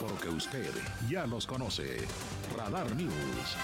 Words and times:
Porque 0.00 0.28
usted 0.28 0.70
ya 1.08 1.26
los 1.26 1.46
conoce. 1.46 2.06
Radar 2.56 2.94
News. 2.94 3.56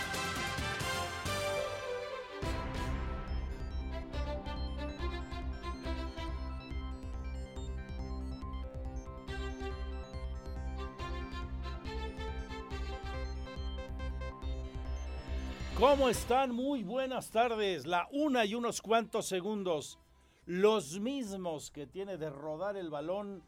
¿Cómo 15.79 16.09
están? 16.09 16.55
Muy 16.55 16.83
buenas 16.83 17.31
tardes. 17.31 17.87
La 17.87 18.09
una 18.13 18.45
y 18.47 18.55
unos 18.55 18.81
cuantos 18.81 19.27
segundos. 19.27 19.99
Los 20.47 20.99
mismos 21.01 21.71
que 21.71 21.87
tiene 21.87 22.17
de 22.17 22.31
rodar 22.31 22.77
el 22.77 22.89
balón 22.89 23.43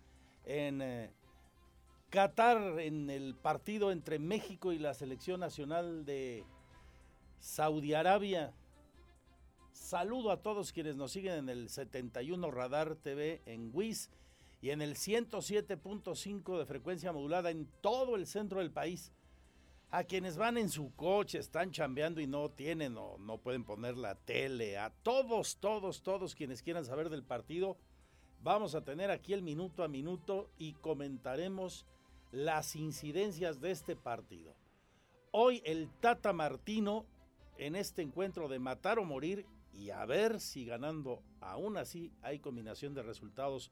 en 0.45 0.83
eh, 0.83 1.13
Qatar 2.15 2.79
en 2.79 3.11
el 3.11 3.35
partido 3.35 3.91
entre 3.91 4.21
México 4.21 4.71
y 4.71 4.79
la 4.79 4.95
selección 4.95 5.41
nacional 5.41 6.05
de 6.05 6.45
Saudi 7.41 7.93
Arabia. 7.93 8.55
Saludo 9.73 10.31
a 10.31 10.41
todos 10.41 10.71
quienes 10.71 10.95
nos 10.95 11.11
siguen 11.11 11.33
en 11.33 11.49
el 11.49 11.69
71 11.69 12.53
Radar 12.53 12.95
TV 12.95 13.43
en 13.47 13.73
WIS 13.75 14.11
y 14.63 14.71
en 14.71 14.81
el 14.81 14.95
107.5 14.95 16.57
de 16.57 16.67
frecuencia 16.67 17.13
modulada 17.13 17.51
en 17.51 17.67
todo 17.81 18.15
el 18.15 18.29
centro 18.29 18.61
del 18.61 18.71
país 18.71 19.11
a 19.91 20.05
quienes 20.05 20.37
van 20.37 20.57
en 20.57 20.69
su 20.69 20.95
coche, 20.95 21.41
están 21.41 21.73
chambeando 21.73 22.21
y 22.21 22.29
no 22.29 22.49
tienen 22.49 22.97
o 22.97 23.19
no 23.19 23.39
pueden 23.39 23.65
poner 23.65 23.97
la 23.97 24.15
tele, 24.15 24.79
a 24.79 24.91
todos, 25.03 25.57
todos, 25.57 26.05
todos 26.05 26.37
quienes 26.37 26.63
quieran 26.63 26.85
saber 26.85 27.11
del 27.11 27.25
partido, 27.25 27.77
vamos 28.41 28.77
a 28.77 28.85
tener 28.85 29.11
aquí 29.11 29.33
el 29.33 29.43
minuto 29.43 29.83
a 29.83 29.89
minuto 29.89 30.49
y 30.59 30.75
comentaremos 30.75 31.85
las 32.35 32.75
incidencias 32.75 33.61
de 33.61 33.71
este 33.71 33.95
partido. 33.95 34.57
Hoy 35.31 35.63
el 35.65 35.89
Tata 36.01 36.33
Martino 36.33 37.07
en 37.59 37.77
este 37.77 38.03
encuentro 38.03 38.49
de 38.49 38.59
matar 38.59 38.99
o 38.99 39.05
morir 39.05 39.47
y 39.73 39.91
a 39.91 40.05
ver 40.05 40.41
si 40.41 40.65
ganando 40.65 41.23
aún 41.41 41.77
así 41.77 42.13
hay 42.23 42.41
combinación 42.41 42.93
de 42.93 43.05
resultados 43.05 43.71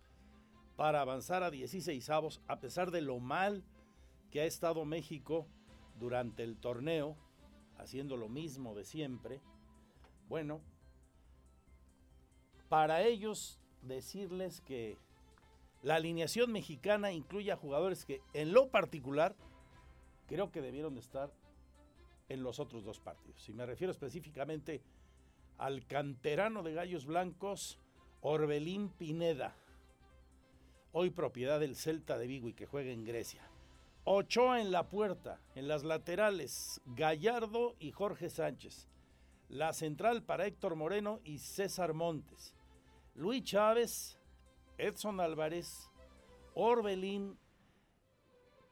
para 0.76 1.00
avanzar 1.00 1.42
a 1.42 1.50
16 1.50 2.08
avos 2.10 2.40
a 2.46 2.60
pesar 2.60 2.92
de 2.92 3.00
lo 3.00 3.18
mal 3.18 3.64
que 4.30 4.40
ha 4.40 4.44
estado 4.44 4.84
México 4.84 5.48
durante 5.98 6.44
el 6.44 6.56
torneo, 6.56 7.16
haciendo 7.78 8.16
lo 8.16 8.28
mismo 8.28 8.76
de 8.76 8.84
siempre, 8.84 9.40
bueno, 10.28 10.60
para 12.68 13.02
ellos 13.02 13.58
decirles 13.82 14.60
que 14.60 14.98
la 15.82 15.96
alineación 15.96 16.52
mexicana 16.52 17.12
incluye 17.12 17.50
a 17.50 17.56
jugadores 17.56 18.04
que 18.04 18.20
en 18.32 18.52
lo 18.52 18.68
particular 18.70 19.34
creo 20.26 20.50
que 20.50 20.62
debieron 20.62 20.94
de 20.94 21.00
estar 21.00 21.32
en 22.28 22.42
los 22.42 22.60
otros 22.60 22.84
dos 22.84 23.00
partidos. 23.00 23.48
Y 23.48 23.52
me 23.52 23.66
refiero 23.66 23.90
específicamente 23.90 24.80
al 25.58 25.86
canterano 25.86 26.62
de 26.62 26.72
Gallos 26.72 27.04
Blancos, 27.04 27.78
Orbelín 28.20 28.88
Pineda, 28.88 29.54
hoy 30.92 31.10
propiedad 31.10 31.60
del 31.60 31.76
Celta 31.76 32.16
de 32.16 32.26
Vigo 32.26 32.48
y 32.48 32.54
que 32.54 32.66
juega 32.66 32.92
en 32.92 33.04
Grecia. 33.04 33.42
Ochoa 34.04 34.60
en 34.60 34.72
la 34.72 34.88
puerta, 34.88 35.40
en 35.54 35.68
las 35.68 35.84
laterales, 35.84 36.80
Gallardo 36.86 37.76
y 37.78 37.92
Jorge 37.92 38.30
Sánchez. 38.30 38.88
La 39.48 39.72
central 39.72 40.22
para 40.22 40.46
Héctor 40.46 40.76
Moreno 40.76 41.20
y 41.24 41.38
César 41.38 41.92
Montes. 41.92 42.54
Luis 43.14 43.44
Chávez, 43.44 44.18
Edson 44.82 45.20
Álvarez, 45.20 45.88
Orbelín 46.54 47.38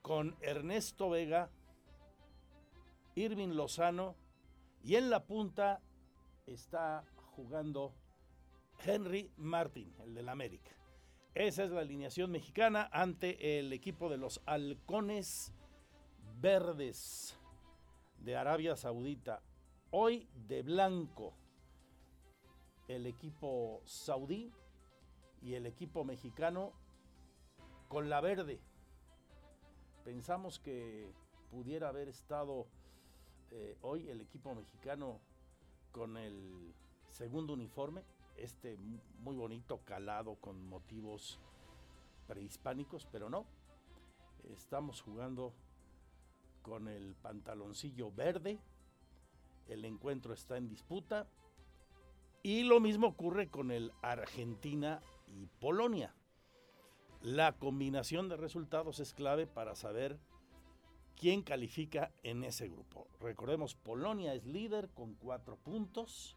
con 0.02 0.36
Ernesto 0.40 1.08
Vega, 1.08 1.52
Irving 3.14 3.50
Lozano 3.50 4.16
y 4.82 4.96
en 4.96 5.08
la 5.08 5.24
punta 5.24 5.80
está 6.46 7.04
jugando 7.36 7.94
Henry 8.84 9.30
Martin, 9.36 9.94
el 10.00 10.12
del 10.14 10.28
América. 10.28 10.72
Esa 11.32 11.62
es 11.62 11.70
la 11.70 11.82
alineación 11.82 12.32
mexicana 12.32 12.90
ante 12.90 13.60
el 13.60 13.72
equipo 13.72 14.08
de 14.08 14.16
los 14.16 14.42
halcones 14.46 15.54
verdes 16.40 17.38
de 18.18 18.36
Arabia 18.36 18.74
Saudita. 18.74 19.44
Hoy 19.92 20.28
de 20.34 20.62
blanco 20.62 21.36
el 22.88 23.06
equipo 23.06 23.80
saudí 23.84 24.52
y 25.42 25.54
el 25.54 25.66
equipo 25.66 26.04
mexicano 26.04 26.72
con 27.88 28.08
la 28.08 28.20
verde. 28.20 28.60
Pensamos 30.04 30.58
que 30.58 31.12
pudiera 31.50 31.88
haber 31.88 32.08
estado 32.08 32.66
eh, 33.50 33.76
hoy 33.82 34.08
el 34.08 34.20
equipo 34.20 34.54
mexicano 34.54 35.20
con 35.92 36.16
el 36.16 36.72
segundo 37.10 37.52
uniforme, 37.52 38.04
este 38.36 38.78
muy 39.18 39.36
bonito 39.36 39.80
calado 39.84 40.36
con 40.36 40.64
motivos 40.68 41.40
prehispánicos, 42.26 43.06
pero 43.10 43.28
no. 43.28 43.44
Estamos 44.44 45.02
jugando 45.02 45.52
con 46.62 46.88
el 46.88 47.14
pantaloncillo 47.16 48.12
verde. 48.12 48.58
El 49.68 49.84
encuentro 49.84 50.32
está 50.32 50.56
en 50.56 50.68
disputa. 50.68 51.26
Y 52.42 52.62
lo 52.62 52.80
mismo 52.80 53.08
ocurre 53.08 53.50
con 53.50 53.70
el 53.70 53.92
Argentina 54.00 55.02
y 55.34 55.46
Polonia. 55.46 56.14
La 57.22 57.52
combinación 57.52 58.28
de 58.28 58.36
resultados 58.36 59.00
es 59.00 59.12
clave 59.14 59.46
para 59.46 59.74
saber 59.74 60.18
quién 61.16 61.42
califica 61.42 62.12
en 62.22 62.44
ese 62.44 62.68
grupo. 62.68 63.06
Recordemos, 63.20 63.74
Polonia 63.74 64.34
es 64.34 64.46
líder 64.46 64.88
con 64.90 65.14
cuatro 65.14 65.56
puntos. 65.56 66.36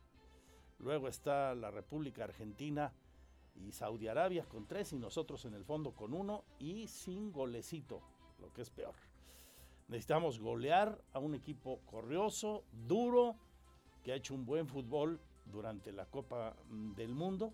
Luego 0.80 1.08
está 1.08 1.56
la 1.56 1.72
República 1.72 2.26
Argentina 2.26 2.94
y 3.56 3.72
Saudi 3.72 4.08
Arabia 4.08 4.46
con 4.46 4.68
tres 4.68 4.92
y 4.94 5.00
nosotros 5.00 5.46
en 5.46 5.54
el 5.54 5.64
fondo 5.64 5.94
con 5.94 6.14
uno 6.14 6.44
y 6.60 6.88
sin 6.88 7.32
golecito, 7.32 8.02
lo 8.40 8.52
que 8.52 8.62
es 8.62 8.70
peor. 8.70 8.96
Necesitamos 9.88 10.40
golear 10.40 11.02
a 11.14 11.20
un 11.20 11.36
equipo 11.36 11.80
corrioso, 11.86 12.64
duro, 12.72 13.36
que 14.04 14.12
ha 14.12 14.16
hecho 14.16 14.34
un 14.34 14.46
buen 14.46 14.68
fútbol 14.68 15.22
durante 15.46 15.92
la 15.92 16.06
Copa 16.08 16.56
del 16.70 17.14
Mundo, 17.14 17.54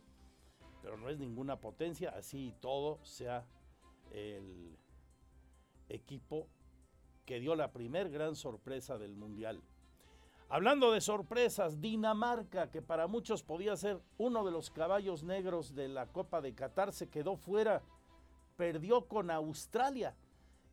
pero 0.82 0.98
no 0.98 1.10
es 1.10 1.18
ninguna 1.18 1.60
potencia, 1.60 2.10
así 2.10 2.54
todo 2.60 3.04
sea 3.04 3.46
el 4.12 4.78
equipo 5.90 6.48
que 7.26 7.40
dio 7.40 7.56
la 7.56 7.72
primer 7.72 8.10
gran 8.10 8.36
sorpresa 8.36 8.98
del 8.98 9.16
Mundial. 9.16 9.62
Hablando 10.52 10.92
de 10.92 11.00
sorpresas, 11.00 11.80
Dinamarca, 11.80 12.72
que 12.72 12.82
para 12.82 13.06
muchos 13.06 13.44
podía 13.44 13.76
ser 13.76 14.02
uno 14.18 14.44
de 14.44 14.52
los 14.52 14.72
caballos 14.72 15.24
negros 15.24 15.76
de 15.76 15.88
la 15.88 16.08
Copa 16.08 16.42
de 16.42 16.56
Qatar, 16.56 16.92
se 16.92 17.08
quedó 17.08 17.36
fuera, 17.36 17.84
perdió 18.58 19.06
con 19.06 19.30
Australia, 19.30 20.16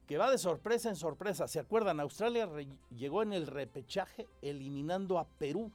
que 0.06 0.16
va 0.16 0.30
de 0.30 0.38
sorpresa 0.38 0.88
en 0.88 0.96
sorpresa. 0.96 1.46
¿Se 1.46 1.58
acuerdan? 1.58 2.00
Australia 2.00 2.48
llegó 2.90 3.22
en 3.22 3.34
el 3.34 3.46
repechaje 3.46 4.26
eliminando 4.40 5.18
a 5.18 5.26
Perú. 5.26 5.70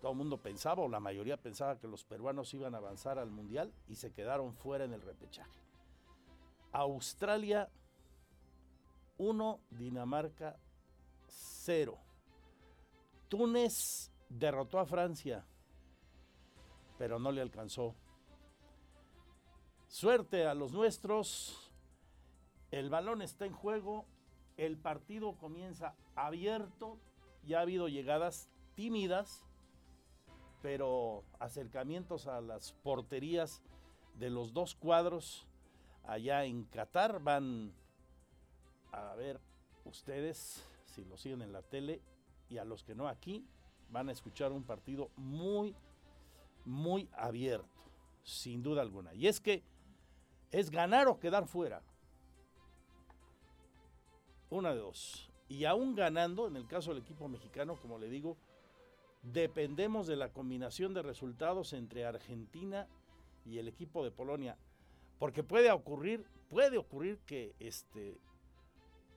Todo 0.00 0.12
el 0.12 0.18
mundo 0.18 0.38
pensaba, 0.38 0.82
o 0.82 0.88
la 0.88 1.00
mayoría 1.00 1.36
pensaba, 1.36 1.78
que 1.78 1.86
los 1.86 2.04
peruanos 2.04 2.54
iban 2.54 2.74
a 2.74 2.78
avanzar 2.78 3.18
al 3.18 3.30
Mundial 3.30 3.72
y 3.86 3.96
se 3.96 4.12
quedaron 4.12 4.54
fuera 4.54 4.84
en 4.84 4.94
el 4.94 5.02
repechaje. 5.02 5.60
Australia 6.72 7.68
1, 9.18 9.60
Dinamarca 9.70 10.58
0. 11.26 11.98
Túnez 13.28 14.10
derrotó 14.30 14.78
a 14.78 14.86
Francia, 14.86 15.44
pero 16.96 17.18
no 17.18 17.30
le 17.30 17.42
alcanzó. 17.42 17.94
Suerte 19.88 20.46
a 20.46 20.54
los 20.54 20.72
nuestros, 20.72 21.70
el 22.70 22.88
balón 22.88 23.20
está 23.20 23.44
en 23.44 23.52
juego, 23.52 24.06
el 24.56 24.78
partido 24.78 25.36
comienza 25.36 25.94
abierto, 26.14 26.98
ya 27.44 27.58
ha 27.58 27.62
habido 27.62 27.88
llegadas 27.88 28.48
tímidas, 28.74 29.44
pero 30.62 31.24
acercamientos 31.38 32.26
a 32.26 32.40
las 32.40 32.72
porterías 32.72 33.62
de 34.18 34.30
los 34.30 34.52
dos 34.52 34.74
cuadros 34.74 35.46
allá 36.04 36.44
en 36.44 36.64
Qatar 36.64 37.22
van 37.22 37.72
a 38.92 39.14
ver 39.14 39.40
ustedes 39.84 40.62
si 40.90 41.04
lo 41.04 41.16
siguen 41.16 41.42
en 41.42 41.52
la 41.52 41.62
tele, 41.62 42.02
y 42.48 42.58
a 42.58 42.64
los 42.64 42.82
que 42.82 42.94
no 42.94 43.08
aquí, 43.08 43.46
van 43.90 44.08
a 44.08 44.12
escuchar 44.12 44.52
un 44.52 44.64
partido 44.64 45.10
muy, 45.16 45.74
muy 46.64 47.08
abierto, 47.12 47.68
sin 48.22 48.62
duda 48.62 48.82
alguna. 48.82 49.14
Y 49.14 49.28
es 49.28 49.40
que 49.40 49.62
es 50.50 50.70
ganar 50.70 51.08
o 51.08 51.18
quedar 51.18 51.46
fuera. 51.46 51.82
Una 54.50 54.74
de 54.74 54.80
dos. 54.80 55.30
Y 55.48 55.64
aún 55.64 55.94
ganando, 55.94 56.48
en 56.48 56.56
el 56.56 56.66
caso 56.66 56.92
del 56.92 57.02
equipo 57.02 57.28
mexicano, 57.28 57.76
como 57.76 57.98
le 57.98 58.08
digo, 58.08 58.36
dependemos 59.22 60.06
de 60.06 60.16
la 60.16 60.32
combinación 60.32 60.94
de 60.94 61.02
resultados 61.02 61.72
entre 61.72 62.04
Argentina 62.04 62.88
y 63.44 63.58
el 63.58 63.68
equipo 63.68 64.04
de 64.04 64.10
Polonia. 64.10 64.56
Porque 65.18 65.42
puede 65.42 65.70
ocurrir, 65.70 66.26
puede 66.48 66.78
ocurrir 66.78 67.18
que 67.26 67.54
este, 67.58 68.18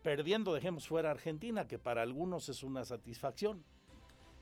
perdiendo 0.02 0.54
dejemos 0.54 0.88
fuera 0.88 1.10
a 1.10 1.14
Argentina, 1.14 1.68
que 1.68 1.80
para 1.80 2.02
algunos 2.02 2.50
es 2.50 2.64
una 2.64 2.84
satisfacción. 2.84 3.64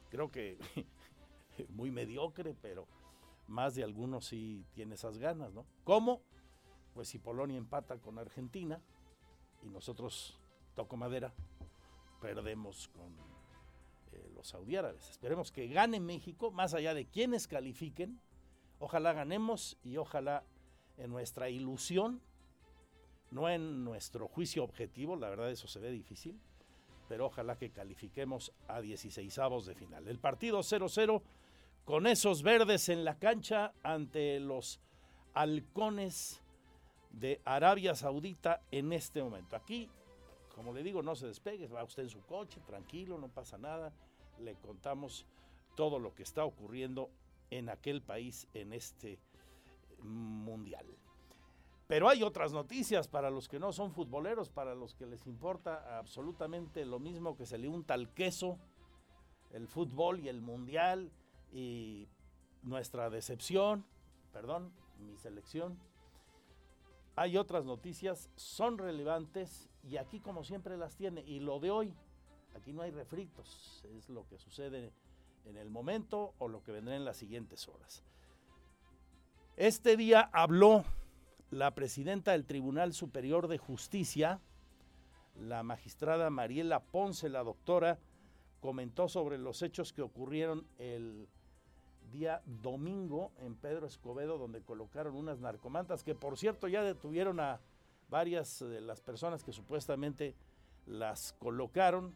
Creo 0.10 0.32
que 0.32 0.58
muy 1.70 1.92
mediocre, 1.92 2.56
pero 2.60 2.88
más 3.48 3.76
de 3.76 3.84
algunos 3.84 4.26
sí 4.26 4.66
tiene 4.74 4.96
esas 4.96 5.18
ganas, 5.18 5.54
¿no? 5.54 5.66
¿Cómo? 5.84 6.22
Pues 6.94 7.10
si 7.10 7.20
Polonia 7.20 7.58
empata 7.58 7.98
con 7.98 8.18
Argentina 8.18 8.82
y 9.62 9.70
nosotros, 9.70 10.40
toco 10.76 10.98
madera, 10.98 11.34
perdemos 12.20 12.90
con 12.90 13.31
los 14.42 14.48
saudiárabes. 14.48 15.08
Esperemos 15.08 15.52
que 15.52 15.68
gane 15.68 16.00
México, 16.00 16.50
más 16.50 16.74
allá 16.74 16.96
de 16.96 17.06
quienes 17.06 17.48
califiquen. 17.48 18.20
Ojalá 18.80 19.14
ganemos 19.14 19.78
y 19.84 19.98
ojalá 19.98 20.44
en 20.98 21.12
nuestra 21.12 21.50
ilusión, 21.50 22.22
no 23.30 23.50
en 23.50 23.84
nuestro 23.84 24.28
juicio 24.28 24.64
objetivo, 24.64 25.16
la 25.16 25.30
verdad 25.30 25.52
eso 25.52 25.68
se 25.68 25.80
ve 25.80 25.92
difícil, 25.92 26.40
pero 27.08 27.28
ojalá 27.28 27.56
que 27.56 27.70
califiquemos 27.70 28.52
a 28.68 28.82
16 28.82 29.38
avos 29.38 29.68
de 29.68 29.76
final. 29.76 30.08
El 30.08 30.18
partido 30.18 30.60
0-0 30.62 31.22
con 31.86 32.08
esos 32.08 32.42
verdes 32.42 32.90
en 32.90 33.06
la 33.06 33.20
cancha 33.20 33.74
ante 33.84 34.40
los 34.40 34.80
halcones 35.36 36.42
de 37.12 37.42
Arabia 37.46 37.94
Saudita 37.94 38.64
en 38.72 38.92
este 38.92 39.22
momento. 39.22 39.56
Aquí 39.56 39.88
como 40.56 40.74
le 40.74 40.84
digo, 40.84 41.02
no 41.02 41.16
se 41.16 41.28
despegue, 41.28 41.68
va 41.68 41.84
usted 41.84 42.04
en 42.04 42.10
su 42.10 42.22
coche, 42.22 42.60
tranquilo, 42.66 43.18
no 43.18 43.30
pasa 43.30 43.58
nada. 43.58 43.92
Le 44.40 44.56
contamos 44.56 45.26
todo 45.76 46.00
lo 46.00 46.14
que 46.14 46.24
está 46.24 46.46
ocurriendo 46.46 47.10
en 47.50 47.70
aquel 47.70 48.02
país 48.02 48.48
en 48.54 48.74
este 48.74 49.20
mundial. 50.00 50.86
Pero 51.88 52.08
hay 52.08 52.24
otras 52.24 52.54
noticias 52.54 53.10
para 53.10 53.30
los 53.30 53.50
que 53.50 53.60
no 53.60 53.74
son 53.74 53.92
futboleros, 53.92 54.50
para 54.50 54.74
los 54.76 54.96
que 54.96 55.06
les 55.06 55.28
importa 55.28 56.00
absolutamente 56.00 56.86
lo 56.86 57.00
mismo 57.00 57.36
que 57.36 57.46
se 57.46 57.58
le 57.58 57.68
unta 57.68 57.94
al 57.94 58.14
queso, 58.14 58.58
el 59.52 59.68
fútbol 59.68 60.22
y 60.22 60.30
el 60.30 60.42
mundial 60.42 61.12
y 61.52 62.08
nuestra 62.64 63.10
decepción, 63.10 63.86
perdón, 64.32 64.72
mi 65.00 65.18
selección. 65.18 65.78
Hay 67.18 67.36
otras 67.36 67.66
noticias, 67.66 68.30
son 68.38 68.78
relevantes 68.78 69.70
y 69.84 69.98
aquí 69.98 70.22
como 70.22 70.46
siempre 70.46 70.78
las 70.78 70.96
tiene. 70.96 71.22
Y 71.22 71.42
lo 71.42 71.60
de 71.60 71.72
hoy, 71.72 71.94
aquí 72.56 72.74
no 72.74 72.82
hay 72.82 72.92
refritos, 72.92 73.84
es 73.98 74.10
lo 74.10 74.28
que 74.28 74.38
sucede 74.38 74.92
en 75.46 75.58
el 75.58 75.70
momento 75.70 76.34
o 76.40 76.48
lo 76.48 76.64
que 76.64 76.72
vendrá 76.72 76.96
en 76.96 77.06
las 77.06 77.18
siguientes 77.18 77.68
horas. 77.68 78.04
Este 79.58 79.98
día 79.98 80.30
habló 80.34 80.86
la 81.50 81.76
presidenta 81.76 82.32
del 82.32 82.46
Tribunal 82.46 82.94
Superior 82.94 83.48
de 83.48 83.58
Justicia, 83.58 84.40
la 85.40 85.64
magistrada 85.64 86.30
Mariela 86.30 86.80
Ponce, 86.80 87.30
la 87.30 87.44
doctora, 87.44 88.00
comentó 88.60 89.10
sobre 89.10 89.38
los 89.38 89.62
hechos 89.62 89.92
que 89.92 90.02
ocurrieron 90.02 90.66
el 90.78 91.28
día 92.12 92.42
domingo 92.46 93.32
en 93.40 93.56
Pedro 93.56 93.88
Escobedo, 93.88 94.38
donde 94.38 94.62
colocaron 94.62 95.16
unas 95.16 95.40
narcomantas 95.40 96.04
que 96.04 96.14
por 96.14 96.38
cierto 96.38 96.68
ya 96.68 96.84
detuvieron 96.84 97.40
a 97.40 97.60
varias 98.10 98.60
de 98.60 98.82
las 98.82 99.02
personas 99.02 99.44
que 99.44 99.54
supuestamente 99.54 100.36
las 100.86 101.34
colocaron, 101.40 102.14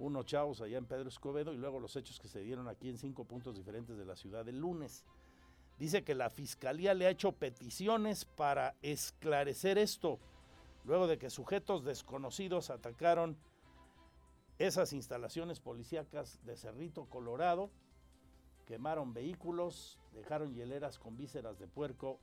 unos 0.00 0.24
chavos 0.24 0.60
allá 0.60 0.78
en 0.78 0.86
Pedro 0.86 1.08
Escobedo 1.08 1.52
y 1.52 1.58
luego 1.58 1.78
los 1.78 1.94
hechos 1.94 2.18
que 2.18 2.28
se 2.28 2.40
dieron 2.40 2.68
aquí 2.68 2.88
en 2.88 2.98
cinco 2.98 3.24
puntos 3.24 3.54
diferentes 3.54 3.96
de 3.96 4.04
la 4.04 4.16
ciudad 4.16 4.48
el 4.48 4.58
lunes. 4.58 5.04
Dice 5.78 6.02
que 6.02 6.14
la 6.14 6.30
fiscalía 6.30 6.94
le 6.94 7.06
ha 7.06 7.10
hecho 7.10 7.32
peticiones 7.32 8.24
para 8.24 8.74
esclarecer 8.82 9.78
esto, 9.78 10.18
luego 10.84 11.06
de 11.06 11.18
que 11.18 11.30
sujetos 11.30 11.84
desconocidos 11.84 12.70
atacaron 12.70 13.36
esas 14.58 14.92
instalaciones 14.92 15.60
policíacas 15.60 16.38
de 16.44 16.56
Cerrito, 16.56 17.06
Colorado, 17.06 17.70
quemaron 18.66 19.12
vehículos, 19.14 19.98
dejaron 20.12 20.54
hieleras 20.54 20.98
con 20.98 21.16
vísceras 21.16 21.58
de 21.58 21.66
puerco. 21.66 22.18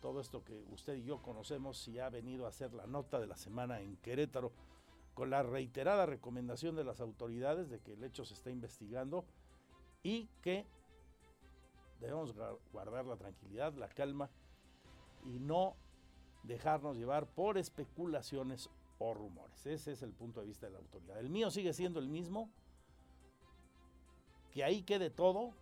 Todo 0.00 0.20
esto 0.20 0.44
que 0.44 0.64
usted 0.70 0.94
y 0.96 1.04
yo 1.04 1.22
conocemos 1.22 1.86
y 1.86 1.98
ha 1.98 2.08
venido 2.08 2.46
a 2.46 2.48
hacer 2.48 2.72
la 2.72 2.86
nota 2.86 3.20
de 3.20 3.26
la 3.26 3.36
semana 3.36 3.80
en 3.80 3.96
Querétaro, 3.96 4.52
con 5.14 5.30
la 5.30 5.42
reiterada 5.42 6.06
recomendación 6.06 6.74
de 6.76 6.84
las 6.84 7.00
autoridades 7.00 7.68
de 7.68 7.80
que 7.80 7.92
el 7.92 8.04
hecho 8.04 8.24
se 8.24 8.34
está 8.34 8.50
investigando 8.50 9.24
y 10.02 10.28
que 10.42 10.66
debemos 12.00 12.34
guardar 12.72 13.04
la 13.06 13.16
tranquilidad, 13.16 13.74
la 13.74 13.88
calma 13.88 14.30
y 15.24 15.38
no 15.38 15.76
dejarnos 16.42 16.96
llevar 16.96 17.26
por 17.26 17.58
especulaciones 17.58 18.70
o 18.98 19.14
rumores. 19.14 19.66
Ese 19.66 19.92
es 19.92 20.02
el 20.02 20.12
punto 20.12 20.40
de 20.40 20.46
vista 20.46 20.66
de 20.66 20.72
la 20.72 20.78
autoridad. 20.78 21.18
El 21.18 21.30
mío 21.30 21.50
sigue 21.50 21.72
siendo 21.72 22.00
el 22.00 22.08
mismo, 22.08 22.50
que 24.50 24.64
ahí 24.64 24.82
quede 24.82 25.10
todo 25.10 25.54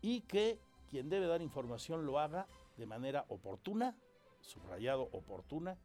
y 0.00 0.22
que 0.22 0.58
quien 0.90 1.08
debe 1.08 1.26
dar 1.26 1.42
información 1.42 2.06
lo 2.06 2.18
haga 2.18 2.46
de 2.76 2.86
manera 2.86 3.24
oportuna, 3.28 3.96
subrayado 4.40 5.08
oportuna, 5.12 5.78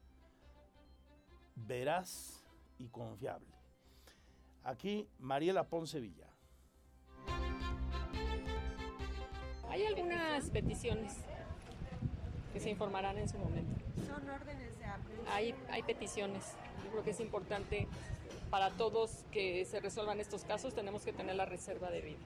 veraz 1.56 2.38
y 2.79 2.87
confiable. 2.87 3.53
Aquí 4.63 5.07
Mariela 5.19 5.67
Ponce 5.67 5.99
Villa. 5.99 6.27
Hay 9.69 9.85
algunas 9.85 10.49
peticiones 10.49 11.17
que 12.51 12.59
se 12.59 12.71
informarán 12.71 13.17
en 13.19 13.29
su 13.29 13.37
momento. 13.37 13.79
Son 14.07 14.27
órdenes 14.27 14.79
de 14.79 14.85
aprehensión. 14.85 15.27
Hay, 15.31 15.53
hay 15.69 15.83
peticiones. 15.83 16.55
Yo 16.83 16.91
creo 16.91 17.03
que 17.03 17.11
es 17.11 17.19
importante 17.19 17.87
para 18.49 18.71
todos 18.71 19.25
que 19.31 19.63
se 19.65 19.79
resuelvan 19.79 20.19
estos 20.19 20.43
casos, 20.43 20.74
tenemos 20.74 21.03
que 21.03 21.13
tener 21.13 21.36
la 21.36 21.45
reserva 21.45 21.91
de 21.91 22.01
vida. 22.01 22.17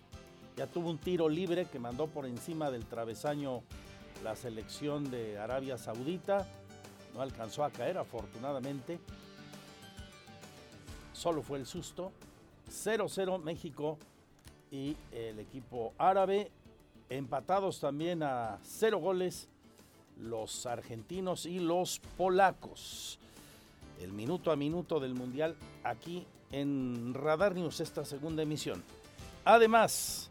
Ya 0.57 0.65
tuvo 0.65 0.89
un 0.89 0.98
tiro 0.98 1.29
libre 1.29 1.65
que 1.65 1.77
mandó 1.77 2.07
por 2.07 2.25
encima 2.25 2.72
del 2.72 2.88
travesaño 2.88 3.62
la 4.24 4.36
selección 4.36 5.12
de 5.12 5.38
Arabia 5.38 5.77
Saudita. 5.77 6.48
No 7.13 7.22
alcanzó 7.22 7.63
a 7.63 7.69
caer, 7.69 8.00
afortunadamente. 8.00 8.98
Solo 11.13 11.43
fue 11.43 11.60
el 11.60 11.67
susto. 11.67 12.12
0-0 12.67 13.43
México 13.43 14.00
y 14.75 14.98
el 15.12 15.39
equipo 15.39 15.94
árabe. 15.98 16.51
Empatados 17.10 17.79
también 17.79 18.24
a 18.24 18.60
cero 18.63 19.00
goles 19.00 19.48
los 20.20 20.65
argentinos 20.65 21.46
y 21.46 21.60
los 21.60 22.00
polacos. 22.17 23.20
El 24.01 24.12
minuto 24.12 24.51
a 24.51 24.55
minuto 24.55 25.00
del 25.00 25.13
Mundial 25.13 25.55
aquí 25.84 26.25
en 26.51 27.13
Radar 27.13 27.55
esta 27.58 28.05
segunda 28.05 28.44
emisión. 28.44 28.84
Además, 29.46 30.29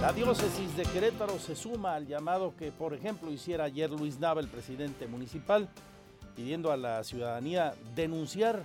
la 0.00 0.12
diócesis 0.12 0.76
de 0.76 0.84
Querétaro 0.84 1.38
se 1.38 1.54
suma 1.54 1.94
al 1.94 2.06
llamado 2.06 2.54
que, 2.56 2.72
por 2.72 2.94
ejemplo, 2.94 3.30
hiciera 3.30 3.64
ayer 3.64 3.90
Luis 3.90 4.18
Nava, 4.18 4.40
el 4.40 4.48
presidente 4.48 5.06
municipal, 5.06 5.68
pidiendo 6.34 6.72
a 6.72 6.76
la 6.76 7.04
ciudadanía 7.04 7.74
denunciar 7.94 8.64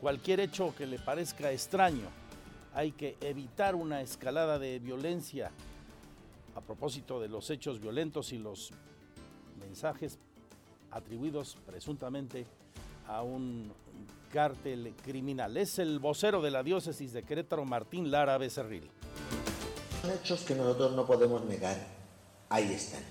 cualquier 0.00 0.40
hecho 0.40 0.74
que 0.76 0.86
le 0.86 0.98
parezca 0.98 1.50
extraño. 1.50 2.19
Hay 2.74 2.92
que 2.92 3.16
evitar 3.20 3.74
una 3.74 4.00
escalada 4.00 4.58
de 4.58 4.78
violencia 4.78 5.50
a 6.54 6.60
propósito 6.60 7.20
de 7.20 7.28
los 7.28 7.50
hechos 7.50 7.80
violentos 7.80 8.32
y 8.32 8.38
los 8.38 8.70
mensajes 9.58 10.18
atribuidos 10.90 11.56
presuntamente 11.66 12.46
a 13.06 13.22
un 13.22 13.72
cártel 14.32 14.94
criminal. 15.02 15.56
Es 15.56 15.78
el 15.78 15.98
vocero 15.98 16.40
de 16.40 16.50
la 16.50 16.62
diócesis 16.62 17.12
de 17.12 17.22
Querétaro, 17.22 17.64
Martín 17.64 18.10
Lara 18.10 18.38
Becerril. 18.38 18.88
Son 20.02 20.10
hechos 20.12 20.42
que 20.42 20.54
nosotros 20.54 20.92
no 20.92 21.06
podemos 21.06 21.44
negar, 21.44 21.76
ahí 22.48 22.72
están. 22.72 23.02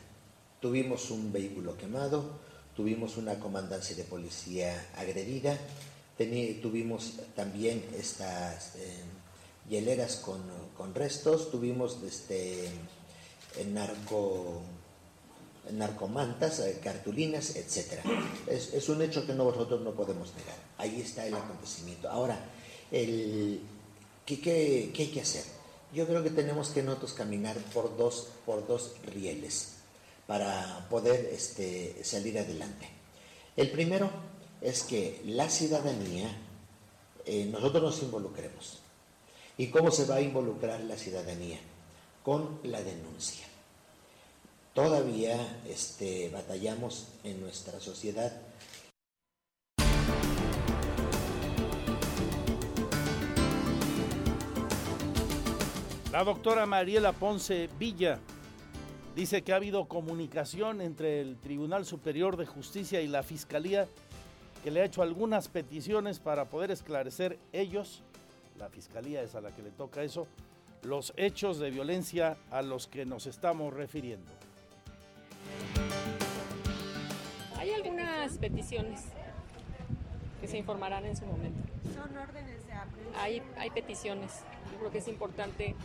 Tuvimos 0.59 1.11
un 1.11 1.31
vehículo 1.31 1.77
quemado, 1.77 2.39
tuvimos 2.75 3.17
una 3.17 3.39
comandancia 3.39 3.95
de 3.95 4.03
policía 4.03 4.89
agredida, 4.95 5.57
tuvimos 6.61 7.19
también 7.35 7.83
estas 7.95 8.75
eh, 8.75 9.03
hieleras 9.69 10.17
con, 10.17 10.41
con, 10.75 10.93
restos, 10.95 11.51
tuvimos 11.51 11.97
este, 12.03 12.69
narco, 13.67 14.61
narcomantas, 15.71 16.59
eh, 16.59 16.79
cartulinas, 16.83 17.55
etc. 17.55 17.99
Es, 18.47 18.89
un 18.89 19.01
hecho 19.01 19.25
que 19.25 19.33
nosotros 19.33 19.81
no 19.81 19.91
podemos 19.91 20.33
negar. 20.35 20.57
Ahí 20.77 21.01
está 21.01 21.25
el 21.25 21.35
acontecimiento. 21.35 22.09
Ahora, 22.09 22.39
¿qué, 22.89 23.59
qué, 24.25 24.91
qué 24.93 25.01
hay 25.03 25.11
que 25.11 25.21
hacer? 25.21 25.59
yo 25.93 26.05
creo 26.05 26.23
que 26.23 26.29
tenemos 26.29 26.69
que 26.69 26.83
nosotros 26.83 27.13
caminar 27.13 27.57
por 27.73 27.97
dos, 27.97 28.27
por 28.45 28.67
dos 28.67 28.93
rieles 29.05 29.73
para 30.27 30.87
poder 30.89 31.29
este, 31.33 32.03
salir 32.03 32.37
adelante. 32.37 32.87
El 33.55 33.71
primero 33.71 34.09
es 34.61 34.83
que 34.83 35.21
la 35.25 35.49
ciudadanía, 35.49 36.29
eh, 37.25 37.45
nosotros 37.45 37.81
nos 37.83 38.03
involucremos. 38.03 38.79
¿Y 39.59 39.67
cómo 39.67 39.91
se 39.91 40.05
va 40.05 40.15
a 40.15 40.21
involucrar 40.21 40.79
la 40.81 40.95
ciudadanía? 40.95 41.59
Con 42.23 42.59
la 42.63 42.81
denuncia. 42.81 43.45
Todavía 44.73 45.61
este, 45.67 46.29
batallamos 46.29 47.09
en 47.23 47.41
nuestra 47.41 47.79
sociedad 47.79 48.31
La 56.11 56.23
doctora 56.23 56.65
Mariela 56.65 57.13
Ponce 57.13 57.69
Villa 57.77 58.19
dice 59.15 59.43
que 59.43 59.53
ha 59.53 59.57
habido 59.57 59.85
comunicación 59.85 60.81
entre 60.81 61.21
el 61.21 61.37
Tribunal 61.37 61.85
Superior 61.85 62.35
de 62.35 62.47
Justicia 62.47 62.99
y 62.99 63.07
la 63.07 63.21
Fiscalía 63.21 63.87
que 64.63 64.71
le 64.71 64.81
ha 64.81 64.85
hecho 64.85 65.03
algunas 65.03 65.49
peticiones 65.49 66.19
para 66.19 66.45
poder 66.45 66.71
esclarecer 66.71 67.37
ellos, 67.53 68.01
la 68.59 68.69
Fiscalía 68.69 69.23
es 69.23 69.35
a 69.35 69.41
la 69.41 69.55
que 69.55 69.63
le 69.63 69.71
toca 69.71 70.03
eso, 70.03 70.27
los 70.83 71.13
hechos 71.15 71.59
de 71.59 71.71
violencia 71.71 72.37
a 72.51 72.61
los 72.61 72.87
que 72.87 73.05
nos 73.05 73.25
estamos 73.25 73.73
refiriendo. 73.73 74.31
Hay 77.57 77.71
algunas 77.71 78.37
peticiones 78.37 79.05
que 80.41 80.47
se 80.47 80.57
informarán 80.57 81.05
en 81.05 81.15
su 81.15 81.25
momento. 81.25 81.59
Son 81.93 82.15
órdenes 82.17 82.65
de 82.67 82.73
aprehensión. 82.73 83.15
Hay, 83.15 83.41
hay 83.57 83.69
peticiones. 83.71 84.41
Yo 84.71 84.79
creo 84.79 84.91
que 84.91 84.97
es 84.99 85.07
importante 85.07 85.75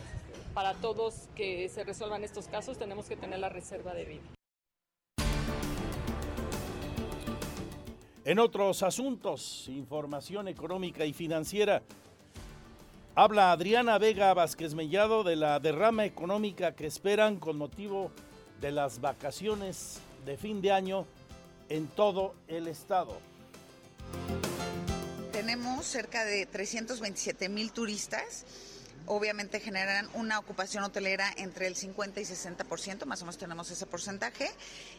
para 0.53 0.73
todos 0.73 1.27
que 1.35 1.67
se 1.69 1.83
resuelvan 1.83 2.23
estos 2.23 2.47
casos, 2.47 2.77
tenemos 2.77 3.07
que 3.07 3.15
tener 3.15 3.39
la 3.39 3.49
reserva 3.49 3.93
de 3.93 4.05
vida. 4.05 4.23
En 8.23 8.39
otros 8.39 8.81
asuntos, 8.81 9.67
información 9.67 10.47
económica 10.47 11.05
y 11.05 11.13
financiera, 11.13 11.83
habla 13.15 13.51
Adriana 13.51 13.97
Vega 13.97 14.33
Vázquez 14.33 14.73
Mellado 14.73 15.23
de 15.23 15.37
la 15.37 15.59
derrama 15.59 16.05
económica 16.05 16.75
que 16.75 16.85
esperan 16.85 17.37
con 17.37 17.57
motivo 17.57 18.11
de 18.59 18.71
las 18.71 18.99
vacaciones 18.99 19.99
de 20.25 20.37
fin 20.37 20.61
de 20.61 20.71
año 20.71 21.05
en 21.69 21.87
todo 21.87 22.35
el 22.47 22.67
estado. 22.67 23.17
Tenemos 25.31 25.85
cerca 25.85 26.25
de 26.25 26.45
327 26.45 27.49
mil 27.49 27.71
turistas 27.71 28.45
obviamente 29.07 29.59
generan 29.59 30.09
una 30.13 30.39
ocupación 30.39 30.83
hotelera 30.83 31.31
entre 31.37 31.67
el 31.67 31.75
50 31.75 32.19
y 32.21 32.23
60%, 32.23 33.05
más 33.05 33.21
o 33.21 33.25
menos 33.25 33.37
tenemos 33.37 33.69
ese 33.71 33.85
porcentaje, 33.85 34.49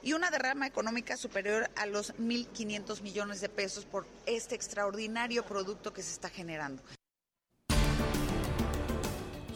y 0.03 0.13
una 0.13 0.31
derrama 0.31 0.67
económica 0.67 1.17
superior 1.17 1.71
a 1.77 1.87
los 1.87 2.15
1.500 2.15 3.03
millones 3.03 3.41
de 3.41 3.49
pesos 3.49 3.85
por 3.85 4.07
este 4.27 4.55
extraordinario 4.55 5.45
producto 5.45 5.93
que 5.93 6.03
se 6.03 6.13
está 6.13 6.29
generando. 6.29 6.83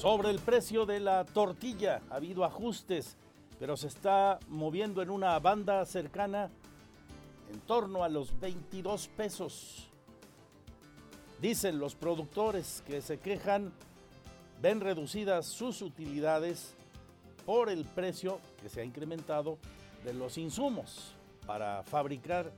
Sobre 0.01 0.31
el 0.31 0.39
precio 0.39 0.87
de 0.87 0.99
la 0.99 1.27
tortilla 1.27 2.01
ha 2.09 2.15
habido 2.15 2.47
ajustes, 2.47 3.19
pero 3.59 3.77
se 3.77 3.89
está 3.89 4.39
moviendo 4.49 5.03
en 5.03 5.11
una 5.11 5.39
banda 5.41 5.85
cercana 5.85 6.51
en 7.53 7.61
torno 7.61 8.03
a 8.03 8.09
los 8.09 8.41
22 8.41 9.09
pesos. 9.09 9.91
Dicen 11.39 11.79
los 11.79 11.97
productores 11.97 12.83
que 12.87 13.03
se 13.03 13.19
quejan 13.19 13.75
ven 14.63 14.81
reducidas 14.81 15.45
sus 15.45 15.83
utilidades 15.83 16.75
por 17.45 17.69
el 17.69 17.85
precio 17.85 18.41
que 18.63 18.71
se 18.71 18.81
ha 18.81 18.85
incrementado 18.85 19.59
de 20.03 20.15
los 20.15 20.39
insumos 20.39 21.13
para 21.47 21.83
fabricar 21.83 22.51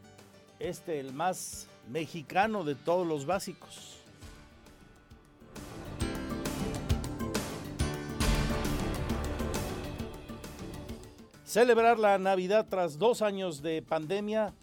este 0.60 1.00
el 1.00 1.12
más 1.12 1.66
mexicano 1.88 2.62
de 2.62 2.76
todos 2.76 3.04
los 3.04 3.26
básicos. 3.26 4.01
Celebrar 11.52 11.98
la 11.98 12.16
Navidad 12.16 12.64
tras 12.66 12.98
dos 12.98 13.20
años 13.20 13.60
de 13.60 13.82
pandemia 13.82 14.54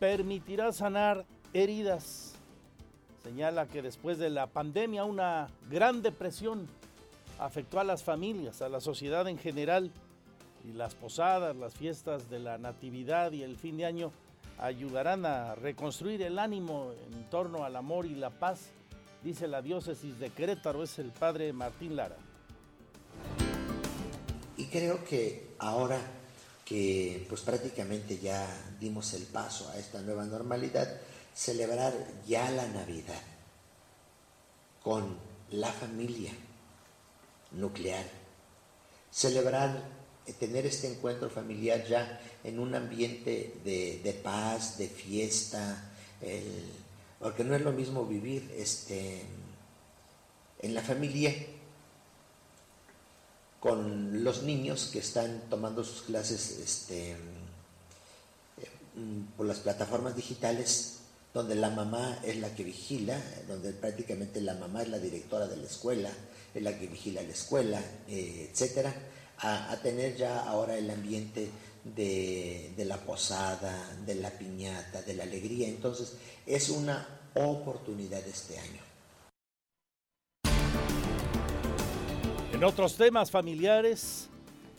permitirá 0.00 0.72
sanar 0.72 1.24
heridas 1.52 2.34
señala 3.22 3.66
que 3.66 3.80
después 3.80 4.18
de 4.18 4.28
la 4.28 4.48
pandemia 4.48 5.04
una 5.04 5.46
gran 5.70 6.02
depresión 6.02 6.66
afectó 7.38 7.78
a 7.78 7.84
las 7.84 8.02
familias, 8.02 8.60
a 8.60 8.68
la 8.68 8.80
sociedad 8.80 9.28
en 9.28 9.38
general 9.38 9.92
y 10.64 10.72
las 10.72 10.96
posadas, 10.96 11.54
las 11.54 11.74
fiestas 11.74 12.28
de 12.28 12.40
la 12.40 12.58
Natividad 12.58 13.30
y 13.30 13.44
el 13.44 13.56
fin 13.56 13.76
de 13.76 13.84
año 13.84 14.10
ayudarán 14.58 15.24
a 15.26 15.54
reconstruir 15.54 16.22
el 16.22 16.40
ánimo 16.40 16.90
en 17.12 17.30
torno 17.30 17.62
al 17.62 17.76
amor 17.76 18.04
y 18.04 18.16
la 18.16 18.30
paz, 18.30 18.70
dice 19.22 19.46
la 19.46 19.62
diócesis 19.62 20.18
de 20.18 20.30
Querétaro, 20.30 20.82
es 20.82 20.98
el 20.98 21.12
padre 21.12 21.52
Martín 21.52 21.94
Lara. 21.94 22.16
Y 24.56 24.64
creo 24.66 25.04
que 25.04 25.45
ahora 25.58 26.00
que 26.64 27.24
pues 27.28 27.42
prácticamente 27.42 28.18
ya 28.18 28.46
dimos 28.80 29.14
el 29.14 29.22
paso 29.24 29.68
a 29.70 29.78
esta 29.78 30.00
nueva 30.02 30.24
normalidad, 30.24 31.00
celebrar 31.34 31.94
ya 32.26 32.50
la 32.50 32.66
Navidad 32.66 33.22
con 34.82 35.16
la 35.50 35.70
familia 35.72 36.32
nuclear, 37.52 38.04
celebrar 39.10 39.80
eh, 40.26 40.32
tener 40.32 40.66
este 40.66 40.90
encuentro 40.90 41.30
familiar 41.30 41.86
ya 41.86 42.20
en 42.42 42.58
un 42.58 42.74
ambiente 42.74 43.54
de, 43.64 44.20
paz, 44.24 44.76
de 44.78 44.88
fiesta, 44.88 45.92
porque 47.20 47.44
no 47.44 47.54
es 47.54 47.62
lo 47.62 47.72
mismo 47.72 48.04
vivir 48.06 48.52
este, 48.56 49.22
en 50.60 50.74
la 50.74 50.82
familia 50.82 51.34
con 53.66 54.22
los 54.22 54.44
niños 54.44 54.90
que 54.92 55.00
están 55.00 55.42
tomando 55.50 55.82
sus 55.82 56.02
clases 56.02 56.58
este, 56.62 57.10
eh, 57.10 57.16
por 59.36 59.46
las 59.46 59.58
plataformas 59.58 60.14
digitales, 60.14 60.98
donde 61.34 61.56
la 61.56 61.70
mamá 61.70 62.20
es 62.24 62.36
la 62.36 62.54
que 62.54 62.62
vigila, 62.62 63.20
donde 63.48 63.72
prácticamente 63.72 64.40
la 64.40 64.54
mamá 64.54 64.82
es 64.82 64.88
la 64.88 64.98
directora 64.98 65.48
de 65.48 65.56
la 65.56 65.64
escuela, 65.64 66.10
es 66.54 66.62
la 66.62 66.78
que 66.78 66.86
vigila 66.86 67.22
la 67.22 67.32
escuela, 67.32 67.82
eh, 68.08 68.48
etcétera 68.52 68.94
a, 69.38 69.76
tener 69.82 70.16
ya 70.16 70.40
ahora 70.44 70.76
el 70.76 70.90
ambiente 70.90 71.50
de, 71.84 72.72
la 72.86 72.96
posada, 72.98 73.96
de 74.06 74.14
la 74.14 74.30
piñata, 74.30 75.02
de 75.02 75.14
la 75.14 75.24
alegría. 75.24 75.68
Entonces, 75.68 76.14
es 76.46 76.70
una 76.70 77.06
oportunidad 77.34 78.26
este 78.26 78.58
año. 78.58 78.85
En 82.56 82.64
otros 82.64 82.96
temas 82.96 83.30
familiares 83.30 84.30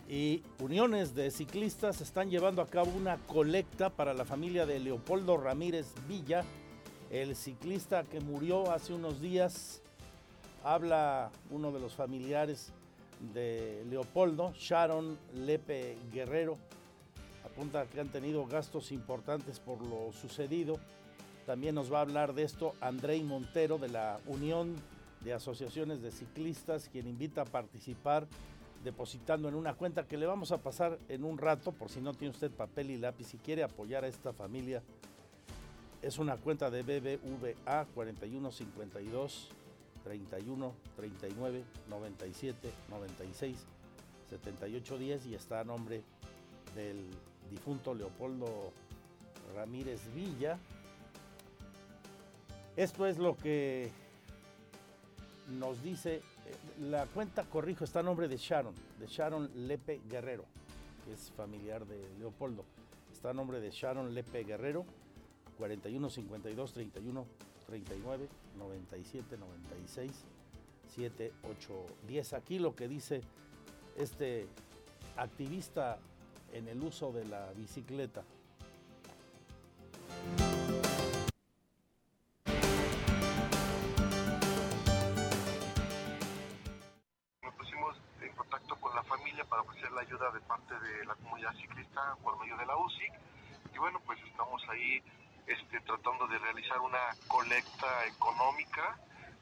y 0.08 0.42
uniones 0.58 1.14
de 1.14 1.30
ciclistas 1.30 2.00
están 2.00 2.28
llevando 2.28 2.60
a 2.60 2.66
cabo 2.66 2.90
una 2.90 3.18
colecta 3.18 3.88
para 3.88 4.14
la 4.14 4.24
familia 4.24 4.66
de 4.66 4.80
Leopoldo 4.80 5.36
Ramírez 5.36 5.94
Villa, 6.08 6.42
el 7.12 7.36
ciclista 7.36 8.02
que 8.02 8.18
murió 8.18 8.72
hace 8.72 8.94
unos 8.94 9.20
días. 9.20 9.80
Habla 10.64 11.30
uno 11.52 11.70
de 11.70 11.78
los 11.78 11.94
familiares 11.94 12.72
de 13.32 13.84
Leopoldo, 13.88 14.52
Sharon 14.58 15.16
Lepe 15.36 15.98
Guerrero, 16.12 16.58
apunta 17.44 17.86
que 17.86 18.00
han 18.00 18.08
tenido 18.08 18.44
gastos 18.44 18.90
importantes 18.90 19.60
por 19.60 19.80
lo 19.82 20.12
sucedido. 20.20 20.80
También 21.46 21.76
nos 21.76 21.92
va 21.92 21.98
a 21.98 22.02
hablar 22.02 22.34
de 22.34 22.42
esto 22.42 22.74
Andrei 22.80 23.22
Montero 23.22 23.78
de 23.78 23.88
la 23.88 24.18
Unión 24.26 24.74
de 25.28 25.34
Asociaciones 25.34 26.00
de 26.00 26.10
Ciclistas, 26.10 26.88
quien 26.88 27.06
invita 27.06 27.42
a 27.42 27.44
participar 27.44 28.26
depositando 28.82 29.46
en 29.46 29.56
una 29.56 29.74
cuenta 29.74 30.06
que 30.06 30.16
le 30.16 30.24
vamos 30.24 30.52
a 30.52 30.62
pasar 30.62 30.98
en 31.10 31.22
un 31.22 31.36
rato, 31.36 31.72
por 31.72 31.90
si 31.90 32.00
no 32.00 32.14
tiene 32.14 32.30
usted 32.30 32.50
papel 32.50 32.90
y 32.90 32.96
lápiz, 32.96 33.26
si 33.26 33.36
quiere 33.36 33.62
apoyar 33.62 34.04
a 34.04 34.08
esta 34.08 34.32
familia. 34.32 34.82
Es 36.00 36.18
una 36.18 36.38
cuenta 36.38 36.70
de 36.70 36.82
BBVA 36.82 37.84
4152 37.94 39.50
31 40.02 40.72
39 40.96 41.64
97 41.90 42.70
96 42.88 43.66
78 44.30 44.98
10 44.98 45.26
y 45.26 45.34
está 45.34 45.60
a 45.60 45.64
nombre 45.64 46.02
del 46.74 47.04
difunto 47.50 47.92
Leopoldo 47.92 48.72
Ramírez 49.54 50.00
Villa. 50.14 50.58
Esto 52.76 53.06
es 53.06 53.18
lo 53.18 53.36
que 53.36 53.90
nos 55.48 55.82
dice, 55.82 56.16
eh, 56.16 56.22
la 56.80 57.06
cuenta, 57.06 57.44
corrijo, 57.44 57.84
está 57.84 58.00
a 58.00 58.02
nombre 58.02 58.28
de 58.28 58.36
Sharon, 58.36 58.74
de 58.98 59.06
Sharon 59.06 59.50
Lepe 59.66 60.00
Guerrero, 60.08 60.44
que 61.04 61.12
es 61.12 61.30
familiar 61.32 61.86
de 61.86 61.98
Leopoldo. 62.18 62.64
Está 63.12 63.30
a 63.30 63.34
nombre 63.34 63.60
de 63.60 63.70
Sharon 63.70 64.14
Lepe 64.14 64.44
Guerrero, 64.44 64.84
41 65.56 66.10
52 66.10 66.72
31 66.72 67.26
39 67.66 68.28
97 68.56 69.36
96 69.36 70.12
7 70.94 71.32
8 71.42 71.86
10. 72.06 72.32
Aquí 72.34 72.58
lo 72.58 72.74
que 72.76 72.88
dice 72.88 73.22
este 73.96 74.46
activista 75.16 75.98
en 76.52 76.68
el 76.68 76.82
uso 76.82 77.12
de 77.12 77.24
la 77.24 77.52
bicicleta. 77.54 78.22
Ayuda 90.18 90.30
de 90.32 90.40
parte 90.40 90.74
de 90.80 91.04
la 91.04 91.14
comunidad 91.14 91.52
ciclista 91.54 92.16
por 92.22 92.38
medio 92.38 92.56
de 92.56 92.66
la 92.66 92.76
UCI 92.76 93.06
y 93.72 93.78
bueno 93.78 94.00
pues 94.04 94.18
estamos 94.24 94.62
ahí 94.68 95.02
este, 95.46 95.80
tratando 95.80 96.26
de 96.26 96.38
realizar 96.38 96.80
una 96.80 96.98
colecta 97.26 98.06
económica, 98.06 98.98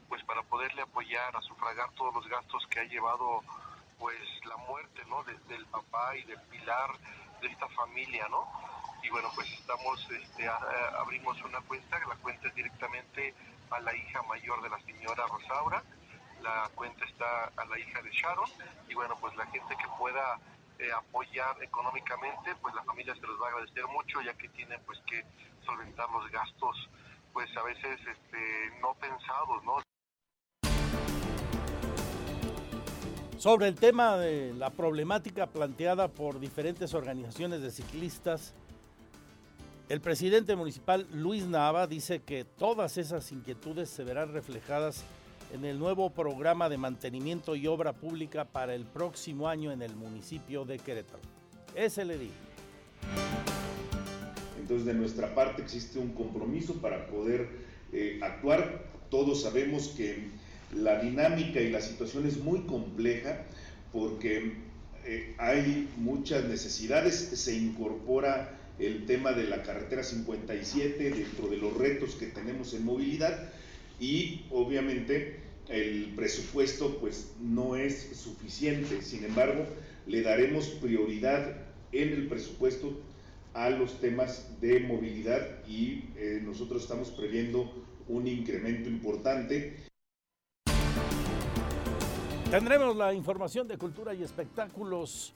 pues 0.07 0.23
para 0.23 0.41
poderle 0.43 0.83
apoyar 0.83 1.35
a 1.35 1.41
sufragar 1.41 1.91
todos 1.93 2.13
los 2.13 2.27
gastos 2.27 2.65
que 2.67 2.79
ha 2.79 2.83
llevado 2.83 3.41
pues 3.99 4.21
la 4.45 4.55
muerte, 4.57 5.01
¿no? 5.07 5.23
del 5.23 5.65
papá 5.65 6.15
y 6.15 6.23
del 6.23 6.39
pilar 6.43 6.91
de 7.41 7.47
esta 7.47 7.67
familia, 7.69 8.27
¿no? 8.29 8.47
Y 9.03 9.09
bueno, 9.09 9.29
pues 9.35 9.51
estamos, 9.51 10.07
este, 10.11 10.47
abrimos 10.47 11.41
una 11.43 11.59
cuenta, 11.61 11.99
la 12.07 12.15
cuenta 12.17 12.47
es 12.47 12.55
directamente 12.55 13.33
a 13.71 13.79
la 13.79 13.95
hija 13.95 14.21
mayor 14.23 14.61
de 14.61 14.69
la 14.69 14.79
señora 14.81 15.25
Rosaura, 15.27 15.83
la 16.41 16.69
cuenta 16.75 17.03
está 17.05 17.51
a 17.57 17.65
la 17.65 17.79
hija 17.79 18.01
de 18.01 18.11
Sharon, 18.11 18.49
y 18.87 18.93
bueno, 18.93 19.17
pues 19.19 19.35
la 19.35 19.45
gente 19.47 19.75
que 19.75 19.87
pueda 19.97 20.39
eh, 20.79 20.91
apoyar 20.91 21.61
económicamente, 21.61 22.55
pues 22.61 22.73
la 22.75 22.83
familia 22.83 23.15
se 23.15 23.21
los 23.21 23.41
va 23.41 23.47
a 23.47 23.49
agradecer 23.49 23.85
mucho, 23.87 24.21
ya 24.21 24.33
que 24.35 24.49
tiene 24.49 24.77
pues 24.79 24.99
que 25.07 25.25
solventar 25.65 26.09
los 26.09 26.29
gastos, 26.31 26.89
pues 27.33 27.49
a 27.57 27.63
veces 27.63 27.99
este, 27.99 28.79
no 28.81 28.93
pensados, 28.95 29.63
¿no? 29.63 29.81
Sobre 33.37 33.67
el 33.67 33.75
tema 33.75 34.17
de 34.17 34.53
la 34.53 34.71
problemática 34.71 35.47
planteada 35.47 36.07
por 36.07 36.39
diferentes 36.39 36.93
organizaciones 36.93 37.61
de 37.61 37.69
ciclistas, 37.69 38.53
el 39.89 40.01
presidente 40.01 40.55
municipal 40.55 41.07
Luis 41.13 41.45
Nava 41.45 41.87
dice 41.87 42.21
que 42.21 42.43
todas 42.43 42.97
esas 42.97 43.31
inquietudes 43.31 43.89
se 43.89 44.03
verán 44.03 44.33
reflejadas 44.33 45.05
en 45.53 45.65
el 45.65 45.79
nuevo 45.79 46.09
programa 46.09 46.69
de 46.69 46.77
mantenimiento 46.77 47.55
y 47.55 47.67
obra 47.67 47.93
pública 47.93 48.45
para 48.45 48.75
el 48.75 48.85
próximo 48.85 49.47
año 49.47 49.71
en 49.71 49.81
el 49.81 49.95
municipio 49.95 50.65
de 50.65 50.77
Querétaro. 50.79 51.21
Ese 51.75 52.05
le 52.05 52.17
digo. 52.17 52.33
Entonces 54.59 54.85
de 54.85 54.93
nuestra 54.93 55.33
parte 55.33 55.61
existe 55.61 55.99
un 55.99 56.13
compromiso 56.13 56.73
para 56.75 57.07
poder 57.07 57.47
eh, 57.93 58.19
actuar. 58.21 58.85
Todos 59.09 59.43
sabemos 59.43 59.89
que 59.89 60.29
la 60.75 60.99
dinámica 61.01 61.61
y 61.61 61.71
la 61.71 61.79
situación 61.79 62.27
es 62.27 62.37
muy 62.37 62.61
compleja 62.61 63.45
porque 63.93 64.57
eh, 65.05 65.35
hay 65.37 65.89
muchas 65.95 66.43
necesidades, 66.45 67.15
se 67.15 67.55
incorpora 67.55 68.57
el 68.77 69.05
tema 69.05 69.31
de 69.31 69.45
la 69.45 69.63
carretera 69.63 70.03
57 70.03 71.09
dentro 71.11 71.47
de 71.47 71.57
los 71.57 71.75
retos 71.77 72.15
que 72.15 72.27
tenemos 72.27 72.73
en 72.73 72.83
movilidad 72.83 73.49
y 73.99 74.45
obviamente 74.51 75.39
el 75.69 76.13
presupuesto 76.15 76.97
pues 76.99 77.33
no 77.41 77.75
es 77.75 78.15
suficiente, 78.15 79.01
sin 79.01 79.25
embargo 79.25 79.65
le 80.05 80.21
daremos 80.21 80.67
prioridad 80.67 81.57
en 81.91 82.09
el 82.09 82.27
presupuesto 82.27 82.97
a 83.53 83.69
los 83.69 83.99
temas 83.99 84.61
de 84.61 84.79
movilidad 84.81 85.65
y 85.67 86.05
eh, 86.15 86.39
nosotros 86.43 86.83
estamos 86.83 87.09
previendo 87.09 87.71
un 88.07 88.27
incremento 88.27 88.87
importante. 88.89 89.75
Tendremos 92.51 92.95
la 92.95 93.13
información 93.13 93.67
de 93.67 93.77
cultura 93.77 94.13
y 94.13 94.23
espectáculos 94.23 95.33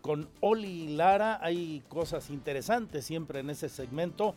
con 0.00 0.28
Oli 0.40 0.88
Lara. 0.96 1.38
Hay 1.42 1.82
cosas 1.88 2.30
interesantes 2.30 3.04
siempre 3.04 3.40
en 3.40 3.50
ese 3.50 3.68
segmento. 3.68 4.34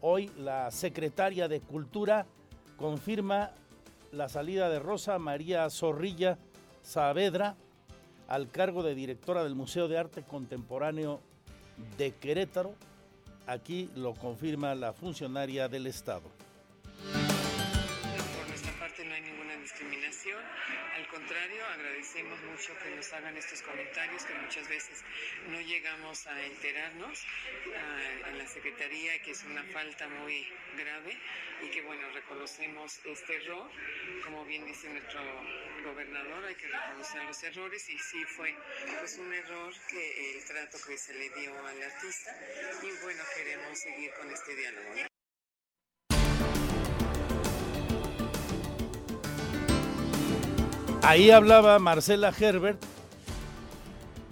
Hoy 0.00 0.30
la 0.38 0.70
secretaria 0.70 1.46
de 1.46 1.60
Cultura 1.60 2.26
confirma 2.78 3.50
la 4.12 4.28
salida 4.28 4.70
de 4.70 4.78
Rosa 4.78 5.18
María 5.18 5.68
Zorrilla 5.68 6.38
Saavedra 6.82 7.56
al 8.28 8.48
cargo 8.48 8.82
de 8.82 8.94
directora 8.94 9.42
del 9.42 9.54
Museo 9.54 9.88
de 9.88 9.98
Arte 9.98 10.22
Contemporáneo 10.22 11.20
de 11.98 12.12
Querétaro. 12.12 12.74
Aquí 13.46 13.90
lo 13.96 14.14
confirma 14.14 14.74
la 14.74 14.92
funcionaria 14.92 15.68
del 15.68 15.86
Estado. 15.86 16.37
Agradecemos 21.68 22.40
mucho 22.42 22.76
que 22.78 22.90
nos 22.90 23.12
hagan 23.12 23.36
estos 23.36 23.62
comentarios 23.62 24.24
que 24.24 24.34
muchas 24.34 24.68
veces 24.68 25.04
no 25.48 25.60
llegamos 25.60 26.26
a 26.26 26.44
enterarnos 26.44 27.24
ah, 27.76 28.28
en 28.28 28.38
la 28.38 28.46
Secretaría, 28.46 29.20
que 29.22 29.32
es 29.32 29.42
una 29.44 29.62
falta 29.64 30.08
muy 30.08 30.46
grave 30.76 31.16
y 31.62 31.70
que 31.70 31.82
bueno, 31.82 32.08
reconocemos 32.12 33.00
este 33.04 33.36
error. 33.36 33.70
Como 34.24 34.44
bien 34.44 34.64
dice 34.66 34.88
nuestro 34.88 35.20
gobernador, 35.84 36.44
hay 36.44 36.54
que 36.54 36.68
reconocer 36.68 37.24
los 37.24 37.42
errores 37.42 37.88
y 37.88 37.98
sí 37.98 38.24
fue 38.24 38.54
pues 38.98 39.18
un 39.18 39.32
error 39.32 39.72
que 39.88 40.36
el 40.36 40.44
trato 40.44 40.78
que 40.86 40.96
se 40.96 41.14
le 41.14 41.30
dio 41.30 41.66
al 41.66 41.82
artista 41.82 42.36
y 42.82 43.02
bueno, 43.02 43.22
queremos 43.36 43.78
seguir 43.78 44.10
con 44.14 44.30
este 44.30 44.54
diálogo. 44.54 45.07
Ahí 51.02 51.30
hablaba 51.30 51.78
Marcela 51.78 52.32
Herbert 52.38 52.82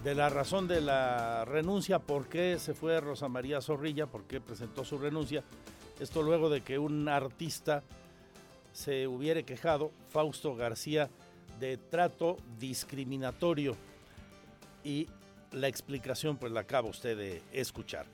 de 0.05 0.15
la 0.15 0.29
razón 0.29 0.69
de 0.69 0.81
la 0.81 1.45
renuncia, 1.45 1.99
por 1.99 2.29
qué 2.29 2.59
se 2.59 2.75
fue 2.75 3.01
Rosa 3.01 3.29
María 3.29 3.61
Zorrilla, 3.61 4.07
por 4.07 4.25
qué 4.25 4.41
presentó 4.41 4.85
su 4.85 4.99
renuncia. 4.99 5.43
Esto 5.99 6.23
luego 6.23 6.51
de 6.51 6.61
que 6.61 6.79
un 6.79 7.09
artista 7.09 7.83
se 8.73 9.07
hubiera 9.09 9.43
quejado, 9.43 9.91
Fausto 10.11 10.55
García, 10.55 11.09
de 11.59 11.77
trato 11.77 12.37
discriminatorio. 12.59 13.75
Y 14.85 15.09
la 15.53 15.69
explicación 15.69 16.37
pues 16.37 16.53
la 16.53 16.61
acaba 16.61 16.89
usted 16.89 17.17
de 17.17 17.43
escuchar. 17.53 18.07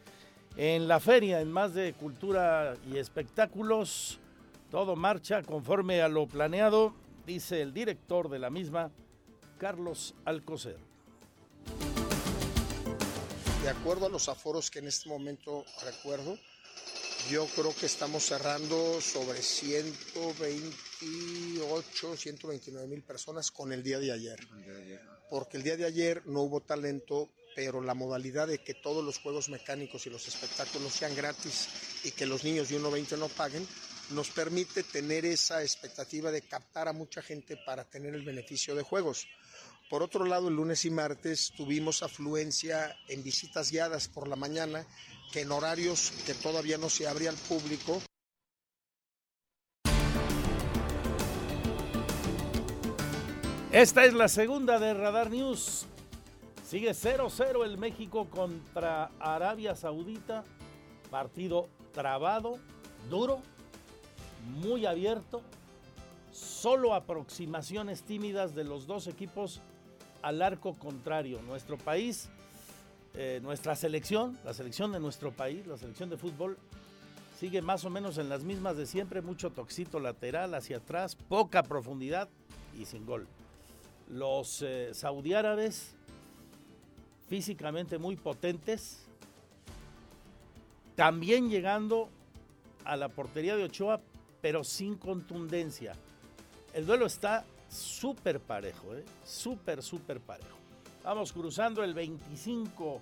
En 0.56 0.86
la 0.88 1.00
feria, 1.00 1.40
en 1.40 1.50
más 1.50 1.74
de 1.74 1.94
cultura 1.94 2.74
y 2.90 2.96
espectáculos, 2.98 4.18
todo 4.70 4.94
marcha 4.94 5.42
conforme 5.42 6.00
a 6.00 6.08
lo 6.08 6.26
planeado, 6.26 6.94
dice 7.26 7.62
el 7.62 7.72
director 7.72 8.28
de 8.28 8.38
la 8.38 8.50
misma, 8.50 8.92
Carlos 9.58 10.14
Alcocer. 10.24 10.76
De 13.62 13.68
acuerdo 13.68 14.06
a 14.06 14.08
los 14.08 14.28
aforos 14.28 14.70
que 14.70 14.78
en 14.80 14.88
este 14.88 15.08
momento 15.08 15.64
recuerdo, 15.84 16.36
yo 17.30 17.46
creo 17.54 17.72
que 17.74 17.86
estamos 17.86 18.24
cerrando 18.24 19.00
sobre 19.00 19.40
128, 19.40 22.16
129 22.16 22.88
mil 22.88 23.02
personas 23.02 23.52
con 23.52 23.72
el 23.72 23.84
día 23.84 24.00
de 24.00 24.12
ayer. 24.12 24.40
Porque 25.30 25.56
el 25.56 25.62
día 25.62 25.76
de 25.76 25.84
ayer 25.84 26.26
no 26.26 26.42
hubo 26.42 26.60
talento, 26.60 27.28
pero 27.54 27.80
la 27.80 27.94
modalidad 27.94 28.48
de 28.48 28.58
que 28.58 28.74
todos 28.74 29.04
los 29.04 29.20
juegos 29.20 29.48
mecánicos 29.48 30.04
y 30.06 30.10
los 30.10 30.26
espectáculos 30.26 30.92
sean 30.92 31.14
gratis 31.14 31.68
y 32.02 32.10
que 32.10 32.26
los 32.26 32.42
niños 32.42 32.68
de 32.68 32.80
1.20 32.80 33.16
no 33.16 33.28
paguen, 33.28 33.64
nos 34.12 34.30
permite 34.30 34.82
tener 34.82 35.24
esa 35.24 35.62
expectativa 35.62 36.30
de 36.30 36.42
captar 36.42 36.88
a 36.88 36.92
mucha 36.92 37.22
gente 37.22 37.56
para 37.56 37.84
tener 37.84 38.14
el 38.14 38.24
beneficio 38.24 38.74
de 38.74 38.82
juegos. 38.82 39.26
Por 39.90 40.02
otro 40.02 40.24
lado, 40.24 40.48
el 40.48 40.54
lunes 40.54 40.84
y 40.84 40.90
martes 40.90 41.52
tuvimos 41.56 42.02
afluencia 42.02 42.96
en 43.08 43.22
visitas 43.22 43.70
guiadas 43.70 44.08
por 44.08 44.28
la 44.28 44.36
mañana, 44.36 44.86
que 45.32 45.40
en 45.40 45.52
horarios 45.52 46.12
que 46.24 46.34
todavía 46.34 46.78
no 46.78 46.88
se 46.88 47.06
abría 47.06 47.30
al 47.30 47.36
público. 47.36 48.02
Esta 53.70 54.04
es 54.04 54.12
la 54.12 54.28
segunda 54.28 54.78
de 54.78 54.92
Radar 54.92 55.30
News. 55.30 55.86
Sigue 56.62 56.92
0-0 56.92 57.64
el 57.64 57.78
México 57.78 58.28
contra 58.30 59.10
Arabia 59.18 59.74
Saudita. 59.74 60.44
Partido 61.10 61.68
trabado, 61.92 62.58
duro, 63.10 63.42
muy 64.42 64.86
abierto. 64.86 65.42
Solo 66.32 66.94
aproximaciones 66.94 68.02
tímidas 68.02 68.54
de 68.54 68.64
los 68.64 68.86
dos 68.86 69.06
equipos 69.06 69.60
al 70.22 70.40
arco 70.40 70.74
contrario. 70.74 71.40
Nuestro 71.42 71.76
país, 71.76 72.28
eh, 73.14 73.40
nuestra 73.42 73.76
selección, 73.76 74.38
la 74.44 74.54
selección 74.54 74.92
de 74.92 75.00
nuestro 75.00 75.32
país, 75.32 75.66
la 75.66 75.76
selección 75.76 76.08
de 76.08 76.16
fútbol, 76.16 76.56
sigue 77.38 77.60
más 77.60 77.84
o 77.84 77.90
menos 77.90 78.18
en 78.18 78.28
las 78.28 78.44
mismas 78.44 78.76
de 78.76 78.86
siempre, 78.86 79.20
mucho 79.20 79.50
toxito 79.50 80.00
lateral 80.00 80.54
hacia 80.54 80.78
atrás, 80.78 81.16
poca 81.16 81.62
profundidad 81.62 82.28
y 82.78 82.86
sin 82.86 83.04
gol. 83.04 83.26
Los 84.08 84.62
eh, 84.62 84.90
saudí 84.94 85.34
árabes, 85.34 85.94
físicamente 87.28 87.98
muy 87.98 88.16
potentes, 88.16 89.06
también 90.94 91.50
llegando 91.50 92.08
a 92.84 92.96
la 92.96 93.08
portería 93.08 93.56
de 93.56 93.64
Ochoa, 93.64 94.00
pero 94.42 94.64
sin 94.64 94.96
contundencia. 94.96 95.94
El 96.74 96.84
duelo 96.84 97.06
está 97.06 97.44
súper 97.70 98.40
parejo, 98.40 98.94
¿eh? 98.94 99.04
súper, 99.24 99.82
súper 99.82 100.20
parejo. 100.20 100.58
Vamos 101.04 101.32
cruzando 101.32 101.82
el 101.82 101.94
25 101.94 103.00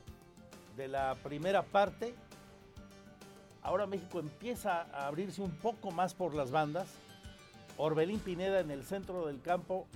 de 0.77 0.89
la 0.89 1.17
primera 1.17 1.63
parte. 1.63 2.15
Ahora 3.63 3.87
México 3.87 4.21
empieza 4.21 4.83
a 4.93 5.07
abrirse 5.07 5.43
un 5.43 5.51
poco 5.51 5.91
más 5.91 6.15
por 6.15 6.35
las 6.35 6.51
bandas. 6.51 6.89
Orbelín 7.77 8.21
Pineda 8.21 8.61
en 8.61 8.71
el 8.71 8.85
centro 8.85 9.27
del 9.27 9.41
campo 9.41 9.87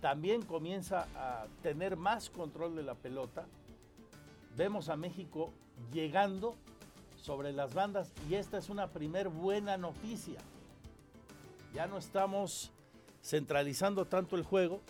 también 0.00 0.42
comienza 0.42 1.06
a 1.16 1.46
tener 1.62 1.96
más 1.96 2.30
control 2.30 2.76
de 2.76 2.82
la 2.82 2.94
pelota. 2.94 3.46
Vemos 4.56 4.88
a 4.88 4.96
México 4.96 5.52
llegando 5.92 6.56
sobre 7.24 7.54
las 7.54 7.72
bandas 7.72 8.12
y 8.28 8.34
esta 8.34 8.58
es 8.58 8.68
una 8.68 8.88
primer 8.88 9.30
buena 9.30 9.78
noticia. 9.78 10.38
Ya 11.72 11.86
no 11.86 11.96
estamos 11.96 12.70
centralizando 13.22 14.04
tanto 14.04 14.36
el 14.36 14.42
juego. 14.42 14.82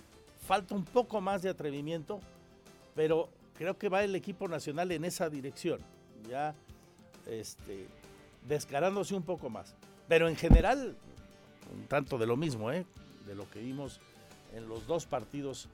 Falta 0.44 0.75
un 0.75 0.85
poco 0.85 1.20
más 1.20 1.42
de 1.42 1.51
atrevimiento, 1.51 2.18
pero 2.97 3.29
creo 3.57 3.79
que 3.79 3.88
va 3.88 4.03
el 4.03 4.16
equipo 4.16 4.49
nacional 4.49 4.90
en 4.90 5.05
esa 5.05 5.31
dirección, 5.31 5.79
ya 6.29 6.57
este, 7.27 7.87
descarándose 8.49 9.14
un 9.14 9.23
poco 9.23 9.49
más. 9.49 9.77
Pero 10.09 10.27
en 10.27 10.35
general, 10.35 10.97
un 11.73 11.87
tanto 11.87 12.18
de 12.18 12.27
lo 12.27 12.37
mismo, 12.37 12.73
¿eh? 12.73 12.85
de 13.29 13.37
lo 13.37 13.49
que 13.49 13.61
vimos 13.61 14.01
en 14.53 14.68
los 14.68 14.88
dos 14.88 15.07
partidos 15.07 15.68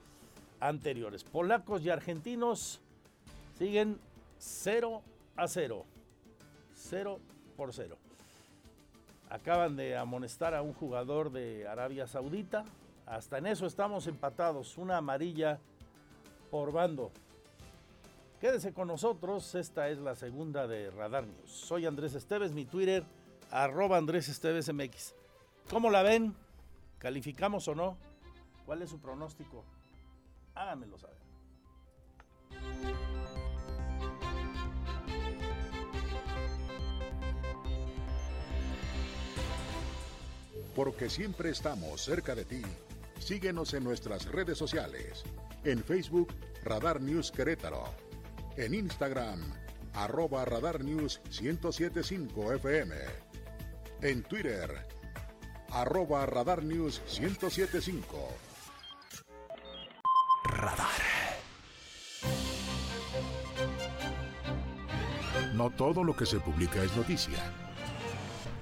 anteriores. 0.59 1.23
Polacos 1.23 1.81
y 1.81 1.89
argentinos 1.89 2.81
siguen 3.57 3.99
0 4.37 5.01
a 5.35 5.47
0. 5.47 5.85
0 6.81 7.19
por 7.55 7.73
0. 7.73 7.97
Acaban 9.29 9.75
de 9.75 9.95
amonestar 9.95 10.53
a 10.53 10.61
un 10.61 10.73
jugador 10.73 11.31
de 11.31 11.67
Arabia 11.67 12.07
Saudita. 12.07 12.65
Hasta 13.05 13.37
en 13.37 13.47
eso 13.47 13.65
estamos 13.65 14.07
empatados. 14.07 14.77
Una 14.77 14.97
amarilla 14.97 15.59
por 16.49 16.71
bando. 16.71 17.11
Quédese 18.41 18.73
con 18.73 18.87
nosotros. 18.87 19.55
Esta 19.55 19.89
es 19.89 19.99
la 19.99 20.15
segunda 20.15 20.67
de 20.67 20.91
Radar 20.91 21.25
News. 21.25 21.49
Soy 21.49 21.85
Andrés 21.85 22.15
Esteves, 22.15 22.51
mi 22.51 22.65
Twitter, 22.65 23.03
arroba 23.51 23.97
Andrés 23.97 24.27
Esteves 24.27 24.73
MX. 24.73 25.13
¿Cómo 25.69 25.89
la 25.89 26.03
ven? 26.03 26.35
¿Calificamos 26.97 27.67
o 27.67 27.75
no? 27.75 27.97
¿Cuál 28.65 28.81
es 28.81 28.89
su 28.89 28.99
pronóstico? 28.99 29.63
Háganmelo 30.55 30.97
saber. 30.97 31.20
Porque 40.75 41.09
siempre 41.09 41.49
estamos 41.49 42.01
cerca 42.01 42.35
de 42.35 42.45
ti. 42.45 42.61
Síguenos 43.19 43.73
en 43.73 43.83
nuestras 43.83 44.25
redes 44.25 44.57
sociales. 44.57 45.23
En 45.63 45.83
Facebook, 45.83 46.33
Radar 46.63 47.01
News 47.01 47.31
Querétaro. 47.31 47.83
En 48.57 48.73
Instagram, 48.73 49.39
arroba 49.93 50.45
Radar 50.45 50.83
News 50.83 51.21
1075 51.39 52.53
FM. 52.53 52.95
En 54.01 54.23
Twitter, 54.23 54.87
arroba 55.69 56.25
Radar 56.25 56.63
News 56.63 57.01
1075. 57.19 58.29
Radar. 60.45 60.87
No 65.53 65.69
todo 65.69 66.03
lo 66.03 66.15
que 66.15 66.25
se 66.25 66.39
publica 66.39 66.81
es 66.83 66.95
noticia. 66.95 67.70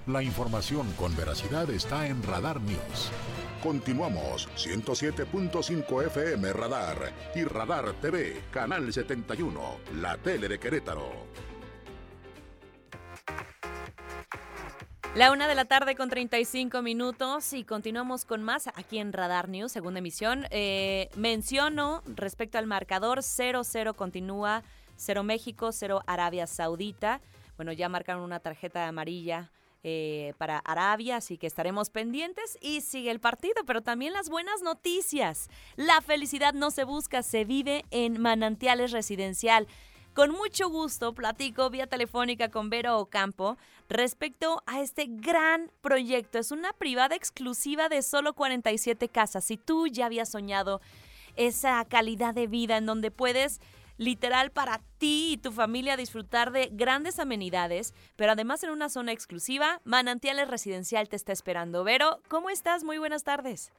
La 0.10 0.24
información 0.24 0.92
con 0.94 1.16
veracidad 1.16 1.70
está 1.70 2.08
en 2.08 2.24
Radar 2.24 2.60
News. 2.62 3.12
Continuamos 3.62 4.50
107.5 4.56 6.06
FM 6.08 6.52
Radar 6.52 7.14
y 7.36 7.44
Radar 7.44 7.94
TV, 8.02 8.42
Canal 8.50 8.92
71, 8.92 9.62
la 10.02 10.18
tele 10.18 10.48
de 10.48 10.58
Querétaro. 10.58 11.12
La 15.14 15.32
una 15.32 15.48
de 15.48 15.54
la 15.54 15.66
tarde 15.66 15.96
con 15.96 16.10
35 16.10 16.82
minutos 16.82 17.54
y 17.54 17.64
continuamos 17.64 18.26
con 18.26 18.42
más 18.42 18.66
aquí 18.66 18.98
en 18.98 19.14
Radar 19.14 19.48
News, 19.48 19.72
segunda 19.72 20.00
emisión. 20.00 20.48
Eh, 20.50 21.10
menciono 21.18 22.02
respecto 22.08 22.58
al 22.58 22.66
marcador 22.66 23.20
0-0 23.20 23.94
continúa, 23.94 24.64
0 24.96 25.22
México, 25.22 25.72
0 25.72 26.02
Arabia 26.08 26.48
Saudita. 26.48 27.22
Bueno, 27.58 27.74
ya 27.74 27.90
marcaron 27.90 28.24
una 28.24 28.40
tarjeta 28.40 28.88
amarilla 28.88 29.52
eh, 29.84 30.34
para 30.38 30.60
Arabia, 30.60 31.18
así 31.18 31.38
que 31.38 31.48
estaremos 31.48 31.90
pendientes 31.90 32.58
y 32.62 32.82
sigue 32.82 33.12
el 33.12 33.20
partido, 33.20 33.64
pero 33.66 33.82
también 33.82 34.12
las 34.12 34.30
buenas 34.30 34.62
noticias. 34.62 35.50
La 35.78 36.02
felicidad 36.02 36.54
no 36.54 36.70
se 36.70 36.84
busca, 36.84 37.24
se 37.24 37.46
vive 37.46 37.86
en 37.92 38.22
Manantiales 38.22 38.92
Residencial. 38.92 39.68
Con 40.14 40.32
mucho 40.32 40.70
gusto 40.70 41.14
platico 41.14 41.70
vía 41.70 41.88
telefónica 41.88 42.50
con 42.50 42.70
Vero 42.70 43.00
Ocampo 43.00 43.58
respecto 43.88 44.62
a 44.66 44.82
este 44.82 45.06
gran 45.08 45.72
proyecto. 45.80 46.40
Es 46.40 46.52
una 46.52 46.74
privada 46.74 47.16
exclusiva 47.16 47.88
de 47.88 48.02
solo 48.02 48.34
47 48.34 49.08
casas. 49.08 49.46
Si 49.46 49.56
tú 49.56 49.88
ya 49.88 50.08
habías 50.08 50.30
soñado 50.30 50.82
esa 51.38 51.86
calidad 51.86 52.34
de 52.34 52.48
vida 52.48 52.76
en 52.76 52.86
donde 52.86 53.12
puedes 53.12 53.62
literal 54.00 54.50
para 54.50 54.80
ti 54.98 55.34
y 55.34 55.38
tu 55.38 55.52
familia 55.52 55.98
disfrutar 55.98 56.52
de 56.52 56.70
grandes 56.72 57.20
amenidades, 57.20 57.94
pero 58.16 58.32
además 58.32 58.64
en 58.64 58.72
una 58.72 58.90
zona 58.90 59.12
exclusiva, 59.12 59.82
Manantiales 59.84 60.48
Residencial 60.48 61.10
te 61.10 61.18
está 61.18 61.34
esperando. 61.34 61.84
Vero, 61.84 62.20
¿cómo 62.30 62.50
estás? 62.50 62.84
Muy 62.84 62.98
buenas 62.98 63.24
tardes. 63.24 63.72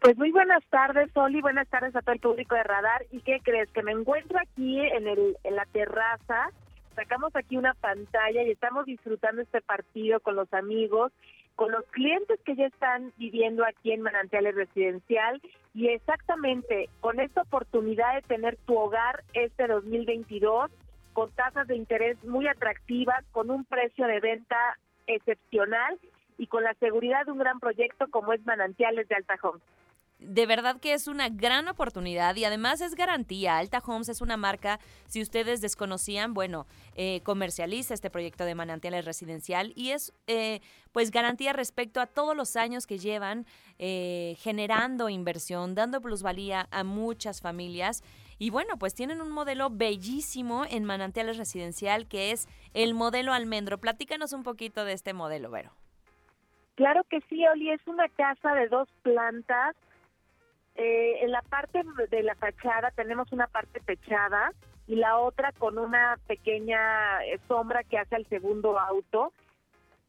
Pues 0.00 0.16
muy 0.16 0.30
buenas 0.30 0.64
tardes, 0.70 1.14
Oli, 1.14 1.40
buenas 1.40 1.68
tardes 1.68 1.94
a 1.96 2.00
todo 2.00 2.12
el 2.14 2.20
público 2.20 2.54
de 2.54 2.62
Radar. 2.62 3.04
¿Y 3.10 3.20
qué 3.20 3.40
crees? 3.42 3.70
Que 3.70 3.82
me 3.82 3.92
encuentro 3.92 4.38
aquí 4.38 4.80
en, 4.80 5.08
el, 5.08 5.36
en 5.42 5.56
la 5.56 5.64
terraza, 5.66 6.50
sacamos 6.94 7.34
aquí 7.34 7.56
una 7.56 7.74
pantalla 7.74 8.42
y 8.42 8.50
estamos 8.50 8.86
disfrutando 8.86 9.42
este 9.42 9.60
partido 9.60 10.20
con 10.20 10.36
los 10.36 10.52
amigos, 10.52 11.12
con 11.60 11.72
los 11.72 11.84
clientes 11.88 12.40
que 12.46 12.56
ya 12.56 12.64
están 12.64 13.12
viviendo 13.18 13.66
aquí 13.66 13.92
en 13.92 14.00
Manantiales 14.00 14.54
Residencial 14.54 15.42
y 15.74 15.88
exactamente 15.88 16.88
con 17.00 17.20
esta 17.20 17.42
oportunidad 17.42 18.14
de 18.14 18.22
tener 18.22 18.56
tu 18.64 18.78
hogar 18.78 19.24
este 19.34 19.66
2022 19.66 20.70
con 21.12 21.30
tasas 21.32 21.68
de 21.68 21.76
interés 21.76 22.16
muy 22.24 22.48
atractivas, 22.48 23.22
con 23.32 23.50
un 23.50 23.66
precio 23.66 24.06
de 24.06 24.20
venta 24.20 24.56
excepcional 25.06 25.98
y 26.38 26.46
con 26.46 26.64
la 26.64 26.72
seguridad 26.80 27.26
de 27.26 27.32
un 27.32 27.38
gran 27.38 27.60
proyecto 27.60 28.06
como 28.08 28.32
es 28.32 28.42
Manantiales 28.46 29.06
de 29.08 29.16
Alta 29.16 29.36
de 30.20 30.46
verdad 30.46 30.78
que 30.80 30.92
es 30.92 31.08
una 31.08 31.28
gran 31.28 31.68
oportunidad 31.68 32.36
y 32.36 32.44
además 32.44 32.80
es 32.80 32.94
garantía. 32.94 33.56
Alta 33.58 33.82
Homes 33.84 34.08
es 34.08 34.20
una 34.20 34.36
marca, 34.36 34.78
si 35.06 35.22
ustedes 35.22 35.60
desconocían, 35.60 36.34
bueno, 36.34 36.66
eh, 36.94 37.22
comercializa 37.22 37.94
este 37.94 38.10
proyecto 38.10 38.44
de 38.44 38.54
manantiales 38.54 39.04
residencial 39.04 39.72
y 39.74 39.90
es 39.90 40.12
eh, 40.26 40.60
pues 40.92 41.10
garantía 41.10 41.52
respecto 41.52 42.00
a 42.00 42.06
todos 42.06 42.36
los 42.36 42.56
años 42.56 42.86
que 42.86 42.98
llevan 42.98 43.46
eh, 43.78 44.36
generando 44.38 45.08
inversión, 45.08 45.74
dando 45.74 46.00
plusvalía 46.00 46.68
a 46.70 46.84
muchas 46.84 47.40
familias. 47.40 48.02
Y 48.38 48.50
bueno, 48.50 48.78
pues 48.78 48.94
tienen 48.94 49.20
un 49.20 49.30
modelo 49.30 49.68
bellísimo 49.70 50.64
en 50.68 50.84
manantiales 50.84 51.36
residencial 51.36 52.06
que 52.06 52.30
es 52.30 52.48
el 52.74 52.94
modelo 52.94 53.32
almendro. 53.32 53.78
Platícanos 53.78 54.32
un 54.32 54.42
poquito 54.42 54.84
de 54.84 54.92
este 54.92 55.12
modelo, 55.12 55.50
Vero. 55.50 55.72
Claro 56.74 57.04
que 57.04 57.20
sí, 57.28 57.46
Oli, 57.46 57.70
es 57.70 57.86
una 57.86 58.08
casa 58.08 58.54
de 58.54 58.68
dos 58.68 58.88
plantas 59.02 59.76
eh, 60.76 61.18
en 61.22 61.30
la 61.30 61.42
parte 61.42 61.82
de 62.10 62.22
la 62.22 62.34
fachada 62.34 62.90
tenemos 62.92 63.32
una 63.32 63.46
parte 63.46 63.80
techada 63.80 64.52
y 64.86 64.96
la 64.96 65.18
otra 65.18 65.52
con 65.52 65.78
una 65.78 66.18
pequeña 66.26 67.24
eh, 67.24 67.38
sombra 67.46 67.84
que 67.84 67.98
hace 67.98 68.16
el 68.16 68.26
segundo 68.26 68.78
auto. 68.78 69.32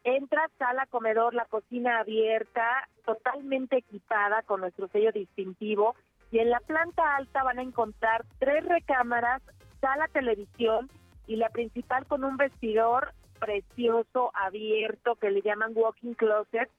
Entra 0.03 0.49
sala, 0.57 0.87
comedor, 0.87 1.33
la 1.33 1.45
cocina 1.45 1.99
abierta, 1.99 2.87
totalmente 3.05 3.77
equipada 3.77 4.41
con 4.41 4.61
nuestro 4.61 4.87
sello 4.87 5.11
distintivo. 5.11 5.95
Y 6.31 6.39
en 6.39 6.49
la 6.49 6.59
planta 6.61 7.15
alta 7.15 7.43
van 7.43 7.59
a 7.59 7.63
encontrar 7.63 8.25
tres 8.39 8.65
recámaras, 8.65 9.43
sala 9.81 10.07
televisión 10.07 10.89
y 11.27 11.35
la 11.35 11.49
principal 11.49 12.07
con 12.07 12.23
un 12.23 12.37
vestidor 12.37 13.13
precioso, 13.39 14.31
abierto, 14.33 15.15
que 15.15 15.29
le 15.29 15.41
llaman 15.41 15.73
walking 15.75 16.13
closet, 16.13 16.69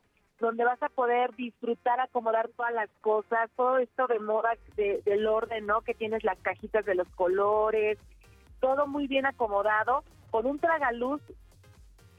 donde 0.42 0.64
vas 0.64 0.82
a 0.82 0.88
poder 0.88 1.34
disfrutar, 1.36 2.00
acomodar 2.00 2.50
todas 2.56 2.74
las 2.74 2.90
cosas, 3.00 3.48
todo 3.56 3.78
esto 3.78 4.08
de 4.08 4.18
moda 4.18 4.50
del 4.76 5.26
orden, 5.28 5.66
¿no? 5.66 5.82
Que 5.82 5.94
tienes 5.94 6.24
las 6.24 6.36
cajitas 6.40 6.84
de 6.84 6.96
los 6.96 7.08
colores, 7.10 7.96
todo 8.60 8.88
muy 8.88 9.06
bien 9.06 9.24
acomodado, 9.24 10.02
con 10.32 10.46
un 10.46 10.58
tragaluz 10.58 11.22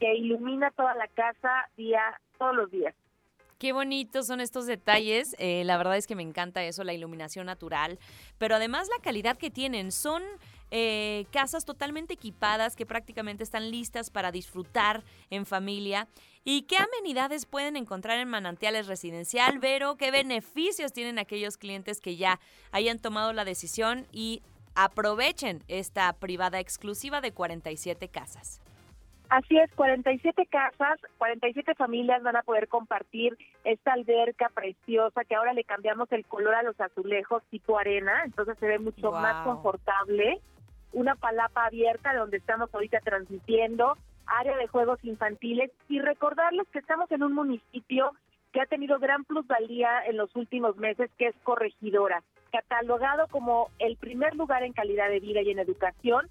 que 0.00 0.14
ilumina 0.14 0.70
toda 0.70 0.94
la 0.94 1.06
casa 1.08 1.68
día, 1.76 2.18
todos 2.38 2.56
los 2.56 2.70
días. 2.70 2.94
Qué 3.58 3.72
bonitos 3.72 4.26
son 4.26 4.40
estos 4.40 4.66
detalles. 4.66 5.36
Eh, 5.38 5.62
la 5.64 5.76
verdad 5.76 5.96
es 5.96 6.06
que 6.06 6.16
me 6.16 6.22
encanta 6.22 6.64
eso, 6.64 6.82
la 6.82 6.92
iluminación 6.94 7.46
natural. 7.46 7.98
Pero 8.38 8.56
además 8.56 8.88
la 8.88 9.02
calidad 9.02 9.36
que 9.36 9.50
tienen. 9.50 9.92
Son 9.92 10.22
eh, 10.70 11.26
casas 11.30 11.64
totalmente 11.64 12.14
equipadas 12.14 12.74
que 12.74 12.84
prácticamente 12.84 13.44
están 13.44 13.70
listas 13.70 14.10
para 14.10 14.32
disfrutar 14.32 15.04
en 15.30 15.46
familia. 15.46 16.08
¿Y 16.46 16.62
qué 16.62 16.76
amenidades 16.76 17.46
pueden 17.46 17.74
encontrar 17.74 18.18
en 18.18 18.28
Manantiales 18.28 18.86
Residencial, 18.86 19.58
Vero? 19.60 19.96
¿Qué 19.96 20.10
beneficios 20.10 20.92
tienen 20.92 21.18
aquellos 21.18 21.56
clientes 21.56 22.02
que 22.02 22.16
ya 22.16 22.38
hayan 22.70 22.98
tomado 22.98 23.32
la 23.32 23.46
decisión 23.46 24.06
y 24.12 24.42
aprovechen 24.74 25.62
esta 25.68 26.12
privada 26.12 26.60
exclusiva 26.60 27.22
de 27.22 27.32
47 27.32 28.08
casas? 28.08 28.60
Así 29.30 29.56
es, 29.56 29.70
47 29.74 30.46
casas, 30.46 31.00
47 31.16 31.74
familias 31.76 32.22
van 32.22 32.36
a 32.36 32.42
poder 32.42 32.68
compartir 32.68 33.38
esta 33.64 33.94
alberca 33.94 34.50
preciosa 34.50 35.24
que 35.24 35.34
ahora 35.34 35.54
le 35.54 35.64
cambiamos 35.64 36.12
el 36.12 36.26
color 36.26 36.56
a 36.56 36.62
los 36.62 36.78
azulejos 36.78 37.42
tipo 37.50 37.78
arena, 37.78 38.22
entonces 38.26 38.58
se 38.58 38.66
ve 38.66 38.78
mucho 38.78 39.12
más 39.12 39.46
confortable 39.46 40.40
una 40.92 41.16
palapa 41.16 41.64
abierta 41.64 42.14
donde 42.14 42.36
estamos 42.36 42.72
ahorita 42.72 43.00
transmitiendo, 43.00 43.96
área 44.26 44.56
de 44.56 44.66
juegos 44.68 44.98
infantiles 45.04 45.70
y 45.88 46.00
recordarles 46.00 46.66
que 46.68 46.78
estamos 46.78 47.10
en 47.10 47.22
un 47.22 47.34
municipio 47.34 48.12
que 48.52 48.60
ha 48.60 48.66
tenido 48.66 48.98
gran 48.98 49.24
plusvalía 49.24 50.04
en 50.06 50.16
los 50.16 50.34
últimos 50.36 50.76
meses, 50.76 51.10
que 51.18 51.26
es 51.26 51.34
Corregidora, 51.42 52.22
catalogado 52.52 53.26
como 53.28 53.68
el 53.80 53.96
primer 53.96 54.36
lugar 54.36 54.62
en 54.62 54.72
calidad 54.72 55.08
de 55.08 55.20
vida 55.20 55.42
y 55.42 55.50
en 55.50 55.58
educación 55.58 56.28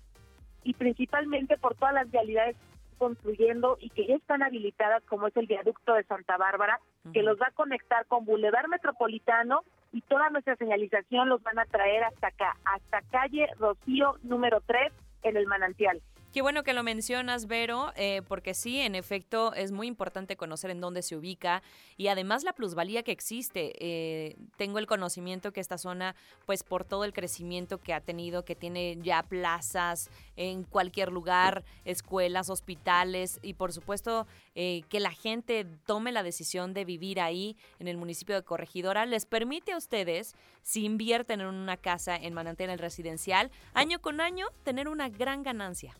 y 0.63 0.73
principalmente 0.73 1.57
por 1.57 1.75
todas 1.75 1.93
las 1.93 2.09
realidades 2.11 2.55
construyendo 2.97 3.77
y 3.81 3.89
que 3.89 4.07
ya 4.07 4.15
están 4.15 4.43
habilitadas, 4.43 5.03
como 5.03 5.27
es 5.27 5.35
el 5.35 5.47
viaducto 5.47 5.93
de 5.93 6.03
Santa 6.03 6.37
Bárbara, 6.37 6.79
que 7.11 7.23
los 7.23 7.37
va 7.37 7.47
a 7.47 7.55
conectar 7.55 8.05
con 8.05 8.23
Boulevard 8.23 8.69
Metropolitano 8.69 9.63
y 9.91 9.99
toda 10.01 10.29
nuestra 10.29 10.55
señalización 10.55 11.27
los 11.27 11.43
van 11.43 11.59
a 11.59 11.65
traer 11.65 12.05
hasta 12.05 12.27
acá, 12.27 12.55
hasta 12.63 13.01
calle 13.11 13.47
Rocío 13.59 14.15
número 14.23 14.61
3 14.65 14.93
en 15.23 15.35
el 15.35 15.47
manantial. 15.47 16.01
Qué 16.33 16.41
bueno 16.41 16.63
que 16.63 16.73
lo 16.73 16.81
mencionas, 16.81 17.45
Vero, 17.45 17.93
eh, 17.95 18.23
porque 18.27 18.55
sí, 18.55 18.79
en 18.79 18.95
efecto, 18.95 19.53
es 19.53 19.71
muy 19.71 19.85
importante 19.85 20.35
conocer 20.35 20.71
en 20.71 20.81
dónde 20.81 21.03
se 21.03 21.15
ubica 21.15 21.61
y 21.95 22.07
además 22.07 22.43
la 22.43 22.53
plusvalía 22.53 23.03
que 23.03 23.11
existe. 23.11 23.73
Eh, 23.77 24.35
tengo 24.57 24.79
el 24.79 24.87
conocimiento 24.87 25.53
que 25.53 25.59
esta 25.59 25.77
zona, 25.77 26.15
pues 26.47 26.63
por 26.63 26.85
todo 26.85 27.03
el 27.03 27.13
crecimiento 27.13 27.77
que 27.77 27.93
ha 27.93 28.01
tenido, 28.01 28.45
que 28.45 28.55
tiene 28.55 28.97
ya 29.03 29.21
plazas 29.21 30.09
en 30.35 30.63
cualquier 30.63 31.11
lugar, 31.11 31.63
escuelas, 31.85 32.49
hospitales 32.49 33.39
y 33.43 33.53
por 33.53 33.71
supuesto 33.71 34.25
eh, 34.55 34.81
que 34.89 34.99
la 34.99 35.11
gente 35.11 35.67
tome 35.85 36.11
la 36.11 36.23
decisión 36.23 36.73
de 36.73 36.83
vivir 36.83 37.21
ahí 37.21 37.55
en 37.77 37.87
el 37.87 37.97
municipio 37.97 38.33
de 38.33 38.41
Corregidora, 38.41 39.05
les 39.05 39.27
permite 39.27 39.73
a 39.73 39.77
ustedes, 39.77 40.35
si 40.63 40.83
invierten 40.83 41.41
en 41.41 41.47
una 41.47 41.77
casa 41.77 42.15
en 42.15 42.33
Manantial 42.33 42.79
Residencial, 42.79 43.51
año 43.75 44.01
con 44.01 44.19
año 44.19 44.47
tener 44.63 44.87
una 44.87 45.09
gran 45.09 45.43
ganancia. 45.43 45.95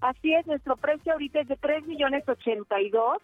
Así 0.00 0.32
es, 0.34 0.46
nuestro 0.46 0.76
precio 0.76 1.12
ahorita 1.12 1.40
es 1.40 1.48
de 1.48 1.56
3 1.56 1.86
millones 1.86 2.28
82, 2.28 3.18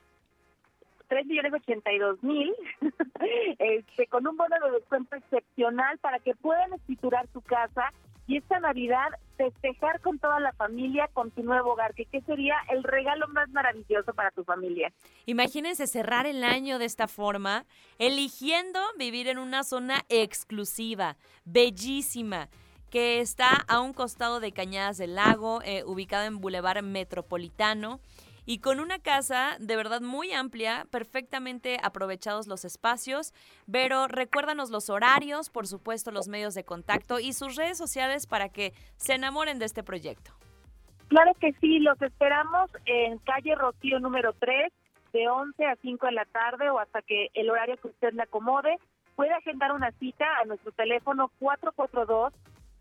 3 1.09 1.27
millones 1.27 1.53
82 1.53 2.23
mil, 2.23 2.53
este, 3.59 4.07
con 4.09 4.27
un 4.27 4.37
bono 4.37 4.57
de 4.65 4.73
descuento 4.73 5.17
excepcional 5.17 5.99
para 5.99 6.19
que 6.19 6.35
puedan 6.35 6.73
escriturar 6.73 7.27
su 7.33 7.41
casa 7.43 7.93
y 8.27 8.39
esta 8.39 8.59
Navidad 8.59 9.11
festejar 9.37 10.01
con 10.01 10.19
toda 10.19 10.41
la 10.41 10.53
familia 10.53 11.09
con 11.13 11.31
tu 11.31 11.43
nuevo 11.43 11.73
hogar, 11.73 11.95
que 11.95 12.07
qué 12.07 12.23
sería 12.23 12.57
el 12.71 12.83
regalo 12.83 13.29
más 13.29 13.51
maravilloso 13.51 14.15
para 14.15 14.31
tu 14.31 14.45
familia. 14.45 14.93
Imagínense 15.27 15.87
cerrar 15.87 16.27
el 16.27 16.43
año 16.43 16.79
de 16.79 16.87
esta 16.87 17.07
forma, 17.07 17.67
eligiendo 17.99 18.81
vivir 18.99 19.29
en 19.29 19.39
una 19.39 19.63
zona 19.63 20.05
exclusiva, 20.09 21.17
bellísima 21.45 22.49
que 22.95 23.19
está 23.19 23.49
a 23.67 23.81
un 23.81 23.93
costado 23.93 24.39
de 24.39 24.53
Cañadas 24.53 24.99
del 24.99 25.17
Lago, 25.17 25.61
eh, 25.65 25.83
ubicado 25.85 26.27
en 26.27 26.39
Boulevard 26.41 26.85
Metropolitano 26.85 27.99
y 28.47 28.61
con 28.61 28.79
una 28.79 29.01
casa 29.01 29.57
de 29.59 29.75
verdad 29.75 30.01
muy 30.01 30.31
amplia, 30.31 30.87
perfectamente 30.93 31.79
aprovechados 31.83 32.47
los 32.47 32.65
espacios. 32.65 33.35
Pero 33.69 34.07
recuérdanos 34.07 34.71
los 34.71 34.91
horarios, 34.91 35.51
por 35.51 35.67
supuesto 35.67 36.13
los 36.13 36.29
medios 36.29 36.55
de 36.55 36.63
contacto 36.63 37.19
y 37.19 37.33
sus 37.33 37.57
redes 37.57 37.77
sociales 37.79 38.29
para 38.29 38.49
que 38.49 38.73
se 38.97 39.15
enamoren 39.15 39.59
de 39.59 39.65
este 39.65 39.83
proyecto. 39.83 40.31
Claro 41.09 41.33
que 41.41 41.53
sí, 41.55 41.81
los 41.81 42.01
esperamos 42.01 42.71
en 42.87 43.19
calle 43.19 43.57
Rocío 43.57 43.99
número 43.99 44.35
3, 44.35 44.73
de 45.13 45.29
11 45.29 45.67
a 45.67 45.75
5 45.83 46.07
de 46.07 46.13
la 46.13 46.27
tarde 46.27 46.71
o 46.71 46.79
hasta 46.79 47.03
que 47.03 47.27
el 47.35 47.51
horario 47.51 47.77
que 47.77 47.89
usted 47.89 48.13
le 48.13 48.23
acomode. 48.23 48.79
Puede 49.17 49.33
agendar 49.33 49.73
una 49.73 49.91
cita 49.99 50.27
a 50.41 50.45
nuestro 50.45 50.71
teléfono 50.71 51.33
442 51.41 52.33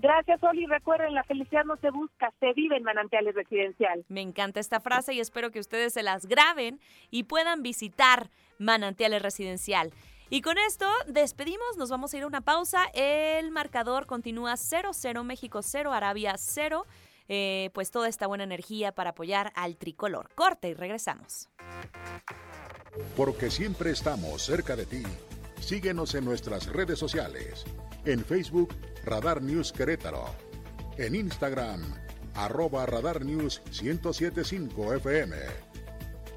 Gracias, 0.00 0.40
Oli. 0.44 0.64
Recuerden, 0.66 1.12
la 1.12 1.24
felicidad 1.24 1.64
no 1.64 1.76
se 1.76 1.90
busca, 1.90 2.32
se 2.38 2.52
vive 2.52 2.76
en 2.76 2.84
Manantiales 2.84 3.34
Residencial. 3.34 4.04
Me 4.08 4.20
encanta 4.20 4.60
esta 4.60 4.78
frase 4.78 5.12
y 5.12 5.20
espero 5.20 5.50
que 5.50 5.58
ustedes 5.58 5.92
se 5.92 6.04
las 6.04 6.26
graben 6.26 6.78
y 7.10 7.24
puedan 7.24 7.62
visitar 7.62 8.30
Manantiales 8.58 9.22
Residencial. 9.22 9.92
Y 10.30 10.42
con 10.42 10.58
esto 10.58 10.86
despedimos, 11.06 11.78
nos 11.78 11.88
vamos 11.88 12.12
a 12.12 12.18
ir 12.18 12.22
a 12.24 12.26
una 12.26 12.42
pausa. 12.42 12.84
El 12.92 13.50
marcador 13.50 14.04
continúa 14.04 14.54
0-0, 14.54 15.24
México 15.24 15.62
0, 15.62 15.92
Arabia 15.92 16.34
0. 16.36 16.86
Eh, 17.30 17.70
pues 17.72 17.90
toda 17.90 18.08
esta 18.08 18.26
buena 18.26 18.44
energía 18.44 18.92
para 18.92 19.10
apoyar 19.10 19.52
al 19.54 19.76
tricolor. 19.76 20.28
Corte 20.34 20.68
y 20.68 20.74
regresamos. 20.74 21.48
Porque 23.16 23.50
siempre 23.50 23.90
estamos 23.90 24.42
cerca 24.42 24.76
de 24.76 24.84
ti. 24.86 25.02
Síguenos 25.60 26.14
en 26.14 26.26
nuestras 26.26 26.66
redes 26.66 26.98
sociales. 26.98 27.64
En 28.04 28.22
Facebook, 28.24 28.74
Radar 29.04 29.42
News 29.42 29.72
Querétaro. 29.72 30.26
En 30.98 31.14
Instagram, 31.14 31.82
arroba 32.34 32.84
Radar 32.84 33.24
News 33.24 33.62
1075 33.82 34.94
FM. 34.94 35.36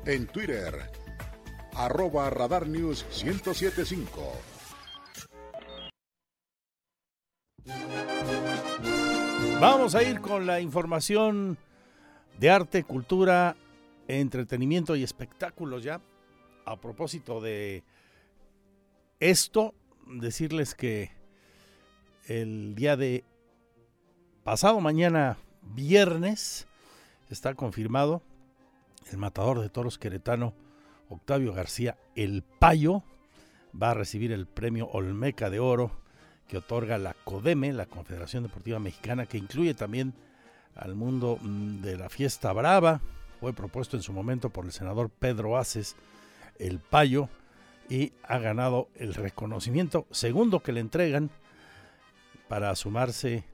En 0.06 0.27
Twitter, 0.27 0.91
arroba 1.75 2.29
Radar 2.29 2.67
News 2.67 3.05
1075. 3.23 4.51
Vamos 9.60 9.93
a 9.93 10.03
ir 10.03 10.21
con 10.21 10.47
la 10.47 10.60
información 10.60 11.57
de 12.39 12.49
arte, 12.49 12.84
cultura, 12.84 13.55
entretenimiento 14.07 14.95
y 14.95 15.03
espectáculos 15.03 15.84
ya. 15.84 16.01
A 16.65 16.77
propósito 16.79 17.41
de 17.41 17.84
esto, 19.19 19.75
decirles 20.07 20.73
que 20.73 21.12
el 22.27 22.75
día 22.75 22.97
de 22.97 23.23
pasado 24.43 24.79
mañana, 24.79 25.38
viernes, 25.62 26.67
está 27.29 27.53
confirmado 27.53 28.21
el 29.12 29.17
matador 29.17 29.62
de 29.62 29.69
toros 29.69 29.97
queretano, 29.97 30.53
Octavio 31.12 31.54
García 31.54 31.97
El 32.15 32.41
Payo, 32.41 33.04
va 33.80 33.91
a 33.91 33.93
recibir 33.93 34.32
el 34.32 34.47
premio 34.47 34.88
Olmeca 34.88 35.50
de 35.50 35.60
Oro 35.60 35.91
que 36.47 36.58
otorga 36.58 36.97
la 36.97 37.13
CODEME, 37.13 37.74
la 37.74 37.86
Confederación 37.86 38.43
Deportiva 38.43 38.80
Mexicana, 38.80 39.26
que 39.26 39.38
incluye 39.38 39.74
también 39.74 40.13
al 40.76 40.95
mundo 40.95 41.38
mm, 41.41 41.82
de 41.82 41.97
la 41.97 42.10
fiesta 42.10 42.52
brava. 42.52 43.02
Fue 43.39 43.54
propuesto 43.54 43.95
en 43.95 44.04
su 44.04 44.13
momento 44.13 44.50
por 44.50 44.65
el 44.65 44.71
senador 44.71 45.10
Pedro 45.10 45.58
Aces, 45.58 45.95
el 46.60 46.80
Payo, 46.80 47.30
y 47.89 48.13
ha 48.24 48.38
ganado 48.38 48.89
el 48.95 49.13
reconocimiento 49.13 50.06
segundo 50.12 50.62
que 50.62 50.71
le 50.71 50.80
entregan 50.80 51.30
para 52.47 52.76
sumarse 52.76 53.45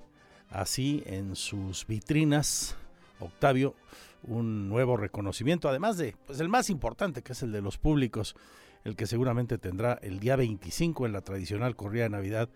así 0.49 1.03
en 1.05 1.35
sus 1.35 1.85
vitrinas, 1.87 2.75
Octavio, 3.19 3.75
un 4.27 4.69
nuevo 4.69 4.97
reconocimiento, 4.97 5.69
además 5.69 5.97
de 5.97 6.15
pues 6.25 6.39
el 6.39 6.49
más 6.49 6.69
importante 6.69 7.21
que 7.21 7.33
es 7.33 7.41
el 7.43 7.51
de 7.51 7.61
los 7.61 7.77
públicos, 7.77 8.35
el 8.83 8.95
que 8.95 9.07
seguramente 9.07 9.57
tendrá 9.57 9.99
el 10.01 10.19
día 10.19 10.35
25 10.35 11.05
en 11.05 11.13
la 11.13 11.21
tradicional 11.21 11.75
corrida 11.75 12.03
de 12.03 12.09
Navidad 12.09 12.49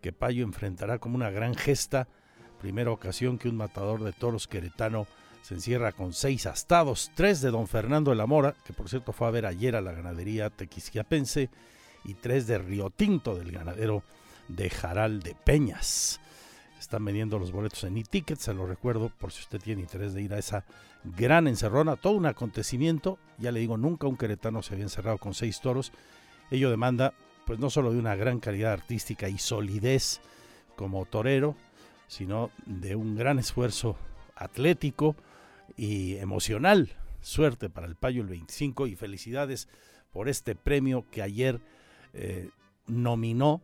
que 0.00 0.12
Payo 0.12 0.44
enfrentará 0.44 0.98
como 0.98 1.16
una 1.16 1.30
gran 1.30 1.54
gesta, 1.54 2.08
primera 2.60 2.90
ocasión 2.90 3.38
que 3.38 3.48
un 3.48 3.56
matador 3.56 4.02
de 4.02 4.12
toros 4.12 4.46
queretano 4.46 5.06
se 5.42 5.54
encierra 5.54 5.92
con 5.92 6.12
seis 6.12 6.46
astados, 6.46 7.10
tres 7.14 7.40
de 7.40 7.50
don 7.50 7.66
Fernando 7.66 8.10
de 8.10 8.16
la 8.16 8.26
Mora, 8.26 8.54
que 8.64 8.72
por 8.72 8.88
cierto 8.88 9.12
fue 9.12 9.28
a 9.28 9.30
ver 9.30 9.46
ayer 9.46 9.76
a 9.76 9.80
la 9.80 9.92
ganadería 9.92 10.50
tequisquiapense, 10.50 11.50
y 12.04 12.14
tres 12.14 12.46
de 12.46 12.58
Río 12.58 12.90
Tinto, 12.90 13.34
del 13.34 13.52
ganadero 13.52 14.02
de 14.48 14.70
Jaral 14.70 15.20
de 15.20 15.34
Peñas. 15.34 16.20
Están 16.78 17.04
vendiendo 17.04 17.38
los 17.38 17.50
boletos 17.50 17.84
en 17.84 17.98
e-ticket, 17.98 18.38
se 18.38 18.54
lo 18.54 18.66
recuerdo 18.66 19.10
por 19.18 19.32
si 19.32 19.42
usted 19.42 19.60
tiene 19.60 19.82
interés 19.82 20.14
de 20.14 20.22
ir 20.22 20.32
a 20.32 20.38
esa 20.38 20.64
gran 21.04 21.46
encerrona, 21.46 21.96
todo 21.96 22.14
un 22.14 22.26
acontecimiento. 22.26 23.18
Ya 23.38 23.52
le 23.52 23.60
digo, 23.60 23.76
nunca 23.76 24.06
un 24.06 24.16
queretano 24.16 24.62
se 24.62 24.74
había 24.74 24.84
encerrado 24.84 25.18
con 25.18 25.34
seis 25.34 25.60
toros. 25.60 25.92
Ello 26.50 26.70
demanda 26.70 27.14
pues 27.46 27.58
no 27.58 27.70
solo 27.70 27.92
de 27.92 27.98
una 27.98 28.14
gran 28.14 28.40
calidad 28.40 28.72
artística 28.72 29.28
y 29.28 29.38
solidez 29.38 30.20
como 30.76 31.06
torero, 31.06 31.56
sino 32.06 32.50
de 32.66 32.94
un 32.94 33.16
gran 33.16 33.38
esfuerzo 33.38 33.96
atlético 34.36 35.16
y 35.76 36.16
emocional. 36.16 36.90
Suerte 37.20 37.70
para 37.70 37.86
el 37.86 37.96
Payo 37.96 38.22
el 38.22 38.28
25 38.28 38.86
y 38.86 38.96
felicidades 38.96 39.68
por 40.12 40.28
este 40.28 40.54
premio 40.54 41.06
que 41.10 41.22
ayer 41.22 41.60
eh, 42.12 42.50
nominó 42.86 43.62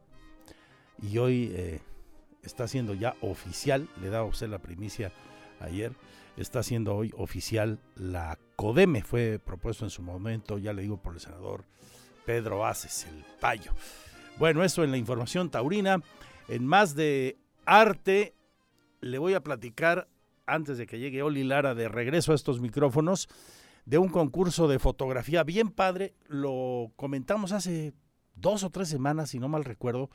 y 1.02 1.18
hoy 1.18 1.50
eh, 1.54 1.80
está 2.42 2.68
siendo 2.68 2.94
ya 2.94 3.16
oficial, 3.20 3.88
le 4.00 4.10
da 4.10 4.20
a 4.20 4.24
usted 4.24 4.48
la 4.48 4.58
primicia 4.58 5.12
ayer, 5.60 5.92
está 6.36 6.62
siendo 6.62 6.94
hoy 6.94 7.12
oficial 7.16 7.80
la 7.96 8.38
CODEME, 8.56 9.02
fue 9.02 9.38
propuesto 9.38 9.84
en 9.84 9.90
su 9.90 10.02
momento, 10.02 10.58
ya 10.58 10.72
le 10.72 10.82
digo 10.82 10.96
por 10.96 11.14
el 11.14 11.20
senador 11.20 11.64
Pedro 12.24 12.66
Aces, 12.66 13.06
el 13.06 13.24
payo. 13.40 13.72
Bueno, 14.38 14.64
eso 14.64 14.82
en 14.82 14.90
la 14.90 14.96
información 14.96 15.50
taurina. 15.50 16.02
En 16.48 16.66
más 16.66 16.94
de 16.94 17.38
arte, 17.64 18.34
le 19.00 19.18
voy 19.18 19.34
a 19.34 19.42
platicar, 19.42 20.08
antes 20.46 20.78
de 20.78 20.86
que 20.86 20.98
llegue 20.98 21.22
Oli 21.22 21.44
Lara 21.44 21.74
de 21.74 21.88
regreso 21.88 22.32
a 22.32 22.34
estos 22.34 22.60
micrófonos, 22.60 23.28
de 23.86 23.98
un 23.98 24.08
concurso 24.08 24.66
de 24.66 24.78
fotografía 24.78 25.44
bien 25.44 25.70
padre. 25.70 26.14
Lo 26.26 26.92
comentamos 26.96 27.52
hace 27.52 27.92
dos 28.34 28.64
o 28.64 28.70
tres 28.70 28.88
semanas, 28.88 29.30
si 29.30 29.38
no 29.38 29.48
mal 29.48 29.64
recuerdo, 29.64 30.10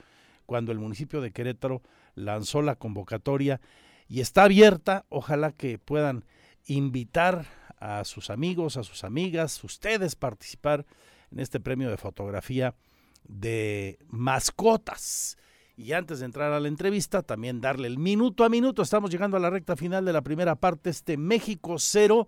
cuando 0.45 0.71
el 0.71 0.79
municipio 0.79 1.21
de 1.21 1.31
Querétaro 1.31 1.81
lanzó 2.15 2.61
la 2.61 2.75
convocatoria 2.75 3.61
y 4.09 4.19
está 4.21 4.43
abierta. 4.43 5.05
Ojalá 5.07 5.51
que 5.51 5.77
puedan 5.77 6.25
invitar 6.65 7.45
a 7.79 8.03
sus 8.03 8.29
amigos, 8.29 8.75
a 8.75 8.83
sus 8.83 9.05
amigas, 9.05 9.63
ustedes 9.63 10.15
participar 10.15 10.85
en 11.31 11.39
este 11.39 11.59
premio 11.59 11.89
de 11.89 11.97
fotografía 11.97 12.75
de 13.23 13.99
mascotas. 14.09 15.37
Y 15.77 15.93
antes 15.93 16.19
de 16.19 16.25
entrar 16.25 16.51
a 16.51 16.59
la 16.59 16.67
entrevista, 16.67 17.21
también 17.21 17.61
darle 17.61 17.87
el 17.87 17.97
minuto 17.97 18.43
a 18.43 18.49
minuto. 18.49 18.81
Estamos 18.81 19.11
llegando 19.11 19.37
a 19.37 19.39
la 19.39 19.49
recta 19.49 19.77
final 19.77 20.03
de 20.03 20.11
la 20.11 20.21
primera 20.21 20.55
parte. 20.55 20.89
Este 20.89 21.15
México 21.15 21.75
cero 21.79 22.27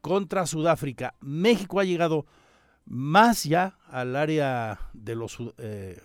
contra 0.00 0.46
Sudáfrica. 0.46 1.14
México 1.20 1.80
ha 1.80 1.84
llegado 1.84 2.24
más 2.86 3.44
ya 3.44 3.76
al 3.88 4.16
área 4.16 4.78
de 4.94 5.14
los 5.16 5.36
eh, 5.58 6.00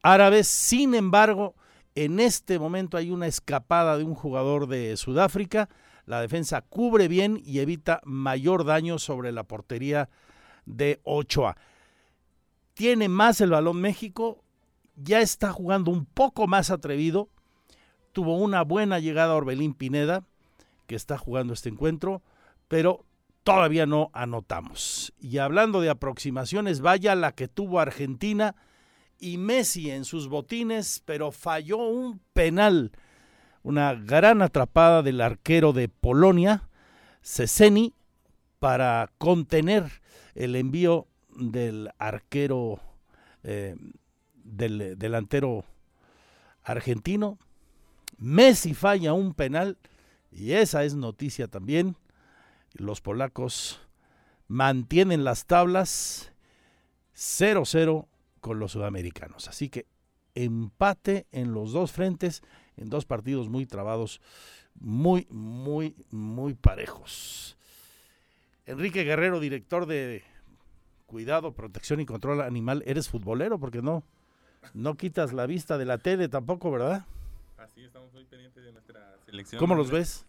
árabes. 0.00 0.48
Sin 0.48 0.94
embargo, 0.94 1.56
en 2.04 2.20
este 2.20 2.60
momento 2.60 2.96
hay 2.96 3.10
una 3.10 3.26
escapada 3.26 3.98
de 3.98 4.04
un 4.04 4.14
jugador 4.14 4.68
de 4.68 4.96
Sudáfrica. 4.96 5.68
La 6.06 6.20
defensa 6.20 6.62
cubre 6.62 7.08
bien 7.08 7.42
y 7.44 7.58
evita 7.58 8.00
mayor 8.04 8.64
daño 8.64 8.98
sobre 8.98 9.32
la 9.32 9.42
portería 9.42 10.08
de 10.64 11.00
Ochoa. 11.02 11.56
Tiene 12.74 13.08
más 13.08 13.40
el 13.40 13.50
balón 13.50 13.80
México, 13.80 14.44
ya 14.94 15.20
está 15.20 15.52
jugando 15.52 15.90
un 15.90 16.06
poco 16.06 16.46
más 16.46 16.70
atrevido. 16.70 17.30
Tuvo 18.12 18.36
una 18.36 18.62
buena 18.62 19.00
llegada 19.00 19.34
Orbelín 19.34 19.74
Pineda, 19.74 20.22
que 20.86 20.94
está 20.94 21.18
jugando 21.18 21.52
este 21.52 21.68
encuentro, 21.68 22.22
pero 22.68 23.04
todavía 23.42 23.86
no 23.86 24.10
anotamos. 24.12 25.12
Y 25.18 25.38
hablando 25.38 25.80
de 25.80 25.90
aproximaciones, 25.90 26.80
vaya 26.80 27.16
la 27.16 27.32
que 27.32 27.48
tuvo 27.48 27.80
Argentina 27.80 28.54
y 29.18 29.38
Messi 29.38 29.90
en 29.90 30.04
sus 30.04 30.28
botines, 30.28 31.02
pero 31.04 31.32
falló 31.32 31.78
un 31.78 32.20
penal. 32.32 32.92
Una 33.62 33.94
gran 33.94 34.42
atrapada 34.42 35.02
del 35.02 35.20
arquero 35.20 35.72
de 35.72 35.88
Polonia, 35.88 36.68
Ceseni, 37.22 37.94
para 38.58 39.10
contener 39.18 39.90
el 40.34 40.56
envío 40.56 41.06
del 41.36 41.90
arquero, 41.98 42.80
eh, 43.42 43.76
del 44.34 44.98
delantero 44.98 45.64
argentino. 46.62 47.38
Messi 48.16 48.74
falla 48.74 49.12
un 49.12 49.34
penal 49.34 49.78
y 50.30 50.52
esa 50.52 50.84
es 50.84 50.94
noticia 50.94 51.48
también. 51.48 51.96
Los 52.74 53.00
polacos 53.00 53.80
mantienen 54.46 55.24
las 55.24 55.46
tablas 55.46 56.32
0-0 57.14 58.06
con 58.40 58.58
los 58.58 58.72
sudamericanos. 58.72 59.48
Así 59.48 59.68
que 59.68 59.86
empate 60.34 61.26
en 61.32 61.52
los 61.52 61.72
dos 61.72 61.92
frentes, 61.92 62.42
en 62.76 62.90
dos 62.90 63.04
partidos 63.04 63.48
muy 63.48 63.66
trabados, 63.66 64.20
muy, 64.74 65.26
muy, 65.30 65.96
muy 66.10 66.54
parejos. 66.54 67.56
Enrique 68.66 69.04
Guerrero, 69.04 69.40
director 69.40 69.86
de 69.86 70.22
Cuidado, 71.06 71.52
Protección 71.52 72.00
y 72.00 72.06
Control 72.06 72.42
Animal, 72.42 72.82
eres 72.86 73.08
futbolero 73.08 73.58
porque 73.58 73.82
no, 73.82 74.04
no 74.74 74.96
quitas 74.96 75.32
la 75.32 75.46
vista 75.46 75.78
de 75.78 75.86
la 75.86 75.98
tele 75.98 76.28
tampoco, 76.28 76.70
¿verdad? 76.70 77.06
Así 77.56 77.82
estamos 77.82 78.12
muy 78.12 78.24
pendientes 78.24 78.62
de 78.62 78.72
nuestra 78.72 79.16
selección. 79.24 79.58
¿Cómo 79.58 79.74
los 79.74 79.90
ves? 79.90 80.26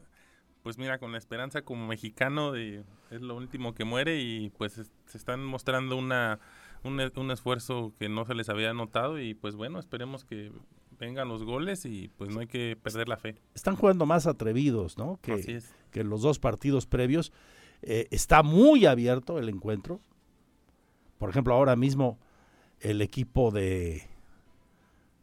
Pues 0.64 0.78
mira, 0.78 0.98
con 0.98 1.12
la 1.12 1.18
esperanza 1.18 1.62
como 1.62 1.86
mexicano 1.88 2.52
de, 2.52 2.84
es 3.12 3.22
lo 3.22 3.36
último 3.36 3.74
que 3.74 3.86
muere 3.86 4.20
y 4.20 4.50
pues 4.52 4.74
se 5.06 5.18
están 5.18 5.44
mostrando 5.44 5.96
una, 5.96 6.40
un, 6.84 7.00
un 7.16 7.32
esfuerzo 7.32 7.94
que 8.00 8.10
no 8.10 8.26
se 8.26 8.36
les 8.36 8.50
había 8.50 8.74
notado 8.74 9.20
y 9.20 9.34
pues 9.34 9.56
bueno, 9.56 9.80
esperemos 9.80 10.26
que 10.26 10.52
vengan 11.00 11.28
los 11.28 11.44
goles 11.44 11.86
y 11.86 12.10
pues 12.10 12.30
no 12.30 12.42
hay 12.42 12.48
que 12.48 12.78
perder 12.82 13.08
la 13.08 13.18
fe. 13.18 13.36
Están 13.56 13.76
jugando 13.76 14.06
más 14.06 14.28
atrevidos, 14.28 14.98
¿no? 14.98 15.20
Que, 15.22 15.34
Así 15.34 15.54
es. 15.54 15.74
que 15.92 16.04
los 16.04 16.22
dos 16.22 16.40
partidos 16.40 16.86
previos. 16.86 17.32
Eh, 17.82 18.08
está 18.12 18.44
muy 18.44 18.86
abierto 18.86 19.40
el 19.40 19.48
encuentro. 19.48 20.02
Por 21.18 21.30
ejemplo, 21.30 21.54
ahora 21.54 21.78
mismo 21.78 22.20
el 22.82 23.02
equipo 23.02 23.52
de 23.52 24.04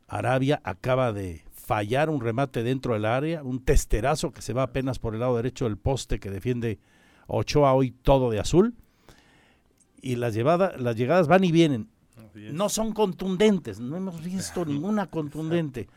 Arabia 0.09 0.61
acaba 0.65 1.13
de 1.13 1.45
fallar 1.53 2.09
un 2.11 2.21
remate 2.21 2.63
dentro 2.63 2.95
del 2.95 3.05
área, 3.05 3.43
un 3.43 3.63
testerazo 3.65 4.31
que 4.31 4.41
se 4.41 4.53
va 4.53 4.63
apenas 4.63 4.99
por 4.99 5.15
el 5.15 5.21
lado 5.21 5.37
derecho 5.37 5.65
del 5.67 5.77
poste 5.77 6.19
que 6.19 6.31
defiende 6.31 6.79
Ochoa 7.27 7.75
hoy 7.75 7.91
todo 7.91 8.31
de 8.31 8.39
azul. 8.39 8.75
Y 10.07 10.15
las, 10.15 10.35
llevada, 10.35 10.73
las 10.79 10.95
llegadas 10.95 11.27
van 11.27 11.43
y 11.43 11.51
vienen. 11.51 11.89
No 12.53 12.69
son 12.69 12.93
contundentes, 12.93 13.81
no 13.81 13.97
hemos 13.97 14.23
visto 14.23 14.65
ninguna 14.65 15.07
contundente, 15.07 15.89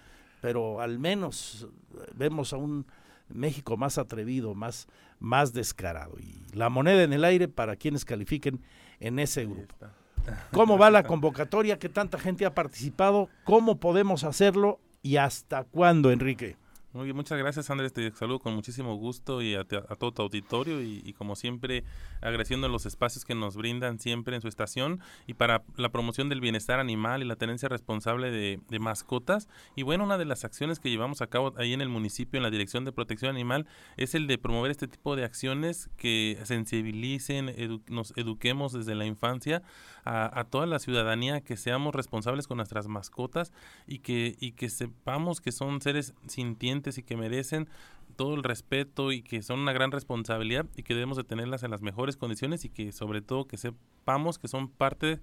pero 0.42 0.82
al 0.82 0.98
menos 0.98 1.68
vemos 2.16 2.52
a 2.52 2.58
un 2.58 2.88
México 3.28 3.78
más 3.78 4.00
atrevido, 4.00 4.56
más, 4.56 4.88
más 5.20 5.54
descarado. 5.54 6.18
Y 6.18 6.44
la 6.56 6.70
moneda 6.70 7.04
en 7.04 7.14
el 7.14 7.24
aire 7.24 7.48
para 7.50 7.76
quienes 7.76 8.04
califiquen 8.04 8.62
en 9.00 9.20
ese 9.20 9.46
grupo. 9.46 9.76
¿Cómo 10.52 10.80
va 10.80 10.90
la 10.90 11.04
convocatoria? 11.04 11.78
¿Qué 11.78 11.90
tanta 11.90 12.18
gente 12.18 12.48
ha 12.48 12.56
participado? 12.56 13.30
¿Cómo 13.44 13.80
podemos 13.80 14.24
hacerlo? 14.24 14.80
¿Y 15.04 15.18
hasta 15.18 15.66
cuándo, 15.66 16.12
Enrique? 16.12 16.58
Muy 16.92 17.04
bien, 17.04 17.16
muchas 17.16 17.38
gracias 17.38 17.70
Andrés, 17.70 17.94
te 17.94 18.10
saludo 18.14 18.40
con 18.40 18.56
muchísimo 18.56 18.96
gusto 18.96 19.44
y 19.44 19.54
a, 19.54 19.60
a 19.60 19.96
todo 19.96 20.12
tu 20.12 20.24
auditorio 20.24 20.82
y, 20.82 21.04
y 21.06 21.14
como 21.14 21.36
siempre 21.36 21.84
agradeciendo 22.20 22.68
los 22.68 22.88
espacios 22.88 23.26
que 23.26 23.36
nos 23.36 23.56
brindan 23.56 24.00
siempre 24.00 24.36
en 24.36 24.42
su 24.42 24.48
estación 24.48 25.00
y 25.28 25.36
para 25.36 25.62
la 25.78 25.90
promoción 25.90 26.30
del 26.30 26.42
bienestar 26.42 26.80
animal 26.80 27.22
y 27.22 27.26
la 27.28 27.36
tenencia 27.36 27.70
responsable 27.70 28.32
de, 28.32 28.60
de 28.68 28.80
mascotas. 28.80 29.48
Y 29.76 29.84
bueno, 29.84 30.04
una 30.04 30.18
de 30.18 30.26
las 30.26 30.44
acciones 30.46 30.80
que 30.80 30.90
llevamos 30.90 31.22
a 31.22 31.28
cabo 31.28 31.54
ahí 31.58 31.74
en 31.74 31.82
el 31.82 31.90
municipio 31.90 32.40
en 32.40 32.44
la 32.44 32.50
Dirección 32.50 32.86
de 32.86 32.92
Protección 32.92 33.30
Animal 33.30 33.68
es 33.96 34.16
el 34.16 34.26
de 34.26 34.40
promover 34.40 34.72
este 34.72 34.88
tipo 34.88 35.16
de 35.16 35.26
acciones 35.26 35.92
que 35.96 36.40
sensibilicen, 36.44 37.50
edu- 37.50 37.84
nos 37.88 38.18
eduquemos 38.18 38.74
desde 38.74 38.96
la 38.96 39.06
infancia 39.06 39.62
a, 40.06 40.40
a 40.40 40.44
toda 40.46 40.66
la 40.66 40.80
ciudadanía 40.80 41.42
que 41.42 41.56
seamos 41.56 41.94
responsables 41.94 42.48
con 42.48 42.58
nuestras 42.58 42.88
mascotas 42.88 43.54
y 43.86 44.00
que, 44.00 44.36
y 44.40 44.54
que 44.54 44.72
sepamos 44.72 45.40
que 45.40 45.52
son 45.52 45.82
seres 45.82 46.16
sintientes 46.26 46.79
y 46.98 47.04
que 47.04 47.18
merecen 47.18 47.68
todo 48.16 48.36
el 48.36 48.44
respeto 48.44 49.12
y 49.12 49.22
que 49.22 49.42
son 49.42 49.60
una 49.60 49.74
gran 49.74 49.92
responsabilidad 49.92 50.66
y 50.76 50.84
que 50.84 50.94
debemos 50.94 51.18
de 51.18 51.24
tenerlas 51.24 51.64
en 51.64 51.72
las 51.72 51.82
mejores 51.82 52.18
condiciones 52.18 52.66
y 52.66 52.70
que 52.70 52.92
sobre 52.92 53.22
todo 53.22 53.48
que 53.48 53.58
sepamos 53.58 54.40
que 54.40 54.48
son 54.48 54.70
parte 54.70 55.20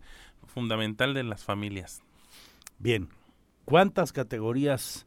fundamental 0.47 1.13
de 1.15 1.23
las 1.23 1.45
familias. 1.45 2.03
Bien, 2.79 3.09
¿cuántas 3.65 4.13
categorías 4.13 5.07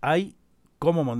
hay? 0.00 0.34
¿Cómo, 0.78 1.16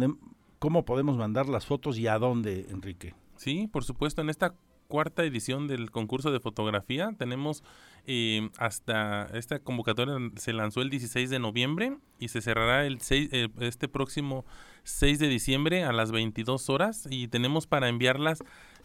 ¿Cómo 0.59 0.85
podemos 0.85 1.17
mandar 1.17 1.49
las 1.49 1.67
fotos 1.67 1.99
y 1.99 2.07
a 2.07 2.19
dónde, 2.19 2.67
Enrique? 2.71 3.15
Sí, 3.37 3.69
por 3.69 3.85
supuesto, 3.85 4.21
en 4.21 4.31
esta 4.31 4.55
cuarta 4.91 5.25
edición 5.25 5.69
del 5.69 5.91
concurso 5.91 6.33
de 6.33 6.41
fotografía. 6.41 7.15
Tenemos 7.17 7.65
eh, 8.07 8.51
hasta 8.59 9.27
esta 9.33 9.61
convocatoria 9.61 10.17
se 10.37 10.53
lanzó 10.53 10.83
el 10.83 10.91
16 10.91 11.31
de 11.31 11.39
noviembre 11.39 11.97
y 12.19 12.29
se 12.29 12.43
cerrará 12.43 12.85
el 12.85 13.01
6, 13.01 13.31
eh, 13.33 13.49
este 13.61 13.89
próximo 13.89 14.45
6 14.83 15.19
de 15.19 15.29
diciembre 15.29 15.85
a 15.85 15.93
las 15.93 16.13
22 16.13 16.69
horas. 16.69 17.09
Y 17.09 17.29
tenemos 17.29 17.67
para 17.67 17.89
enviarlas 17.89 18.41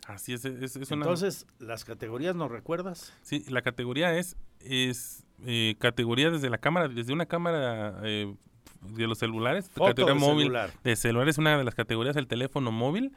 así 0.06 0.32
es 0.34 0.44
es, 0.44 0.76
es 0.76 0.90
una 0.90 1.02
Entonces, 1.04 1.46
¿las 1.58 1.84
categorías 1.84 2.34
nos 2.36 2.50
recuerdas? 2.50 3.12
Sí, 3.22 3.44
la 3.48 3.62
categoría 3.62 4.16
es, 4.16 4.36
es 4.60 5.24
eh, 5.44 5.74
categoría 5.78 6.30
desde 6.30 6.48
la 6.50 6.58
cámara, 6.58 6.88
desde 6.88 7.12
una 7.12 7.26
cámara 7.26 8.00
eh, 8.04 8.34
de 8.82 9.06
los 9.06 9.18
celulares, 9.18 9.68
Foto 9.70 9.86
categoría 9.88 10.14
de 10.14 10.20
móvil 10.20 10.42
celular. 10.44 10.70
de 10.82 10.96
celular 10.96 11.28
es 11.28 11.38
una 11.38 11.56
de 11.58 11.64
las 11.64 11.74
categorías, 11.74 12.16
el 12.16 12.26
teléfono 12.26 12.72
móvil. 12.72 13.12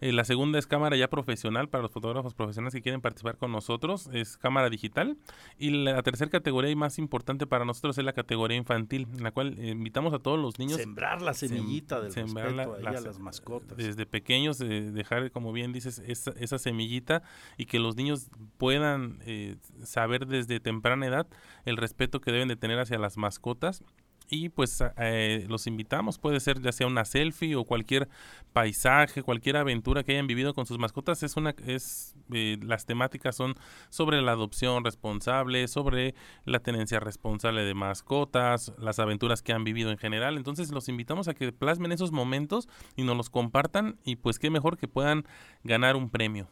Eh, 0.00 0.12
la 0.12 0.24
segunda 0.24 0.58
es 0.58 0.66
cámara 0.66 0.96
ya 0.96 1.08
profesional 1.08 1.68
para 1.68 1.82
los 1.82 1.90
fotógrafos 1.92 2.34
profesionales 2.34 2.74
que 2.74 2.82
quieren 2.82 3.00
participar 3.00 3.38
con 3.38 3.50
nosotros, 3.52 4.10
es 4.12 4.36
cámara 4.36 4.68
digital. 4.68 5.16
Y 5.58 5.70
la 5.70 6.02
tercera 6.02 6.30
categoría 6.30 6.70
y 6.70 6.76
más 6.76 6.98
importante 6.98 7.46
para 7.46 7.64
nosotros 7.64 7.96
es 7.98 8.04
la 8.04 8.12
categoría 8.12 8.56
infantil, 8.56 9.06
en 9.16 9.22
la 9.22 9.30
cual 9.30 9.56
eh, 9.58 9.68
invitamos 9.70 10.12
a 10.12 10.18
todos 10.18 10.38
los 10.38 10.58
niños. 10.58 10.76
Sembrar 10.78 11.22
la 11.22 11.32
sem- 11.32 11.48
semillita 11.48 12.00
del 12.00 12.12
sembrar 12.12 12.46
respeto 12.48 12.74
ahí 12.74 12.86
a 12.86 12.90
la- 12.92 13.00
las 13.00 13.18
mascotas. 13.18 13.76
Desde 13.76 14.04
pequeños, 14.06 14.60
eh, 14.60 14.90
dejar, 14.92 15.30
como 15.30 15.52
bien 15.52 15.72
dices, 15.72 16.02
esa, 16.06 16.32
esa 16.32 16.58
semillita 16.58 17.22
y 17.56 17.64
que 17.66 17.78
los 17.78 17.96
niños 17.96 18.28
puedan 18.58 19.20
eh, 19.24 19.56
saber 19.82 20.26
desde 20.26 20.60
temprana 20.60 21.06
edad 21.06 21.26
el 21.64 21.76
respeto 21.76 22.20
que 22.20 22.32
deben 22.32 22.48
de 22.48 22.56
tener 22.56 22.78
hacia 22.78 22.98
las 22.98 23.16
mascotas. 23.16 23.82
Y 24.28 24.48
pues 24.48 24.82
eh, 24.98 25.46
los 25.48 25.66
invitamos, 25.66 26.18
puede 26.18 26.40
ser 26.40 26.60
ya 26.60 26.72
sea 26.72 26.86
una 26.86 27.04
selfie 27.04 27.54
o 27.54 27.64
cualquier 27.64 28.08
paisaje, 28.52 29.22
cualquier 29.22 29.56
aventura 29.56 30.02
que 30.02 30.12
hayan 30.12 30.26
vivido 30.26 30.52
con 30.52 30.66
sus 30.66 30.78
mascotas. 30.78 31.22
Es 31.22 31.36
una, 31.36 31.54
es 31.64 32.16
eh, 32.32 32.58
las 32.62 32.86
temáticas 32.86 33.36
son 33.36 33.54
sobre 33.88 34.20
la 34.22 34.32
adopción 34.32 34.84
responsable, 34.84 35.68
sobre 35.68 36.14
la 36.44 36.58
tenencia 36.58 36.98
responsable 36.98 37.62
de 37.62 37.74
mascotas, 37.74 38.72
las 38.78 38.98
aventuras 38.98 39.42
que 39.42 39.52
han 39.52 39.64
vivido 39.64 39.90
en 39.90 39.98
general. 39.98 40.36
Entonces 40.36 40.72
los 40.72 40.88
invitamos 40.88 41.28
a 41.28 41.34
que 41.34 41.52
plasmen 41.52 41.92
esos 41.92 42.10
momentos 42.10 42.68
y 42.96 43.04
nos 43.04 43.16
los 43.16 43.30
compartan 43.30 43.98
y 44.04 44.16
pues 44.16 44.38
qué 44.38 44.50
mejor 44.50 44.76
que 44.76 44.88
puedan 44.88 45.24
ganar 45.62 45.94
un 45.94 46.10
premio. 46.10 46.48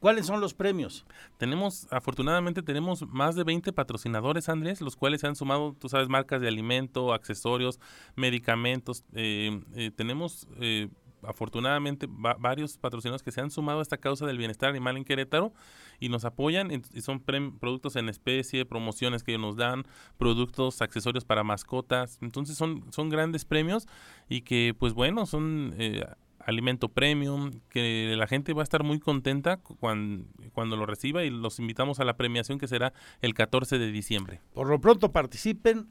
¿Cuáles 0.00 0.26
son 0.26 0.40
los 0.40 0.54
premios? 0.54 1.04
Tenemos, 1.38 1.88
afortunadamente, 1.90 2.62
tenemos 2.62 3.06
más 3.08 3.34
de 3.34 3.44
20 3.44 3.72
patrocinadores, 3.72 4.48
Andrés, 4.48 4.80
los 4.80 4.94
cuales 4.96 5.20
se 5.22 5.26
han 5.26 5.36
sumado, 5.36 5.74
tú 5.78 5.88
sabes, 5.88 6.08
marcas 6.08 6.40
de 6.40 6.48
alimento, 6.48 7.12
accesorios, 7.12 7.80
medicamentos. 8.14 9.04
eh, 9.14 9.60
eh, 9.74 9.90
tenemos, 9.94 10.46
eh, 10.60 10.88
afortunadamente, 11.22 12.06
va- 12.06 12.36
varios 12.38 12.76
patrocinadores 12.78 13.22
que 13.22 13.32
se 13.32 13.40
han 13.40 13.50
sumado 13.50 13.78
a 13.80 13.82
esta 13.82 13.96
causa 13.96 14.26
del 14.26 14.38
bienestar 14.38 14.70
animal 14.70 14.96
en 14.96 15.04
Querétaro 15.04 15.52
y 15.98 16.08
nos 16.08 16.24
apoyan. 16.24 16.70
y 16.70 17.00
son 17.00 17.20
productos 17.20 17.96
en 17.96 18.08
especie, 18.08 18.64
promociones 18.66 19.22
que 19.24 19.38
nos 19.38 19.56
dan, 19.56 19.84
productos, 20.18 20.82
accesorios 20.82 21.24
para 21.24 21.42
mascotas. 21.42 22.18
Entonces, 22.20 22.56
son, 22.56 22.84
son 22.92 23.08
grandes 23.08 23.44
premios 23.44 23.86
y 24.28 24.42
que, 24.42 24.74
pues 24.78 24.92
bueno, 24.92 25.26
son... 25.26 25.74
eh, 25.78 26.04
alimento 26.46 26.88
premium, 26.88 27.60
que 27.68 28.14
la 28.16 28.26
gente 28.28 28.52
va 28.54 28.62
a 28.62 28.64
estar 28.64 28.84
muy 28.84 29.00
contenta 29.00 29.56
cuando, 29.58 30.24
cuando 30.52 30.76
lo 30.76 30.86
reciba 30.86 31.24
y 31.24 31.30
los 31.30 31.58
invitamos 31.58 31.98
a 31.98 32.04
la 32.04 32.16
premiación 32.16 32.58
que 32.58 32.68
será 32.68 32.92
el 33.20 33.34
14 33.34 33.78
de 33.78 33.90
diciembre. 33.90 34.40
Por 34.54 34.68
lo 34.68 34.80
pronto 34.80 35.10
participen. 35.12 35.90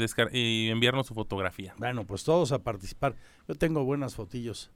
enviarnos 0.70 1.08
su 1.08 1.14
fotografía. 1.14 1.74
Bueno, 1.78 2.06
pues 2.06 2.24
todos 2.24 2.52
a 2.52 2.60
participar. 2.60 3.16
Yo 3.48 3.56
tengo 3.56 3.84
buenas 3.84 4.16
fotillos. 4.16 4.72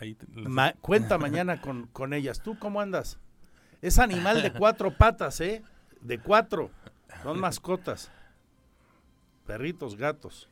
Ahí 0.00 0.14
te- 0.14 0.26
las- 0.34 0.48
Ma- 0.50 0.74
cuenta 0.80 1.18
mañana 1.18 1.60
con, 1.60 1.86
con 1.88 2.12
ellas. 2.12 2.42
¿Tú 2.42 2.58
cómo 2.58 2.80
andas? 2.80 3.18
Es 3.82 3.98
animal 3.98 4.42
de 4.42 4.52
cuatro 4.52 4.96
patas, 4.96 5.40
¿eh? 5.40 5.62
De 6.00 6.18
cuatro. 6.18 6.70
Son 7.22 7.40
mascotas. 7.40 8.10
Perritos, 9.46 9.96
gatos. 9.96 10.48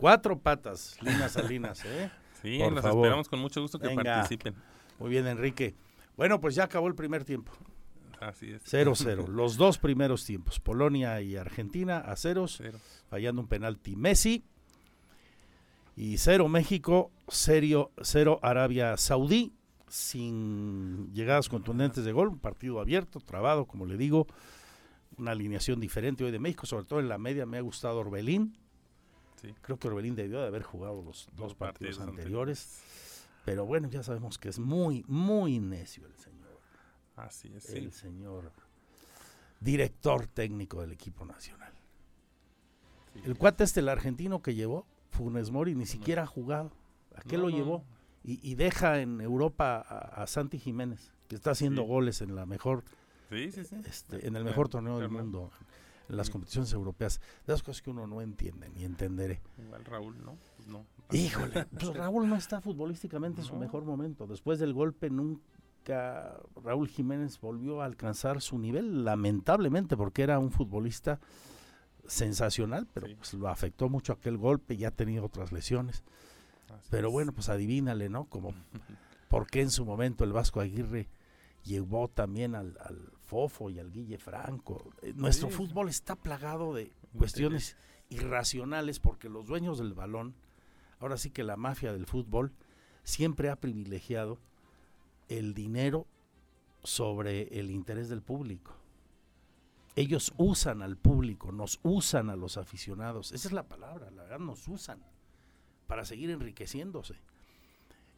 Cuatro 0.00 0.38
patas, 0.38 0.96
Lina 1.02 1.28
Salinas, 1.28 1.84
¿eh? 1.84 2.10
Sí, 2.42 2.58
Por 2.58 2.72
los 2.72 2.82
favor. 2.82 3.04
esperamos 3.04 3.28
con 3.28 3.38
mucho 3.38 3.60
gusto 3.60 3.78
que 3.78 3.88
Venga. 3.88 4.02
participen. 4.02 4.54
Muy 4.98 5.10
bien, 5.10 5.26
Enrique. 5.26 5.74
Bueno, 6.16 6.40
pues 6.40 6.54
ya 6.54 6.64
acabó 6.64 6.88
el 6.88 6.94
primer 6.94 7.22
tiempo. 7.22 7.52
Así 8.18 8.50
es. 8.52 8.62
0-0. 8.64 9.26
Los 9.28 9.58
dos 9.58 9.76
primeros 9.76 10.24
tiempos. 10.24 10.58
Polonia 10.58 11.20
y 11.20 11.36
Argentina 11.36 11.98
a 11.98 12.16
ceros. 12.16 12.54
Cero. 12.56 12.78
Fallando 13.10 13.42
un 13.42 13.46
penalti 13.48 13.94
Messi. 13.94 14.42
Y 15.96 16.16
0 16.16 16.48
México, 16.48 17.10
0 17.28 18.40
Arabia 18.42 18.96
Saudí. 18.96 19.52
Sin 19.88 21.12
llegadas 21.12 21.50
contundentes 21.50 22.04
de 22.06 22.12
gol. 22.12 22.28
Un 22.28 22.38
partido 22.38 22.80
abierto, 22.80 23.20
trabado, 23.20 23.66
como 23.66 23.84
le 23.84 23.98
digo. 23.98 24.26
Una 25.18 25.32
alineación 25.32 25.78
diferente 25.78 26.24
hoy 26.24 26.30
de 26.30 26.38
México, 26.38 26.64
sobre 26.64 26.86
todo 26.86 27.00
en 27.00 27.08
la 27.10 27.18
media. 27.18 27.44
Me 27.44 27.58
ha 27.58 27.60
gustado 27.60 27.98
Orbelín. 27.98 28.56
Creo 29.62 29.78
que 29.78 29.88
Orbelín 29.88 30.14
debió 30.14 30.40
de 30.40 30.46
haber 30.46 30.62
jugado 30.62 31.02
los 31.02 31.28
dos 31.36 31.54
partidos, 31.54 32.00
anteriores. 32.00 32.82
Pero 33.44 33.64
bueno, 33.64 33.88
ya 33.88 34.02
sabemos 34.02 34.38
que 34.38 34.48
es 34.48 34.58
muy, 34.58 35.04
muy 35.08 35.58
necio 35.58 36.06
el 36.06 36.14
señor. 36.16 36.58
Así 37.16 37.50
es. 37.54 37.70
El 37.70 37.92
señor 37.92 38.52
director 39.60 40.26
técnico 40.26 40.80
del 40.80 40.92
equipo 40.92 41.24
nacional. 41.24 41.72
el 43.24 43.36
cuate 43.36 43.64
este, 43.64 43.80
el 43.80 43.88
argentino 43.88 44.42
que 44.42 44.54
llevó, 44.54 44.86
Funes 45.10 45.50
Mori, 45.50 45.74
ni 45.74 45.86
siquiera 45.86 46.22
ha 46.22 46.26
jugado. 46.26 46.72
¿A 47.14 47.22
qué 47.22 47.36
lo 47.36 47.50
llevó? 47.50 47.84
Y, 48.22 48.54
deja 48.54 49.00
en 49.00 49.20
Europa 49.20 49.80
a, 49.80 50.26
Santi 50.26 50.58
Jiménez, 50.58 51.12
que 51.28 51.36
está 51.36 51.52
haciendo 51.52 51.82
goles 51.84 52.20
en 52.20 52.34
la 52.34 52.44
mejor, 52.44 52.84
este, 53.30 54.26
en 54.26 54.36
el 54.36 54.44
mejor 54.44 54.68
torneo 54.68 54.98
del 54.98 55.08
mundo, 55.08 55.50
en 56.10 56.16
las 56.16 56.28
competiciones 56.30 56.72
europeas. 56.72 57.20
De 57.46 57.52
las 57.52 57.62
cosas 57.62 57.82
que 57.82 57.90
uno 57.90 58.06
no 58.06 58.20
entiende 58.20 58.68
ni 58.70 58.84
entenderé. 58.84 59.40
Igual 59.58 59.84
Raúl, 59.84 60.24
¿no? 60.24 60.36
Pues 60.56 60.68
no. 60.68 60.84
Híjole, 61.12 61.64
pues 61.78 61.94
Raúl 61.94 62.28
no 62.28 62.36
está 62.36 62.60
futbolísticamente 62.60 63.40
en 63.40 63.46
su 63.46 63.56
mejor 63.56 63.84
momento. 63.84 64.26
Después 64.26 64.58
del 64.58 64.74
golpe 64.74 65.08
nunca 65.08 65.40
Raúl 66.62 66.88
Jiménez 66.88 67.40
volvió 67.40 67.80
a 67.80 67.86
alcanzar 67.86 68.40
su 68.40 68.58
nivel, 68.58 69.04
lamentablemente, 69.04 69.96
porque 69.96 70.22
era 70.22 70.38
un 70.38 70.50
futbolista 70.50 71.20
sensacional, 72.06 72.86
pero 72.92 73.06
pues 73.16 73.34
lo 73.34 73.48
afectó 73.48 73.88
mucho 73.88 74.12
aquel 74.12 74.36
golpe 74.36 74.74
y 74.74 74.84
ha 74.84 74.90
tenido 74.90 75.24
otras 75.24 75.52
lesiones. 75.52 76.02
Pero 76.90 77.10
bueno, 77.10 77.32
pues 77.32 77.48
adivínale, 77.48 78.08
¿no? 78.08 78.24
Como 78.26 78.52
por 79.28 79.46
qué 79.46 79.62
en 79.62 79.70
su 79.70 79.84
momento 79.84 80.24
el 80.24 80.32
Vasco 80.32 80.60
Aguirre 80.60 81.08
llevó 81.64 82.08
también 82.08 82.54
al, 82.54 82.76
Fofo 83.30 83.70
y 83.70 83.78
al 83.78 83.92
Guille 83.92 84.18
Franco. 84.18 84.90
Eh, 85.02 85.12
nuestro 85.14 85.50
fútbol 85.50 85.88
está 85.88 86.16
plagado 86.16 86.74
de 86.74 86.92
cuestiones 87.16 87.76
irracionales 88.08 88.98
porque 88.98 89.28
los 89.28 89.46
dueños 89.46 89.78
del 89.78 89.94
balón, 89.94 90.34
ahora 90.98 91.16
sí 91.16 91.30
que 91.30 91.44
la 91.44 91.56
mafia 91.56 91.92
del 91.92 92.06
fútbol, 92.06 92.52
siempre 93.04 93.48
ha 93.48 93.54
privilegiado 93.54 94.40
el 95.28 95.54
dinero 95.54 96.08
sobre 96.82 97.60
el 97.60 97.70
interés 97.70 98.08
del 98.08 98.20
público. 98.20 98.74
Ellos 99.94 100.34
usan 100.36 100.82
al 100.82 100.96
público, 100.96 101.52
nos 101.52 101.78
usan 101.84 102.30
a 102.30 102.36
los 102.36 102.56
aficionados. 102.56 103.30
Esa 103.30 103.46
es 103.46 103.52
la 103.52 103.68
palabra, 103.68 104.10
la 104.10 104.24
verdad, 104.24 104.40
nos 104.40 104.66
usan 104.66 105.04
para 105.86 106.04
seguir 106.04 106.30
enriqueciéndose. 106.30 107.14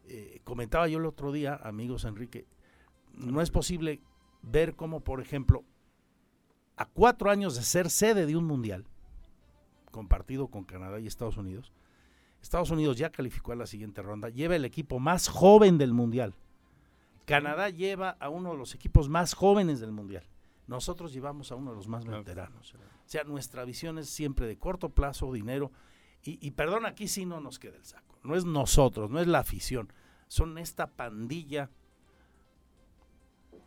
Eh, 0.08 0.40
comentaba 0.42 0.88
yo 0.88 0.98
el 0.98 1.06
otro 1.06 1.32
día, 1.32 1.60
amigos 1.62 2.06
Enrique, 2.06 2.46
no 3.12 3.42
es 3.42 3.50
posible 3.50 4.00
ver 4.42 4.74
cómo, 4.76 5.00
por 5.00 5.20
ejemplo, 5.20 5.64
a 6.76 6.86
cuatro 6.86 7.30
años 7.30 7.56
de 7.56 7.62
ser 7.62 7.90
sede 7.90 8.26
de 8.26 8.36
un 8.36 8.44
mundial, 8.44 8.84
compartido 9.90 10.48
con 10.48 10.64
Canadá 10.64 11.00
y 11.00 11.06
Estados 11.06 11.36
Unidos, 11.36 11.72
Estados 12.42 12.70
Unidos 12.70 12.96
ya 12.96 13.10
calificó 13.10 13.52
a 13.52 13.56
la 13.56 13.66
siguiente 13.66 14.02
ronda, 14.02 14.28
lleva 14.28 14.56
el 14.56 14.64
equipo 14.64 14.98
más 14.98 15.28
joven 15.28 15.78
del 15.78 15.92
mundial. 15.92 16.34
Canadá 17.24 17.70
lleva 17.70 18.10
a 18.18 18.28
uno 18.28 18.50
de 18.50 18.58
los 18.58 18.74
equipos 18.74 19.08
más 19.08 19.34
jóvenes 19.34 19.78
del 19.78 19.92
mundial. 19.92 20.24
Nosotros 20.66 21.12
llevamos 21.12 21.52
a 21.52 21.54
uno 21.54 21.70
de 21.70 21.76
los 21.76 21.86
más 21.86 22.04
veteranos. 22.04 22.74
O 22.74 22.78
sea, 23.08 23.24
nuestra 23.24 23.64
visión 23.64 23.98
es 23.98 24.10
siempre 24.10 24.46
de 24.46 24.58
corto 24.58 24.88
plazo, 24.88 25.32
dinero 25.32 25.70
y, 26.24 26.52
perdón, 26.52 26.86
aquí 26.86 27.08
sí 27.08 27.26
no 27.26 27.40
nos 27.40 27.58
queda 27.58 27.76
el 27.76 27.84
saco. 27.84 28.16
No 28.22 28.36
es 28.36 28.44
nosotros, 28.44 29.10
no 29.10 29.20
es 29.20 29.26
la 29.26 29.40
afición. 29.40 29.92
Son 30.28 30.56
esta 30.56 30.86
pandilla. 30.86 31.70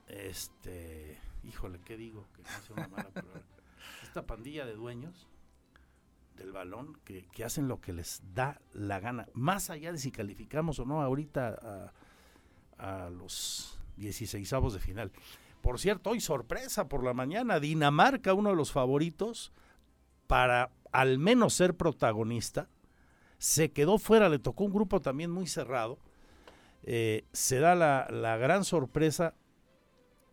Este. 0.08 1.18
Híjole, 1.43 1.80
¿qué 1.86 1.97
digo? 1.97 2.26
Que 2.36 2.41
no 2.41 2.76
una 2.76 2.88
mala 2.88 3.10
palabra. 3.10 3.41
Esta 4.03 4.26
pandilla 4.26 4.66
de 4.66 4.74
dueños 4.74 5.28
del 6.38 6.51
balón 6.51 6.99
que, 7.06 7.43
hacen 7.43 7.68
lo 7.68 7.80
que 7.80 7.93
les 7.93 8.22
da 8.34 8.60
la 8.74 8.99
gana. 8.99 9.28
Más 9.34 9.70
allá 9.70 9.91
de 9.91 9.97
si 9.97 10.12
calificamos 10.12 10.80
o 10.80 10.86
no 10.86 11.01
ahorita 11.01 11.91
a, 12.78 13.10
los 13.10 13.80
16 13.97 14.49
de 14.74 14.80
final. 14.80 15.12
Por 15.62 15.80
cierto, 15.80 16.12
hoy 16.12 16.20
sorpresa 16.20 16.88
por 16.88 17.03
la 17.03 17.14
mañana, 17.14 17.60
Dinamarca, 17.60 18.34
uno 18.34 18.49
de 18.49 18.56
los 18.56 18.72
favoritos 18.72 19.51
para 20.28 20.72
al 20.91 21.20
menos 21.20 21.53
ser 21.53 21.76
protagonista, 21.76 22.70
se 23.38 23.72
quedó 23.72 23.97
fuera, 23.97 24.30
le 24.30 24.39
tocó 24.39 24.64
un 24.64 24.74
grupo 24.74 25.01
también 25.01 25.32
muy 25.32 25.47
cerrado, 25.47 25.99
eh, 26.84 27.26
se 27.32 27.60
da 27.60 27.76
la, 27.76 28.38
gran 28.38 28.64
sorpresa, 28.64 29.34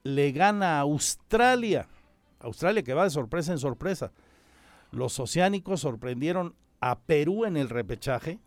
le 0.05 0.32
gana 0.32 0.78
a 0.78 0.80
Australia, 0.80 1.86
Australia 2.40 2.82
que 2.82 2.94
va 2.94 3.05
de 3.05 3.11
sorpresa 3.11 3.53
en 3.53 3.59
sorpresa. 3.59 4.12
Los 4.90 5.18
oceánicos 5.18 5.80
sorprendieron 5.80 6.55
a 6.80 7.00
Perú 7.00 7.44
en 7.44 7.57
el 7.57 7.68
repechaje 7.68 8.40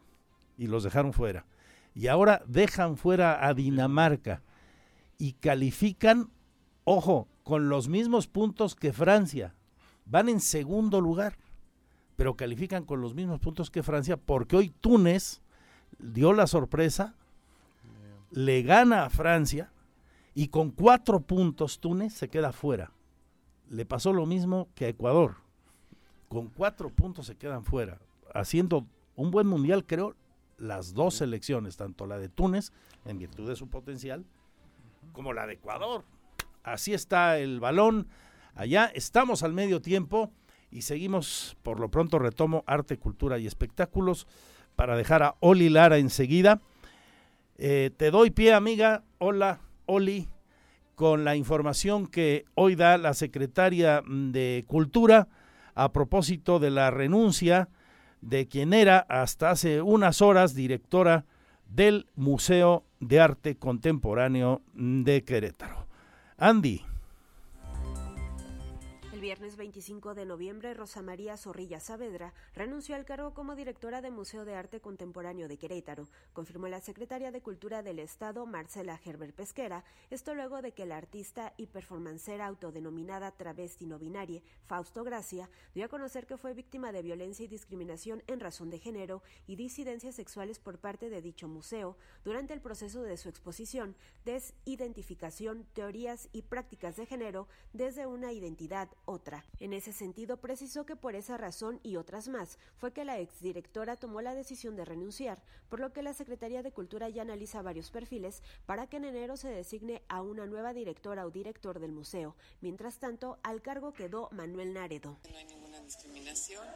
y 0.58 0.68
los 0.68 0.84
dejaron 0.84 1.14
fuera. 1.14 1.45
Y 1.93 2.08
ahora 2.08 2.43
dejan 2.45 2.97
fuera 2.97 3.47
a 3.47 3.53
Dinamarca 3.53 4.41
y 5.18 5.34
califican, 5.34 6.30
ojo, 6.84 7.28
con 7.43 7.70
los 7.70 7.88
mismos 7.88 8.28
puntos 8.28 8.76
que 8.76 8.91
Francia. 8.91 9.56
Van 10.06 10.30
en 10.30 10.41
segundo 10.41 11.01
lugar 11.01 11.38
pero 12.16 12.36
califican 12.36 12.86
con 12.86 13.01
los 13.01 13.14
mismos 13.14 13.39
puntos 13.39 13.70
que 13.70 13.84
Francia 13.84 14.18
porque 14.18 14.56
hoy 14.56 14.70
Túnez 14.70 15.41
dio 15.99 16.34
la 16.34 16.47
sorpresa, 16.47 17.16
le 18.32 18.64
gana 18.64 19.06
a 19.06 19.10
Francia 19.10 19.72
y 20.36 20.50
con 20.50 20.70
cuatro 20.70 21.22
puntos 21.22 21.80
Túnez 21.80 22.14
se 22.14 22.30
queda 22.30 22.52
fuera. 22.52 22.92
Le 23.70 23.86
pasó 23.86 24.14
lo 24.14 24.26
mismo 24.26 24.68
que 24.76 24.86
a 24.86 24.90
Ecuador. 24.90 25.38
Con 26.28 26.50
cuatro 26.50 26.90
puntos 26.90 27.28
se 27.28 27.38
quedan 27.38 27.64
fuera, 27.64 28.00
haciendo 28.34 28.86
un 29.16 29.32
buen 29.32 29.48
mundial, 29.48 29.86
creo, 29.86 30.16
las 30.58 30.94
dos 30.94 31.16
selecciones, 31.16 31.78
tanto 31.78 32.06
la 32.06 32.20
de 32.20 32.30
Túnez, 32.30 32.74
en 33.06 33.18
virtud 33.18 33.48
de 33.48 33.56
su 33.56 33.70
potencial, 33.70 34.26
como 35.14 35.32
la 35.34 35.48
de 35.48 35.54
Ecuador. 35.54 36.04
Así 36.64 36.94
está 36.94 37.40
el 37.40 37.60
balón. 37.60 38.08
Allá 38.56 38.92
estamos 38.94 39.44
al 39.44 39.54
medio 39.54 39.82
tiempo 39.82 40.32
y 40.70 40.82
seguimos, 40.82 41.56
por 41.64 41.80
lo 41.80 41.90
pronto 41.90 42.20
retomo 42.20 42.64
arte, 42.68 42.98
cultura 42.98 43.40
y 43.40 43.48
espectáculos 43.48 44.28
para 44.76 44.98
dejar 44.98 45.24
a 45.24 45.36
Oli 45.40 45.70
Lara 45.70 45.98
enseguida. 45.98 46.62
Eh, 47.58 47.92
te 47.96 48.12
doy 48.12 48.32
pie, 48.32 48.54
amiga. 48.54 49.04
Hola, 49.20 49.62
Oli, 49.86 50.28
con 50.96 51.26
la 51.26 51.36
información 51.36 52.08
que 52.08 52.46
hoy 52.56 52.76
da 52.76 52.98
la 52.98 53.14
secretaria 53.14 54.02
de 54.08 54.64
Cultura 54.68 55.28
a 55.74 55.92
propósito 55.92 56.60
de 56.60 56.72
la 56.72 56.90
renuncia 56.90 57.70
de 58.22 58.48
quien 58.48 58.74
era 58.74 59.00
hasta 59.00 59.52
hace 59.52 59.82
unas 59.82 60.22
horas 60.22 60.56
directora 60.56 61.26
del 61.68 62.08
Museo 62.16 62.86
de 63.00 63.20
Arte 63.20 63.58
Contemporáneo 63.58 64.62
de 64.74 65.24
Querétaro. 65.24 65.88
Andy 66.38 66.82
viernes 69.26 69.58
25 69.58 70.14
de 70.14 70.24
noviembre, 70.24 70.76
Rosa 70.76 71.02
María 71.02 71.36
Zorrilla 71.36 71.80
Saavedra 71.80 72.36
renunció 72.54 72.96
al 72.96 73.06
cargo 73.06 73.34
como 73.34 73.56
directora 73.56 74.04
del 74.04 74.12
Museo 74.12 74.46
de 74.46 74.54
Arte 74.54 74.82
Contemporáneo 74.82 75.48
de 75.48 75.58
Querétaro, 75.58 76.08
confirmó 76.32 76.68
la 76.68 76.80
secretaria 76.80 77.32
de 77.32 77.42
Cultura 77.42 77.82
del 77.82 77.98
Estado, 77.98 78.46
Marcela 78.46 79.00
Gerber 79.00 79.34
Pesquera, 79.34 79.84
esto 80.12 80.36
luego 80.36 80.62
de 80.62 80.74
que 80.74 80.86
la 80.86 80.98
artista 80.98 81.56
y 81.58 81.66
performancera 81.66 82.46
autodenominada 82.46 83.32
travesti 83.32 83.88
no 83.88 83.98
binaria, 83.98 84.44
Fausto 84.68 85.04
Gracia, 85.04 85.50
dio 85.74 85.86
a 85.86 85.90
conocer 85.90 86.28
que 86.28 86.38
fue 86.38 86.54
víctima 86.54 86.92
de 86.92 87.02
violencia 87.02 87.46
y 87.46 87.48
discriminación 87.48 88.22
en 88.28 88.40
razón 88.40 88.70
de 88.70 88.78
género 88.78 89.24
y 89.48 89.56
disidencias 89.56 90.14
sexuales 90.14 90.60
por 90.60 90.78
parte 90.78 91.10
de 91.10 91.24
dicho 91.24 91.48
museo 91.48 91.98
durante 92.24 92.54
el 92.54 92.62
proceso 92.62 93.02
de 93.02 93.18
su 93.18 93.30
exposición 93.30 93.96
Desidentificación, 94.24 95.66
Teorías 95.74 96.30
y 96.32 96.44
Prácticas 96.44 96.96
de 96.96 97.08
Género 97.08 97.48
desde 97.74 98.06
una 98.06 98.32
identidad 98.32 98.90
o 99.06 99.14
En 99.59 99.74
ese 99.74 99.93
sentido, 99.93 100.38
precisó 100.38 100.86
que 100.86 100.95
por 100.95 101.16
esa 101.16 101.38
razón 101.38 101.80
y 101.84 101.95
otras 101.95 102.28
más 102.28 102.57
fue 102.78 102.91
que 102.91 103.05
la 103.05 103.20
exdirectora 103.20 103.95
tomó 103.95 104.22
la 104.22 104.36
decisión 104.36 104.76
de 104.76 104.86
renunciar, 104.86 105.41
por 105.70 105.80
lo 105.80 105.93
que 105.93 106.01
la 106.01 106.13
Secretaría 106.13 106.63
de 106.63 106.72
Cultura 106.72 107.07
ya 107.09 107.22
analiza 107.22 107.61
varios 107.61 107.91
perfiles 107.91 108.43
para 108.66 108.88
que 108.88 108.97
en 108.97 109.05
enero 109.05 109.38
se 109.38 109.49
designe 109.49 110.01
a 110.09 110.22
una 110.22 110.45
nueva 110.45 110.74
directora 110.74 111.26
o 111.26 111.32
director 111.32 111.80
del 111.80 111.91
museo. 111.91 112.36
Mientras 112.61 112.99
tanto, 112.99 113.39
al 113.43 113.61
cargo 113.61 113.93
quedó 113.93 114.30
Manuel 114.32 114.74
Naredo. 114.74 115.18
No 115.30 115.38
hay 115.38 115.45
ninguna 115.45 115.80
discriminación, 115.82 116.68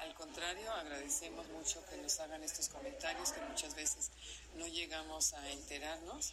al 0.00 0.14
contrario, 0.14 0.70
agradecemos 0.72 1.48
mucho 1.48 1.84
que 1.90 1.96
nos 2.00 2.20
hagan 2.20 2.42
estos 2.44 2.68
comentarios 2.68 3.32
que 3.32 3.40
muchas 3.40 3.74
veces 3.74 4.12
no 4.56 4.66
llegamos 4.66 5.32
a 5.34 5.50
enterarnos 5.50 6.32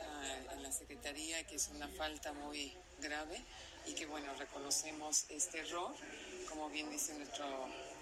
ah, 0.00 0.52
en 0.52 0.62
la 0.62 0.72
Secretaría, 0.72 1.46
que 1.46 1.56
es 1.56 1.68
una 1.68 1.88
falta 1.88 2.32
muy 2.32 2.72
grave 3.00 3.42
y 3.86 3.94
que 3.94 4.06
bueno, 4.06 4.32
reconocemos 4.38 5.26
este 5.30 5.60
error, 5.60 5.94
como 6.48 6.68
bien 6.70 6.90
dice 6.90 7.16
nuestro 7.16 7.46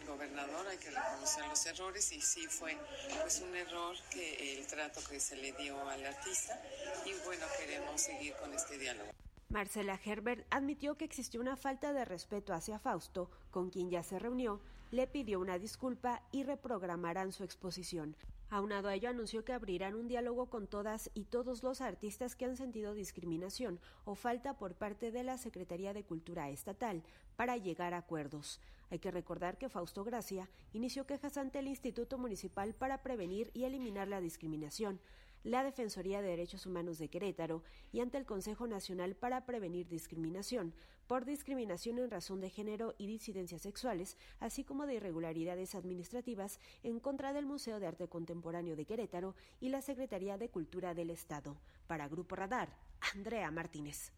gobernador, 0.07 0.67
hay 0.69 0.79
que 0.79 0.91
reconocer 0.91 1.47
los 1.47 1.67
errores 1.67 2.13
y 2.13 2.21
sí 2.21 2.47
fue 2.47 2.77
pues 3.23 3.41
un 3.41 3.55
error 3.55 3.97
que 4.11 4.55
el 4.55 4.67
trato 4.67 5.01
que 5.09 5.21
se 5.21 5.37
le 5.37 5.53
dio 5.53 5.89
al 5.89 6.05
artista 6.05 6.61
y 7.05 7.13
bueno, 7.25 7.47
queremos 7.59 8.01
seguir 8.01 8.35
con 8.37 8.53
este 8.53 8.79
diálogo. 8.79 9.11
Marcela 9.49 10.01
Herbert 10.05 10.47
admitió 10.51 10.97
que 10.97 11.05
existió 11.05 11.41
una 11.41 11.57
falta 11.57 11.93
de 11.93 12.05
respeto 12.05 12.53
hacia 12.53 12.79
Fausto, 12.79 13.31
con 13.51 13.71
quien 13.71 13.91
ya 13.91 14.03
se 14.03 14.19
reunió, 14.19 14.61
le 14.91 15.07
pidió 15.07 15.41
una 15.41 15.59
disculpa 15.59 16.23
y 16.33 16.45
reprogramarán 16.45 17.33
su 17.33 17.45
exposición. 17.45 18.17
Aunado 18.51 18.89
a 18.89 18.95
ello, 18.95 19.09
anunció 19.09 19.45
que 19.45 19.53
abrirán 19.53 19.95
un 19.95 20.07
diálogo 20.07 20.47
con 20.47 20.67
todas 20.67 21.11
y 21.15 21.25
todos 21.25 21.63
los 21.63 21.81
artistas 21.81 22.37
que 22.37 22.45
han 22.45 22.57
sentido 22.57 22.95
discriminación 22.95 23.81
o 24.05 24.15
falta 24.15 24.57
por 24.57 24.75
parte 24.75 25.11
de 25.11 25.25
la 25.25 25.39
Secretaría 25.39 25.93
de 25.93 26.05
Cultura 26.05 26.51
Estatal 26.51 27.03
para 27.37 27.57
llegar 27.57 27.95
a 27.95 27.99
acuerdos. 27.99 28.61
Hay 28.91 28.99
que 28.99 29.11
recordar 29.11 29.59
que 29.59 29.69
Fausto 29.69 30.05
Gracia 30.05 30.49
inició 30.73 31.07
quejas 31.07 31.37
ante 31.37 31.59
el 31.59 31.69
Instituto 31.69 32.19
Municipal 32.19 32.75
para 32.75 33.03
prevenir 33.03 33.51
y 33.55 33.65
eliminar 33.65 34.09
la 34.09 34.21
discriminación 34.21 35.01
la 35.45 35.63
Defensoría 35.63 36.23
de 36.23 36.29
Derechos 36.29 36.65
Humanos 36.65 36.99
de 36.99 37.09
Querétaro 37.09 37.63
y 37.93 38.01
ante 38.01 38.17
el 38.17 38.25
Consejo 38.25 38.67
Nacional 38.67 39.15
para 39.15 39.45
Prevenir 39.45 39.87
Discriminación 39.87 40.73
por 41.07 41.25
discriminación 41.25 41.99
en 41.99 42.11
razón 42.11 42.41
de 42.41 42.51
género 42.51 42.95
y 42.99 43.07
disidencias 43.07 43.63
sexuales, 43.63 44.17
así 44.41 44.65
como 44.65 44.87
de 44.87 44.95
irregularidades 44.95 45.75
administrativas 45.75 46.61
en 46.83 47.01
contra 47.01 47.33
del 47.33 47.47
Museo 47.47 47.81
de 47.81 47.87
Arte 47.87 48.09
Contemporáneo 48.09 48.77
de 48.77 48.87
Querétaro 48.87 49.35
y 49.61 49.69
la 49.69 49.83
Secretaría 49.83 50.39
de 50.39 50.49
Cultura 50.49 50.95
del 50.95 51.11
Estado. 51.11 51.57
Para 51.87 52.09
Grupo 52.09 52.37
Radar, 52.37 52.69
Andrea 53.15 53.51
Martínez. 53.51 54.13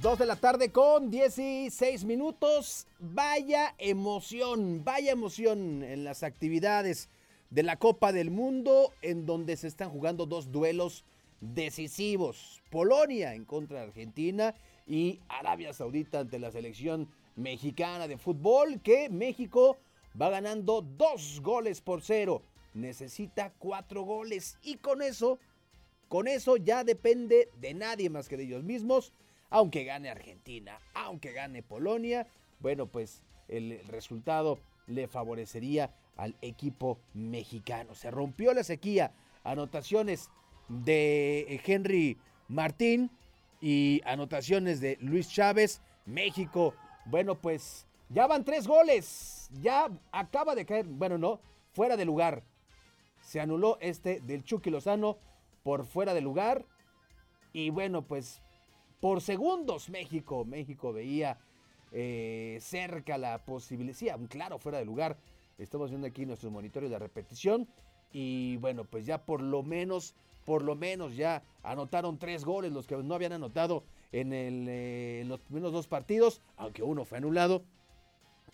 Dos 0.00 0.18
de 0.18 0.26
la 0.26 0.36
tarde 0.36 0.70
con 0.70 1.10
16 1.10 2.04
minutos. 2.04 2.86
Vaya 2.98 3.74
emoción, 3.78 4.82
vaya 4.84 5.12
emoción 5.12 5.82
en 5.82 6.04
las 6.04 6.22
actividades 6.22 7.10
de 7.50 7.62
la 7.64 7.76
Copa 7.76 8.12
del 8.12 8.30
Mundo 8.30 8.92
en 9.02 9.26
donde 9.26 9.56
se 9.56 9.66
están 9.66 9.90
jugando 9.90 10.24
dos 10.24 10.52
duelos 10.52 11.04
decisivos. 11.40 12.62
Polonia 12.70 13.34
en 13.34 13.44
contra 13.44 13.78
de 13.78 13.86
Argentina 13.86 14.54
y 14.86 15.20
Arabia 15.28 15.72
Saudita 15.72 16.20
ante 16.20 16.38
la 16.38 16.50
selección 16.50 17.08
mexicana 17.36 18.08
de 18.08 18.18
fútbol 18.18 18.80
que 18.80 19.08
México 19.08 19.78
va 20.20 20.30
ganando 20.30 20.82
dos 20.82 21.40
goles 21.42 21.80
por 21.80 22.02
cero. 22.02 22.42
Necesita 22.74 23.52
cuatro 23.58 24.02
goles 24.02 24.58
y 24.62 24.76
con 24.76 25.02
eso, 25.02 25.38
con 26.08 26.28
eso 26.28 26.56
ya 26.56 26.84
depende 26.84 27.48
de 27.58 27.74
nadie 27.74 28.10
más 28.10 28.28
que 28.28 28.36
de 28.36 28.44
ellos 28.44 28.62
mismos. 28.62 29.12
Aunque 29.48 29.84
gane 29.84 30.08
Argentina, 30.08 30.78
aunque 30.94 31.32
gane 31.32 31.62
Polonia, 31.62 32.26
bueno 32.60 32.86
pues 32.86 33.24
el 33.48 33.80
resultado 33.88 34.60
le 34.86 35.08
favorecería 35.08 35.94
al 36.16 36.36
equipo 36.42 37.00
mexicano. 37.14 37.94
Se 37.94 38.10
rompió 38.10 38.52
la 38.52 38.62
sequía. 38.62 39.12
Anotaciones 39.42 40.28
de 40.70 41.60
Henry 41.66 42.16
Martín 42.48 43.10
y 43.60 44.00
anotaciones 44.04 44.80
de 44.80 44.96
Luis 45.00 45.28
Chávez. 45.28 45.82
México, 46.06 46.74
bueno, 47.04 47.34
pues 47.34 47.86
ya 48.08 48.26
van 48.26 48.44
tres 48.44 48.66
goles. 48.66 49.50
Ya 49.60 49.90
acaba 50.12 50.54
de 50.54 50.64
caer, 50.64 50.86
bueno, 50.86 51.18
no, 51.18 51.40
fuera 51.72 51.96
de 51.96 52.04
lugar. 52.04 52.42
Se 53.20 53.40
anuló 53.40 53.76
este 53.80 54.20
del 54.20 54.44
Chucky 54.44 54.70
Lozano 54.70 55.18
por 55.62 55.84
fuera 55.84 56.14
de 56.14 56.20
lugar. 56.20 56.64
Y 57.52 57.70
bueno, 57.70 58.02
pues 58.02 58.40
por 59.00 59.20
segundos 59.20 59.90
México, 59.90 60.44
México 60.44 60.92
veía 60.92 61.38
eh, 61.92 62.58
cerca 62.60 63.18
la 63.18 63.44
posibilidad, 63.44 63.96
sí, 63.96 64.08
claro, 64.28 64.58
fuera 64.58 64.78
de 64.78 64.84
lugar. 64.84 65.18
Estamos 65.58 65.90
viendo 65.90 66.06
aquí 66.06 66.24
nuestros 66.24 66.52
monitores 66.52 66.90
de 66.90 66.98
repetición. 66.98 67.68
Y 68.12 68.56
bueno, 68.56 68.84
pues 68.84 69.06
ya 69.06 69.24
por 69.24 69.42
lo 69.42 69.62
menos 69.62 70.14
por 70.50 70.64
lo 70.64 70.74
menos 70.74 71.14
ya 71.14 71.44
anotaron 71.62 72.18
tres 72.18 72.44
goles, 72.44 72.72
los 72.72 72.88
que 72.88 72.96
no 72.96 73.14
habían 73.14 73.32
anotado 73.32 73.84
en, 74.10 74.32
eh, 74.32 75.22
los 75.24 75.38
primeros 75.42 75.72
dos 75.72 75.86
partidos, 75.86 76.42
aunque 76.56 76.82
uno 76.82 77.04
fue 77.04 77.18
anulado. 77.18 77.62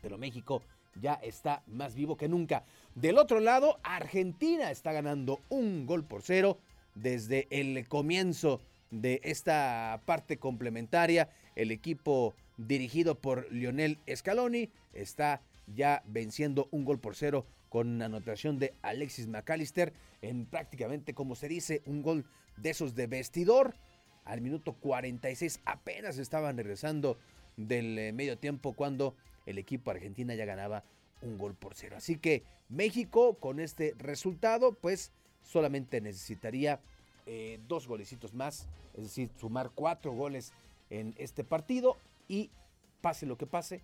Pero 0.03 0.19
México 0.19 0.61
ya 1.01 1.15
está 1.15 1.63
más 1.67 1.95
vivo 1.95 2.19
que 2.19 2.29
nunca. 2.29 2.67
Del 2.95 3.17
otro 3.17 3.41
lado, 3.41 3.79
Argentina 3.83 4.71
está 4.71 4.93
ganando 4.93 5.41
un 5.49 5.87
gol 5.87 6.05
por 6.05 6.21
cero 6.21 6.59
desde 6.95 7.47
el 7.49 7.89
comienzo 7.89 8.61
de 8.91 9.23
esta 9.25 10.03
parte 10.05 10.37
complementaria. 10.37 11.31
El 11.55 11.71
equipo 11.71 12.35
dirigido 12.59 13.15
por 13.15 13.51
Lionel 13.51 14.01
Scaloni 14.15 14.69
está 14.93 15.41
ya 15.67 16.03
venciendo 16.05 16.69
un 16.73 16.85
gol 16.85 17.01
por 17.01 17.17
cero 17.17 17.47
con 17.77 18.01
anotación 18.01 18.59
de 18.59 18.73
Alexis 18.81 19.27
McAllister 19.29 19.93
en 20.23 20.47
prácticamente, 20.47 21.13
como 21.13 21.35
se 21.35 21.47
dice, 21.47 21.83
un 21.85 22.01
gol 22.01 22.25
de 22.57 22.71
esos 22.71 22.95
de 22.95 23.07
vestidor. 23.07 23.75
Al 24.25 24.41
minuto 24.41 24.73
46 24.73 25.61
apenas 25.67 26.17
estaban 26.17 26.57
regresando 26.57 27.19
del 27.59 27.99
eh, 27.99 28.13
medio 28.15 28.39
tiempo 28.39 28.73
cuando 28.73 29.15
el 29.45 29.59
equipo 29.59 29.91
argentina 29.91 30.35
ya 30.35 30.47
ganaba 30.47 30.85
un 31.21 31.37
gol 31.37 31.55
por 31.55 31.75
cero. 31.75 31.97
Así 31.99 32.17
que 32.17 32.45
México 32.71 33.35
con 33.35 33.61
este 33.61 33.95
resultado 33.99 34.73
pues 34.73 35.13
solamente 35.43 36.01
necesitaría 36.01 36.81
eh, 37.27 37.61
dos 37.69 37.87
golecitos 37.87 38.33
más, 38.33 38.71
es 38.95 39.03
decir, 39.03 39.29
sumar 39.39 39.71
cuatro 39.75 40.13
goles 40.13 40.55
en 40.89 41.15
este 41.19 41.45
partido 41.45 41.99
y 42.27 42.49
pase 43.03 43.27
lo 43.27 43.37
que 43.37 43.47
pase, 43.47 43.83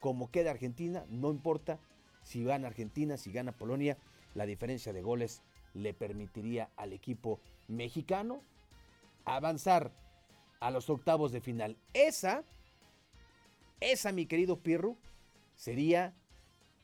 como 0.00 0.30
queda 0.30 0.52
Argentina, 0.52 1.04
no 1.10 1.30
importa, 1.30 1.78
si 2.24 2.42
gana 2.42 2.66
Argentina, 2.66 3.16
si 3.16 3.30
gana 3.30 3.52
Polonia, 3.52 3.96
la 4.34 4.46
diferencia 4.46 4.92
de 4.92 5.02
goles 5.02 5.42
le 5.74 5.94
permitiría 5.94 6.70
al 6.76 6.92
equipo 6.92 7.40
mexicano 7.68 8.42
avanzar 9.24 9.92
a 10.60 10.70
los 10.70 10.90
octavos 10.90 11.30
de 11.30 11.40
final. 11.40 11.76
Esa, 11.92 12.42
esa 13.80 14.12
mi 14.12 14.26
querido 14.26 14.58
Pirro, 14.58 14.96
sería 15.54 16.14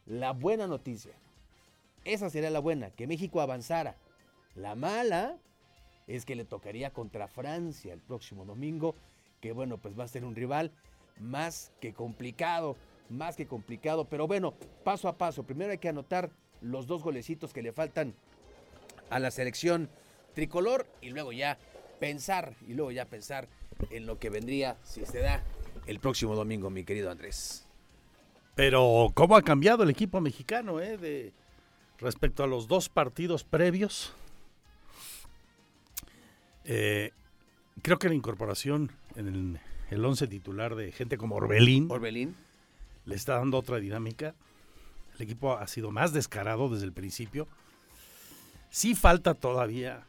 la 0.06 0.32
buena 0.32 0.66
noticia. 0.66 1.12
Esa 2.04 2.30
sería 2.30 2.50
la 2.50 2.60
buena, 2.60 2.90
que 2.90 3.06
México 3.06 3.40
avanzara. 3.40 3.96
La 4.54 4.74
mala 4.74 5.38
es 6.06 6.24
que 6.24 6.36
le 6.36 6.44
tocaría 6.44 6.92
contra 6.92 7.28
Francia 7.28 7.92
el 7.92 8.00
próximo 8.00 8.44
domingo, 8.44 8.94
que 9.40 9.52
bueno, 9.52 9.78
pues 9.78 9.98
va 9.98 10.04
a 10.04 10.08
ser 10.08 10.24
un 10.24 10.34
rival 10.34 10.72
más 11.18 11.72
que 11.80 11.92
complicado 11.92 12.76
más 13.10 13.36
que 13.36 13.46
complicado. 13.46 14.06
Pero 14.06 14.26
bueno, 14.26 14.54
paso 14.84 15.08
a 15.08 15.18
paso. 15.18 15.42
Primero 15.42 15.72
hay 15.72 15.78
que 15.78 15.88
anotar 15.88 16.30
los 16.62 16.86
dos 16.86 17.02
golecitos 17.02 17.52
que 17.52 17.62
le 17.62 17.72
faltan 17.72 18.14
a 19.10 19.18
la 19.18 19.30
selección 19.30 19.90
tricolor 20.34 20.86
y 21.02 21.10
luego 21.10 21.32
ya 21.32 21.58
pensar 21.98 22.54
y 22.66 22.74
luego 22.74 22.92
ya 22.92 23.04
pensar 23.04 23.48
en 23.90 24.06
lo 24.06 24.18
que 24.18 24.30
vendría 24.30 24.76
si 24.82 25.04
se 25.04 25.18
da 25.18 25.42
el 25.86 25.98
próximo 26.00 26.34
domingo, 26.34 26.70
mi 26.70 26.84
querido 26.84 27.10
Andrés. 27.10 27.66
Pero 28.54 29.10
cómo 29.14 29.36
ha 29.36 29.42
cambiado 29.42 29.82
el 29.82 29.90
equipo 29.90 30.20
mexicano, 30.20 30.80
eh, 30.80 30.96
de 30.96 31.32
respecto 31.98 32.44
a 32.44 32.46
los 32.46 32.68
dos 32.68 32.88
partidos 32.88 33.44
previos. 33.44 34.12
Eh, 36.64 37.10
creo 37.82 37.98
que 37.98 38.08
la 38.08 38.14
incorporación 38.14 38.92
en 39.16 39.28
el, 39.28 39.60
el 39.90 40.04
once 40.04 40.26
titular 40.26 40.74
de 40.74 40.92
gente 40.92 41.16
como 41.16 41.36
Orbelín. 41.36 41.90
Orbelín 41.90 42.36
le 43.10 43.16
está 43.16 43.34
dando 43.34 43.58
otra 43.58 43.78
dinámica. 43.78 44.34
El 45.16 45.22
equipo 45.22 45.54
ha 45.54 45.66
sido 45.66 45.90
más 45.90 46.12
descarado 46.12 46.68
desde 46.68 46.86
el 46.86 46.92
principio. 46.92 47.48
Sí 48.70 48.94
falta 48.94 49.34
todavía 49.34 50.06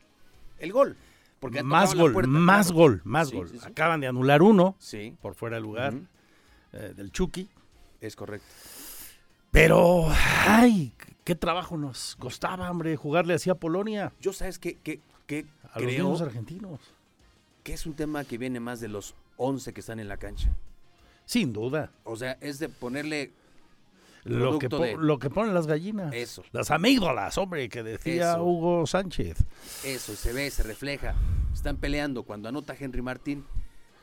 el 0.59 0.71
gol. 0.71 0.95
Porque 1.39 1.63
más 1.63 1.95
gol, 1.95 2.27
más 2.27 2.71
gol, 2.71 3.01
más 3.03 3.31
gol. 3.31 3.51
Acaban 3.63 3.99
de 3.99 4.07
anular 4.07 4.43
uno 4.43 4.77
por 5.19 5.33
fuera 5.33 5.55
de 5.55 5.61
lugar 5.63 5.95
eh, 6.73 6.93
del 6.95 7.11
Chucky. 7.11 7.49
Es 7.99 8.15
correcto. 8.15 8.47
Pero, 9.49 10.05
ay, 10.45 10.93
qué 11.23 11.33
trabajo 11.33 11.75
nos 11.77 12.15
costaba, 12.17 12.69
hombre, 12.69 12.95
jugarle 12.95 13.33
así 13.33 13.49
a 13.49 13.55
Polonia. 13.55 14.13
Yo 14.21 14.31
sabes 14.31 14.59
que, 14.59 14.75
que, 14.75 15.01
que 15.25 15.47
a 15.73 15.79
creo 15.79 16.15
argentinos. 16.21 16.79
que 17.63 17.73
es 17.73 17.87
un 17.87 17.95
tema 17.95 18.23
que 18.23 18.37
viene 18.37 18.59
más 18.59 18.79
de 18.79 18.89
los 18.89 19.15
11 19.37 19.73
que 19.73 19.79
están 19.79 19.99
en 19.99 20.07
la 20.07 20.17
cancha. 20.17 20.55
Sin 21.31 21.53
duda. 21.53 21.89
O 22.03 22.17
sea, 22.17 22.37
es 22.41 22.59
de 22.59 22.67
ponerle 22.67 23.31
Lo 24.25 24.59
que, 24.59 24.67
de- 24.67 24.97
lo 24.97 25.17
que 25.17 25.29
ponen 25.29 25.53
las 25.53 25.65
gallinas. 25.65 26.13
Eso. 26.13 26.43
Las 26.51 26.71
amígdalas, 26.71 27.37
hombre, 27.37 27.69
que 27.69 27.83
decía 27.83 28.31
Eso. 28.33 28.43
Hugo 28.43 28.85
Sánchez. 28.85 29.37
Eso, 29.85 30.13
se 30.17 30.33
ve, 30.33 30.51
se 30.51 30.61
refleja. 30.63 31.15
Están 31.53 31.77
peleando. 31.77 32.23
Cuando 32.23 32.49
anota 32.49 32.75
Henry 32.77 33.01
Martín, 33.01 33.45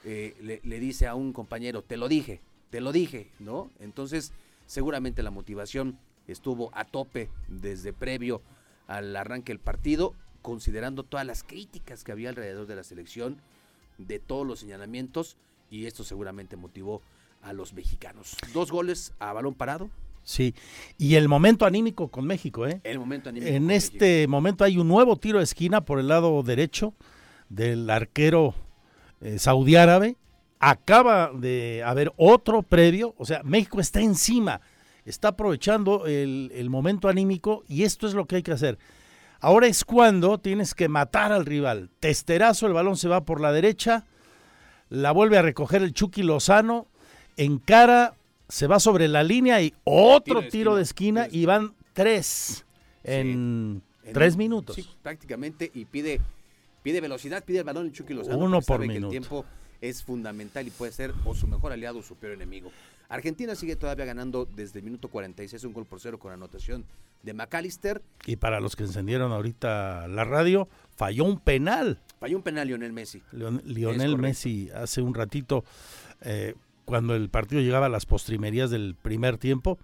eh, 0.05 0.35
le, 0.41 0.63
le 0.65 0.81
dice 0.81 1.07
a 1.07 1.15
un 1.15 1.35
compañero, 1.35 1.83
te 1.83 1.99
lo 1.99 2.09
dije, 2.09 2.41
te 2.71 2.81
lo 2.81 2.93
dije, 2.93 3.31
¿no? 3.41 3.71
Entonces, 3.79 4.33
seguramente 4.65 5.23
la 5.23 5.31
motivación 5.31 5.99
estuvo 6.29 6.71
a 6.73 6.87
tope 6.87 7.29
desde 7.49 7.93
previo 7.93 8.41
al 8.87 9.15
arranque 9.15 9.53
del 9.53 9.61
partido, 9.61 10.15
considerando 10.41 11.03
todas 11.03 11.27
las 11.27 11.43
críticas 11.45 12.05
que 12.05 12.13
había 12.13 12.31
alrededor 12.31 12.67
de 12.67 12.75
la 12.77 12.85
selección, 12.85 13.37
de 13.99 14.19
todos 14.19 14.47
los 14.47 14.61
señalamientos, 14.61 15.37
y 15.71 15.85
esto 15.85 16.05
seguramente 16.05 16.57
motivó 16.57 17.03
a 17.43 17.53
los 17.53 17.73
mexicanos. 17.73 18.37
Dos 18.53 18.71
goles 18.71 19.13
a 19.19 19.33
balón 19.33 19.55
parado. 19.55 19.91
Sí. 20.23 20.55
Y 20.99 21.15
el 21.15 21.29
momento 21.29 21.65
anímico 21.65 22.09
con 22.09 22.27
México, 22.27 22.67
¿eh? 22.67 22.81
El 22.85 22.99
momento 22.99 23.31
anímico 23.31 23.51
En 23.51 23.65
con 23.65 23.71
este 23.71 24.27
momento 24.29 24.65
hay 24.65 24.77
un 24.77 24.87
nuevo 24.87 25.17
tiro 25.17 25.39
de 25.39 25.45
esquina 25.45 25.81
por 25.81 25.99
el 25.99 26.09
lado 26.09 26.43
derecho 26.43 26.95
del 27.49 27.89
arquero 27.89 28.55
eh, 29.21 29.39
saudí 29.39 29.77
árabe. 29.77 30.17
Acaba 30.61 31.31
de 31.33 31.83
haber 31.85 32.13
otro 32.17 32.63
previo, 32.63 33.15
o 33.17 33.25
sea, 33.25 33.43
México 33.45 33.81
está 33.81 34.01
encima, 34.01 34.61
está 35.05 35.29
aprovechando 35.29 36.07
el, 36.07 36.51
el 36.53 36.69
momento 36.69 37.09
anímico 37.09 37.63
y 37.69 37.85
esto 37.85 38.09
es 38.09 38.15
lo 38.15 38.27
que 38.27 38.37
hay 38.37 38.43
que 38.43 38.53
hacer. 38.53 38.77
Ahora 39.41 39.69
es 39.69 39.85
cuando 39.85 40.39
tienes 40.39 40.75
que 40.75 40.89
matar 40.89 41.31
al 41.31 41.47
rival. 41.47 41.91
Testerazo, 42.01 42.67
el 42.67 42.73
balón 42.73 42.97
se 42.97 43.09
va 43.09 43.25
por 43.25 43.41
la 43.41 43.53
derecha, 43.53 44.05
la 44.89 45.13
vuelve 45.13 45.39
a 45.39 45.43
recoger 45.43 45.83
el 45.83 45.93
Chucky 45.93 46.25
Lozano, 46.25 46.89
encara, 47.39 48.15
se 48.49 48.67
va 48.67 48.79
sobre 48.81 49.09
la 49.09 49.23
línea 49.23 49.63
y 49.63 49.73
otro 49.85 50.43
de 50.43 50.51
tiro 50.51 50.77
de 50.77 50.83
esquina 50.83 51.27
y 51.31 51.47
van 51.47 51.75
tres 51.95 52.65
en 53.05 53.83
En 54.05 54.13
tres 54.13 54.37
minutos. 54.37 54.77
Sí, 54.77 54.87
prácticamente, 55.03 55.71
y 55.75 55.85
pide, 55.87 56.21
pide 56.83 57.01
velocidad, 57.01 57.45
pide 57.45 57.59
el 57.59 57.65
balón 57.65 57.87
el 57.87 57.93
Chucky 57.93 58.13
Lozano. 58.15 58.39
Uno 58.39 58.61
por 58.61 58.77
sabe 58.79 58.89
que 58.89 58.95
minuto. 58.95 59.07
el 59.07 59.11
tiempo 59.21 59.45
es 59.81 60.03
fundamental 60.03 60.67
y 60.67 60.71
puede 60.71 60.93
ser 60.93 61.13
o 61.25 61.35
su 61.35 61.47
mejor 61.47 61.73
aliado 61.73 61.99
o 62.01 62.03
su 62.03 62.17
peor 62.17 62.33
enemigo. 62.35 62.71
Argentina 63.11 63.55
sigue 63.55 63.77
todavía 63.77 64.05
ganando 64.05 64.45
desde 64.45 64.81
el 64.81 64.85
minuto 64.85 65.09
46, 65.09 65.65
un 65.65 65.73
gol 65.73 65.87
por 65.87 65.99
cero 66.01 66.19
con 66.19 66.31
anotación 66.33 66.85
de 67.23 67.33
McAllister. 67.33 68.03
Y 68.27 68.37
para 68.37 68.61
los 68.61 68.77
que 68.77 68.83
encendieron 68.85 69.33
ahorita 69.33 70.09
la 70.09 70.25
radio, 70.25 70.69
falló 70.97 71.25
un 71.25 71.39
penal. 71.41 71.99
Falló 72.21 72.37
un 72.37 72.43
penal 72.43 72.67
Lionel 72.69 72.93
Messi. 72.93 73.23
Leon- 73.33 73.63
Lionel. 73.65 74.19
Messi 74.19 74.69
hace 74.75 75.01
un 75.01 75.15
ratito, 75.15 75.65
eh, 76.21 76.55
cuando 76.89 77.15
el 77.15 77.29
partido 77.29 77.61
llegaba 77.61 77.85
a 77.85 77.91
las 77.91 78.07
postrimerías 78.07 78.71
del 78.71 78.95
primer 78.95 79.37
tiempo, 79.37 79.79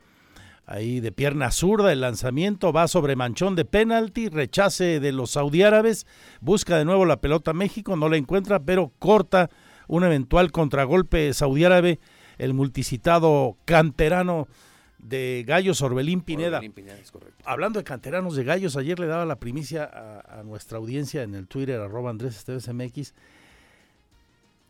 ahí 0.65 1.01
de 1.01 1.13
pierna 1.13 1.51
zurda, 1.51 1.93
el 1.93 2.01
lanzamiento 2.01 2.73
va 2.73 2.89
sobre 2.89 3.15
manchón 3.15 3.57
de 3.57 3.67
penalti, 3.67 4.31
rechace 4.31 5.01
de 5.01 5.13
los 5.13 5.33
saudiárabes, 5.33 6.07
busca 6.41 6.79
de 6.79 6.87
nuevo 6.87 7.05
la 7.05 7.21
pelota 7.21 7.53
México, 7.53 7.95
no 7.95 8.09
la 8.09 8.17
encuentra, 8.17 8.59
pero 8.59 8.91
corta 8.99 9.51
un 9.87 10.03
eventual 10.03 10.51
contragolpe 10.51 11.35
saudiárabe, 11.35 12.01
el 12.39 12.55
multicitado 12.55 13.59
canterano 13.67 14.49
de 14.97 15.45
Gallos 15.47 15.83
Orbelín 15.83 16.23
Pineda. 16.23 16.57
Orbelín 16.57 16.73
Pineda, 16.73 16.99
es 16.99 17.13
correcto. 17.13 17.45
Hablando 17.45 17.81
de 17.81 17.85
canteranos 17.85 18.35
de 18.35 18.45
gallos, 18.45 18.79
ayer 18.79 18.99
le 18.99 19.09
daba 19.09 19.27
la 19.27 19.37
primicia 19.37 19.85
a, 19.85 20.41
a 20.41 20.43
nuestra 20.43 20.79
audiencia 20.79 21.23
en 21.23 21.35
el 21.35 21.49
Twitter, 21.49 21.79
arroba 21.83 22.09
Andrés 22.09 22.35
Esteves 22.35 22.67
MX. 22.73 23.13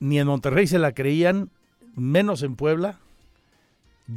Ni 0.01 0.18
en 0.18 0.26
Monterrey 0.26 0.66
se 0.66 0.80
la 0.80 0.91
creían, 0.91 1.51
menos 1.95 2.42
en 2.42 2.57
Puebla. 2.57 2.99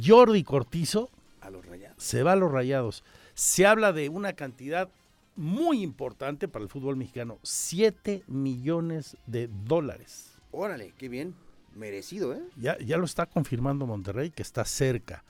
Jordi 0.04 0.44
Cortizo 0.44 1.10
A 1.40 1.50
los 1.50 1.64
rayados. 1.64 2.02
se 2.02 2.22
va 2.22 2.32
a 2.32 2.36
los 2.36 2.50
rayados. 2.52 3.04
Se 3.34 3.66
habla 3.66 3.92
de 3.92 4.08
una 4.08 4.34
cantidad 4.34 4.88
muy 5.36 5.82
importante 5.82 6.48
para 6.48 6.64
el 6.64 6.68
fútbol 6.68 6.96
mexicano: 6.96 7.38
7 7.42 8.24
millones 8.26 9.16
de 9.26 9.48
dólares. 9.64 10.32
Órale, 10.50 10.92
qué 10.98 11.08
bien. 11.08 11.34
Merecido, 11.74 12.34
¿eh? 12.34 12.42
Ya, 12.56 12.76
ya 12.78 12.96
lo 12.96 13.04
está 13.04 13.26
confirmando 13.26 13.86
Monterrey, 13.86 14.30
que 14.30 14.42
está 14.42 14.64
cerca. 14.64 15.22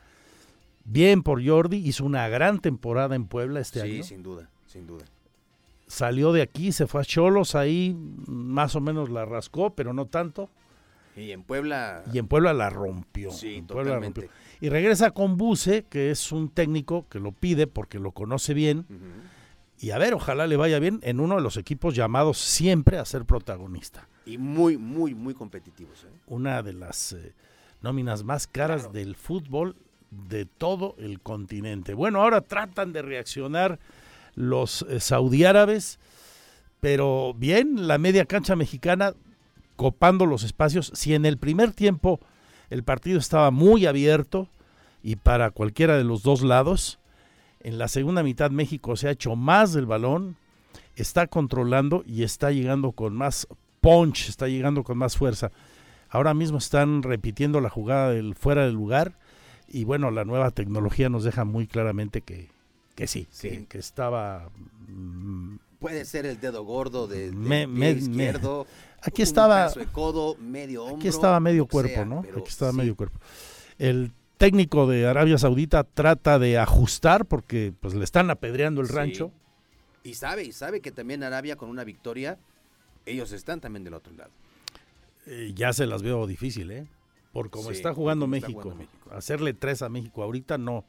Bien 0.84 1.22
por 1.22 1.46
Jordi, 1.46 1.76
hizo 1.76 2.04
una 2.06 2.26
gran 2.28 2.60
temporada 2.60 3.14
en 3.14 3.26
Puebla 3.26 3.60
este 3.60 3.82
sí, 3.82 3.96
año. 3.96 4.02
sin 4.02 4.22
duda, 4.22 4.48
sin 4.66 4.86
duda. 4.86 5.04
salió 5.86 6.32
de 6.32 6.40
aquí, 6.40 6.72
se 6.72 6.86
fue 6.86 7.02
a 7.02 7.04
Cholos, 7.04 7.54
ahí 7.54 7.94
más 8.26 8.74
o 8.76 8.80
menos 8.80 9.10
la 9.10 9.26
rascó, 9.26 9.74
pero 9.74 9.92
no 9.92 10.06
tanto. 10.06 10.48
Y 11.18 11.32
en 11.32 11.42
Puebla. 11.42 12.04
Y 12.12 12.18
en 12.18 12.28
Puebla 12.28 12.52
la 12.52 12.70
rompió. 12.70 13.30
Sí, 13.30 13.56
en 13.56 13.66
Puebla 13.66 13.84
la 13.84 13.88
totalmente. 13.96 14.20
rompió. 14.22 14.38
Y 14.60 14.68
regresa 14.70 15.10
con 15.12 15.36
Buse, 15.36 15.84
que 15.88 16.10
es 16.10 16.32
un 16.32 16.48
técnico 16.48 17.06
que 17.08 17.20
lo 17.20 17.32
pide 17.32 17.66
porque 17.66 17.98
lo 17.98 18.12
conoce 18.12 18.54
bien. 18.54 18.86
Y 19.80 19.90
a 19.90 19.98
ver, 19.98 20.14
ojalá 20.14 20.46
le 20.46 20.56
vaya 20.56 20.78
bien 20.78 20.98
en 21.02 21.20
uno 21.20 21.36
de 21.36 21.42
los 21.42 21.56
equipos 21.56 21.94
llamados 21.94 22.38
siempre 22.38 22.98
a 22.98 23.04
ser 23.04 23.24
protagonista. 23.24 24.08
Y 24.26 24.36
muy, 24.36 24.76
muy, 24.76 25.14
muy 25.14 25.34
competitivos. 25.34 26.04
¿eh? 26.04 26.08
Una 26.26 26.62
de 26.62 26.72
las 26.72 27.12
eh, 27.12 27.34
nóminas 27.80 28.24
más 28.24 28.46
caras 28.46 28.92
del 28.92 29.14
fútbol 29.14 29.76
de 30.10 30.46
todo 30.46 30.96
el 30.98 31.20
continente. 31.20 31.94
Bueno, 31.94 32.20
ahora 32.22 32.40
tratan 32.40 32.92
de 32.92 33.02
reaccionar 33.02 33.78
los 34.34 34.82
eh, 34.88 34.98
saudiárabes, 35.00 36.00
pero 36.80 37.34
bien, 37.34 37.86
la 37.86 37.98
media 37.98 38.24
cancha 38.24 38.56
mexicana 38.56 39.14
copando 39.78 40.26
los 40.26 40.42
espacios. 40.42 40.90
Si 40.92 41.14
en 41.14 41.24
el 41.24 41.38
primer 41.38 41.70
tiempo 41.72 42.18
el 42.68 42.82
partido 42.82 43.20
estaba 43.20 43.52
muy 43.52 43.86
abierto 43.86 44.48
y 45.04 45.14
para 45.14 45.52
cualquiera 45.52 45.96
de 45.96 46.02
los 46.02 46.24
dos 46.24 46.42
lados, 46.42 46.98
en 47.60 47.78
la 47.78 47.86
segunda 47.86 48.24
mitad 48.24 48.50
México 48.50 48.96
se 48.96 49.06
ha 49.06 49.12
hecho 49.12 49.36
más 49.36 49.72
del 49.72 49.86
balón, 49.86 50.36
está 50.96 51.28
controlando 51.28 52.02
y 52.04 52.24
está 52.24 52.50
llegando 52.50 52.90
con 52.90 53.14
más 53.14 53.46
punch, 53.80 54.28
está 54.28 54.48
llegando 54.48 54.82
con 54.82 54.98
más 54.98 55.16
fuerza. 55.16 55.52
Ahora 56.10 56.34
mismo 56.34 56.58
están 56.58 57.04
repitiendo 57.04 57.60
la 57.60 57.70
jugada 57.70 58.10
del 58.10 58.34
fuera 58.34 58.64
del 58.64 58.74
lugar 58.74 59.16
y 59.68 59.84
bueno, 59.84 60.10
la 60.10 60.24
nueva 60.24 60.50
tecnología 60.50 61.08
nos 61.08 61.22
deja 61.22 61.44
muy 61.44 61.68
claramente 61.68 62.22
que, 62.22 62.50
que 62.96 63.06
sí, 63.06 63.28
Que, 63.40 63.66
que 63.66 63.78
estaba... 63.78 64.50
Puede 65.78 66.04
ser 66.04 66.26
el 66.26 66.40
dedo 66.40 66.64
gordo 66.64 67.06
de, 67.06 67.30
Me- 67.32 67.66
me- 67.66 67.90
izquierdo. 67.92 68.66
Aquí 69.02 69.22
estaba- 69.22 69.68
de 69.70 69.86
codo, 69.86 70.34
medio 70.40 70.82
hombro. 70.84 70.98
Aquí 70.98 71.08
estaba 71.08 71.38
medio 71.40 71.66
cuerpo, 71.66 71.94
sea, 71.94 72.04
¿no? 72.04 72.20
Aquí 72.20 72.48
estaba 72.48 72.72
sí. 72.72 72.76
medio 72.78 72.96
cuerpo. 72.96 73.18
El 73.78 74.10
técnico 74.38 74.86
de 74.88 75.06
Arabia 75.06 75.38
Saudita 75.38 75.84
trata 75.84 76.38
de 76.40 76.58
ajustar 76.58 77.26
porque 77.26 77.72
pues 77.80 77.94
le 77.94 78.02
están 78.04 78.30
apedreando 78.30 78.80
el 78.80 78.88
Sí. 78.88 78.92
rancho. 78.94 79.30
Y 80.02 80.14
sabe, 80.14 80.44
y 80.44 80.52
sabe 80.52 80.80
que 80.80 80.90
también 80.90 81.22
Arabia 81.22 81.54
con 81.56 81.68
una 81.70 81.84
victoria, 81.84 82.38
ellos 83.06 83.30
están 83.32 83.60
también 83.60 83.84
del 83.84 83.94
otro 83.94 84.12
lado. 84.14 84.30
Eh, 85.26 85.52
ya 85.54 85.72
se 85.72 85.86
las 85.86 86.02
veo 86.02 86.26
difícil, 86.26 86.70
¿eh? 86.70 86.86
Por 87.32 87.50
cómo 87.50 87.68
Sí, 87.70 87.76
está 87.76 87.92
jugando 87.94 88.26
México. 88.26 88.74
Hacerle 89.12 89.52
tres 89.54 89.82
a 89.82 89.88
México 89.88 90.22
ahorita 90.22 90.56
no, 90.58 90.84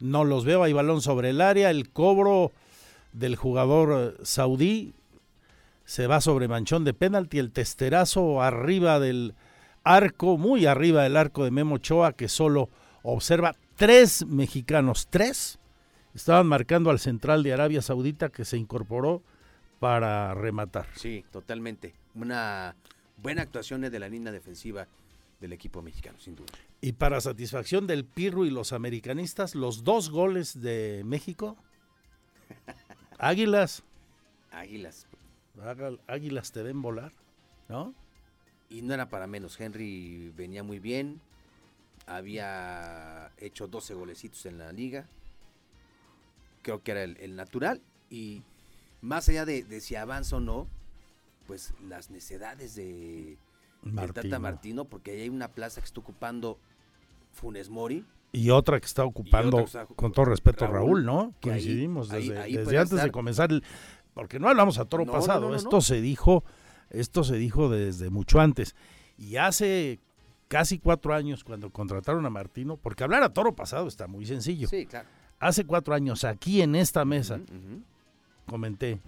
no 0.00 0.24
los 0.24 0.44
veo. 0.44 0.62
Hay 0.62 0.72
balón 0.72 1.02
sobre 1.02 1.30
el 1.30 1.40
área. 1.40 1.70
El 1.70 1.90
cobro 1.90 2.52
del 3.12 3.36
jugador 3.36 4.14
eh, 4.18 4.24
saudí 4.24 4.94
se 5.84 6.06
va 6.06 6.20
sobre 6.20 6.48
manchón 6.48 6.84
de 6.84 6.94
penalti. 6.94 7.38
El 7.38 7.52
testerazo 7.52 8.42
arriba 8.42 8.98
del 9.00 9.34
arco, 9.84 10.38
muy 10.38 10.66
arriba 10.66 11.02
del 11.02 11.16
arco 11.16 11.44
de 11.44 11.50
Memo 11.50 11.76
Ochoa, 11.76 12.12
que 12.12 12.28
solo 12.28 12.70
observa 13.02 13.54
tres 13.76 14.24
mexicanos. 14.26 15.08
Tres 15.10 15.58
estaban 16.14 16.46
marcando 16.46 16.90
al 16.90 16.98
central 16.98 17.42
de 17.42 17.52
Arabia 17.52 17.82
Saudita 17.82 18.28
que 18.28 18.44
se 18.44 18.56
incorporó 18.56 19.22
para 19.80 20.34
rematar. 20.34 20.86
Sí, 20.94 21.24
totalmente. 21.30 21.94
Una 22.14 22.76
buena 23.16 23.42
actuación 23.42 23.80
de 23.80 23.98
la 23.98 24.08
línea 24.08 24.32
defensiva 24.32 24.86
del 25.40 25.52
equipo 25.52 25.82
mexicano, 25.82 26.18
sin 26.20 26.36
duda. 26.36 26.52
Y 26.80 26.92
para 26.92 27.20
satisfacción 27.20 27.86
del 27.86 28.04
Pirro 28.04 28.44
y 28.44 28.50
los 28.50 28.72
americanistas, 28.72 29.54
los 29.54 29.82
dos 29.82 30.10
goles 30.10 30.60
de 30.60 31.02
México, 31.04 31.56
Águilas, 33.22 33.82
Águilas. 34.50 35.06
Águ- 35.58 36.00
Águilas 36.06 36.50
te 36.52 36.62
ven 36.62 36.82
volar, 36.82 37.12
¿no? 37.68 37.94
Y 38.68 38.82
no 38.82 38.94
era 38.94 39.08
para 39.08 39.26
menos. 39.26 39.60
Henry 39.60 40.32
venía 40.36 40.62
muy 40.62 40.78
bien. 40.78 41.20
Había 42.06 43.30
hecho 43.38 43.68
12 43.68 43.94
golecitos 43.94 44.44
en 44.46 44.58
la 44.58 44.72
liga. 44.72 45.06
Creo 46.62 46.82
que 46.82 46.90
era 46.92 47.02
el, 47.04 47.16
el 47.18 47.36
natural. 47.36 47.80
Y 48.10 48.42
más 49.00 49.28
allá 49.28 49.44
de, 49.44 49.62
de 49.62 49.80
si 49.80 49.94
avanza 49.94 50.36
o 50.36 50.40
no, 50.40 50.66
pues 51.46 51.74
las 51.88 52.10
necesidades 52.10 52.74
de, 52.74 53.36
de 53.82 53.92
Tata 53.92 54.22
Martino. 54.22 54.40
Martino, 54.40 54.84
porque 54.86 55.12
ahí 55.12 55.20
hay 55.22 55.28
una 55.28 55.48
plaza 55.48 55.80
que 55.80 55.86
está 55.86 56.00
ocupando 56.00 56.58
Funes 57.32 57.68
Mori. 57.68 58.04
Y 58.32 58.48
otra 58.50 58.80
que 58.80 58.86
está 58.86 59.04
ocupando, 59.04 59.58
que 59.58 59.64
está- 59.64 59.86
con 59.86 60.10
todo 60.12 60.24
respeto, 60.26 60.66
Raúl, 60.66 61.04
Raúl, 61.04 61.04
¿no? 61.04 61.34
que 61.40 61.50
ahí- 61.52 61.86
desde, 62.26 62.38
ahí 62.38 62.52
desde 62.52 62.64
puede 62.64 62.78
antes 62.78 63.02
de 63.02 63.10
comenzar 63.10 63.52
el... 63.52 63.62
Porque 64.14 64.38
no 64.40 64.48
hablamos 64.48 64.78
a 64.78 64.84
toro 64.86 65.04
No, 65.04 65.12
pasado, 65.12 65.42
no, 65.42 65.48
no, 65.50 65.54
esto 65.56 65.80
se 65.82 66.00
dijo, 66.00 66.42
esto 66.90 67.24
se 67.24 67.36
dijo 67.36 67.68
desde 67.68 68.08
mucho 68.10 68.40
antes. 68.40 68.74
Y 69.18 69.36
hace 69.36 70.00
casi 70.48 70.78
cuatro 70.78 71.14
años 71.14 71.44
cuando 71.44 71.70
contrataron 71.70 72.24
a 72.26 72.30
Martino, 72.30 72.76
porque 72.76 73.04
hablar 73.04 73.22
a 73.22 73.32
toro 73.32 73.54
pasado 73.54 73.86
está 73.88 74.06
muy 74.06 74.24
sencillo. 74.26 74.68
Sí, 74.68 74.86
claro. 74.86 75.08
Hace 75.38 75.64
cuatro 75.66 75.94
años 75.94 76.24
aquí 76.24 76.62
en 76.62 76.74
esta 76.74 77.04
mesa 77.04 77.40
comenté, 78.46 78.98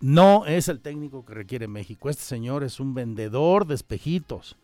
no 0.00 0.46
es 0.46 0.68
el 0.68 0.80
técnico 0.80 1.24
que 1.24 1.34
requiere 1.34 1.68
México. 1.68 2.08
Este 2.08 2.22
señor 2.22 2.62
es 2.64 2.80
un 2.80 2.94
vendedor 2.94 3.66
de 3.66 3.74
espejitos. 3.74 4.56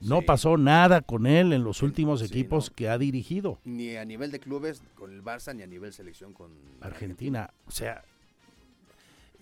No 0.00 0.20
Sí. 0.20 0.24
pasó 0.26 0.56
nada 0.58 1.00
con 1.00 1.26
él 1.26 1.52
en 1.52 1.64
los 1.64 1.82
últimos 1.82 2.20
sí, 2.20 2.26
equipos 2.26 2.70
que 2.70 2.88
ha 2.88 2.98
dirigido. 2.98 3.58
Ni 3.64 3.96
a 3.96 4.04
nivel 4.04 4.30
de 4.30 4.40
clubes 4.40 4.82
con 4.96 5.12
el 5.12 5.22
Barça, 5.22 5.54
ni 5.54 5.62
a 5.62 5.66
nivel 5.66 5.92
selección 5.92 6.32
con 6.34 6.50
Argentina. 6.80 7.50
O 7.66 7.70
sea, 7.70 8.04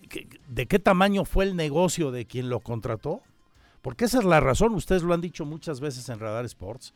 ¿qué- 0.09 0.27
¿de 0.47 0.65
qué 0.67 0.79
tamaño 0.79 1.25
fue 1.25 1.45
el 1.45 1.55
negocio 1.55 2.11
de 2.11 2.25
quien 2.25 2.49
lo 2.49 2.59
contrató? 2.61 3.21
Porque 3.81 4.05
esa 4.05 4.19
es 4.19 4.25
la 4.25 4.39
razón, 4.39 4.73
ustedes 4.75 5.03
lo 5.03 5.13
han 5.13 5.19
dicho 5.21 5.43
muchas 5.45 5.81
veces 5.81 6.07
en 6.07 6.19
Radar 6.19 6.45
Sports. 6.45 6.93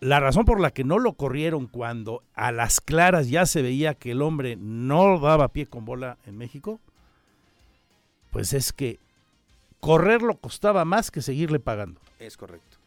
La 0.00 0.20
razón 0.20 0.44
por 0.44 0.60
la 0.60 0.70
que 0.70 0.84
no 0.84 0.98
lo 0.98 1.14
corrieron 1.14 1.66
cuando 1.66 2.22
a 2.34 2.52
las 2.52 2.80
claras 2.80 3.30
ya 3.30 3.46
se 3.46 3.62
veía 3.62 3.94
que 3.94 4.10
el 4.12 4.22
hombre 4.22 4.56
no 4.56 5.18
daba 5.18 5.48
pie 5.48 5.66
con 5.66 5.84
bola 5.84 6.18
en 6.26 6.36
México, 6.36 6.78
pues 8.30 8.52
es 8.52 8.72
que 8.72 9.00
correrlo 9.80 10.36
costaba 10.36 10.84
más 10.84 11.10
que 11.10 11.22
seguirle 11.22 11.58
pagando. 11.58 12.00
Es 12.18 12.36
correcto. 12.36 12.78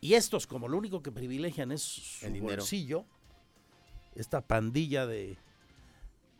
Y 0.00 0.14
estos, 0.14 0.46
como 0.46 0.68
lo 0.68 0.76
único 0.76 1.02
que 1.02 1.10
privilegian 1.10 1.72
es 1.72 1.82
su 1.82 2.26
El 2.26 2.34
dinero. 2.34 2.56
bolsillo, 2.56 3.04
esta 4.14 4.40
pandilla 4.40 5.06
de 5.06 5.36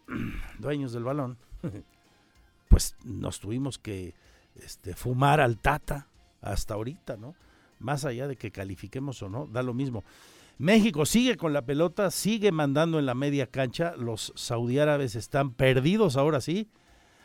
dueños 0.58 0.92
del 0.92 1.04
balón, 1.04 1.36
pues 2.68 2.96
nos 3.04 3.40
tuvimos 3.40 3.78
que 3.78 4.14
este, 4.56 4.94
fumar 4.94 5.40
al 5.40 5.58
Tata 5.58 6.08
hasta 6.40 6.74
ahorita, 6.74 7.16
¿no? 7.16 7.34
Más 7.78 8.04
allá 8.04 8.28
de 8.28 8.36
que 8.36 8.50
califiquemos 8.50 9.22
o 9.22 9.28
no, 9.28 9.46
da 9.46 9.62
lo 9.62 9.74
mismo. 9.74 10.04
México 10.58 11.04
sigue 11.04 11.36
con 11.36 11.52
la 11.52 11.66
pelota, 11.66 12.10
sigue 12.10 12.50
mandando 12.50 12.98
en 12.98 13.04
la 13.04 13.14
media 13.14 13.46
cancha. 13.46 13.94
Los 13.96 14.32
saudiárabes 14.36 15.14
están 15.14 15.52
perdidos 15.52 16.16
ahora 16.16 16.40
sí. 16.40 16.70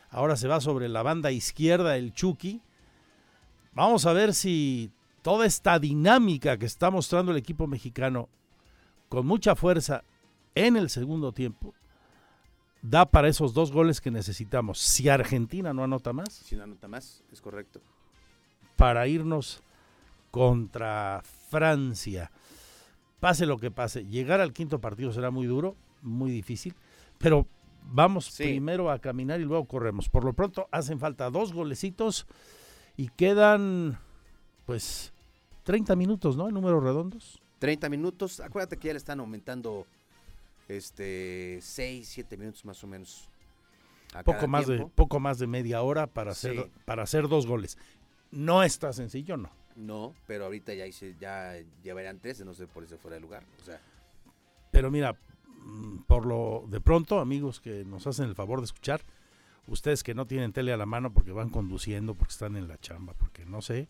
Ahora 0.09 0.36
se 0.36 0.49
va 0.49 0.59
sobre 0.59 0.89
la 0.89 1.03
banda 1.03 1.32
izquierda 1.32 1.95
el 1.95 2.13
Chucky. 2.13 2.61
Vamos 3.74 4.05
a 4.05 4.13
ver 4.13 4.34
si 4.34 4.91
toda 5.22 5.45
esta 5.45 5.80
dinámica 5.80 6.57
que 6.57 6.65
está 6.65 6.91
mostrando 6.91 7.32
el 7.32 7.38
equipo 7.38 7.67
mexicano 7.67 8.28
con 9.09 9.26
mucha 9.26 9.55
fuerza 9.55 10.03
en 10.55 10.76
el 10.76 10.89
segundo 10.89 11.32
tiempo 11.32 11.74
da 12.82 13.05
para 13.05 13.28
esos 13.28 13.53
dos 13.53 13.72
goles 13.72 14.01
que 14.01 14.09
necesitamos. 14.11 14.80
Si 14.80 15.07
Argentina 15.07 15.72
no 15.74 15.84
anota 15.84 16.13
más, 16.13 16.34
Si 16.34 16.55
no 16.55 16.63
anota 16.63 16.88
más, 16.88 17.24
es 17.32 17.39
correcto. 17.41 17.80
para 18.76 19.07
irnos 19.07 19.61
contra 20.32 21.22
Francia. 21.49 22.32
Pase 23.19 23.45
lo 23.45 23.59
que 23.59 23.69
pase, 23.69 24.05
llegar 24.05 24.41
al 24.41 24.51
quinto 24.53 24.82
partido 24.82 25.11
será 25.13 25.30
muy 25.30 25.45
duro, 25.45 25.76
muy 26.01 26.32
difícil, 26.32 26.74
pero 27.19 27.45
vamos 27.84 28.26
Sí. 28.26 28.43
primero 28.43 28.89
a 28.89 28.97
caminar 28.97 29.39
y 29.39 29.45
luego 29.45 29.65
corremos. 29.65 30.09
Por 30.09 30.24
lo 30.24 30.34
pronto 30.34 30.67
hacen 30.72 30.99
falta 30.99 31.30
dos 31.30 31.53
golecitos 31.53 32.26
y 32.97 33.09
quedan 33.09 33.97
pues 34.65 35.11
30 35.63 35.95
minutos, 35.95 36.35
¿no? 36.37 36.47
En 36.47 36.53
números 36.53 36.83
redondos. 36.83 37.41
30 37.59 37.89
minutos. 37.89 38.39
Acuérdate 38.39 38.77
que 38.77 38.87
ya 38.87 38.93
le 38.93 38.97
están 38.97 39.19
aumentando 39.19 39.85
este 40.67 41.59
6, 41.61 42.07
7 42.07 42.37
minutos 42.37 42.65
más 42.65 42.83
o 42.83 42.87
menos. 42.87 43.27
a 44.13 44.23
Poco 44.23 44.45
más, 44.47 44.67
de, 44.67 44.85
poco 44.93 45.19
más 45.21 45.39
de 45.39 45.47
media 45.47 45.81
hora 45.83 46.05
para 46.05 46.31
hacer, 46.31 46.55
Sí. 46.55 46.71
para 46.85 47.03
hacer 47.03 47.27
dos 47.29 47.47
goles. 47.47 47.77
No 48.31 48.61
está 48.63 48.91
sencillo, 48.91 49.37
no. 49.37 49.49
No, 49.77 50.13
pero 50.27 50.45
ahorita 50.45 50.73
ya 50.73 50.85
hice, 50.85 51.15
ya 51.19 51.55
llevarían 51.81 52.19
13, 52.19 52.43
no 52.43 52.53
sé 52.53 52.67
por 52.67 52.83
eso 52.83 52.97
fuera 52.97 53.15
de 53.15 53.21
lugar. 53.21 53.43
O 53.61 53.63
sea, 53.63 53.79
Pero 54.71 54.91
mira, 54.91 55.15
mm, 55.63 55.99
por 56.07 56.25
lo 56.25 56.65
de 56.67 56.81
pronto, 56.81 57.19
amigos 57.19 57.61
que 57.61 57.85
nos 57.85 58.05
hacen 58.07 58.27
el 58.27 58.35
favor 58.35 58.59
de 58.59 58.65
escuchar, 58.65 59.01
ustedes 59.72 60.03
que 60.03 60.13
no 60.13 60.26
tienen 60.26 60.53
tele 60.53 60.74
a 60.74 60.78
la 60.78 60.86
mano 60.86 61.13
porque 61.13 61.32
van 61.32 61.49
conduciendo, 61.49 62.13
porque 62.13 62.32
están 62.34 62.55
en 62.55 62.67
la 62.67 62.78
chamba, 62.80 63.13
porque 63.13 63.45
no 63.45 63.61
sé, 63.61 63.88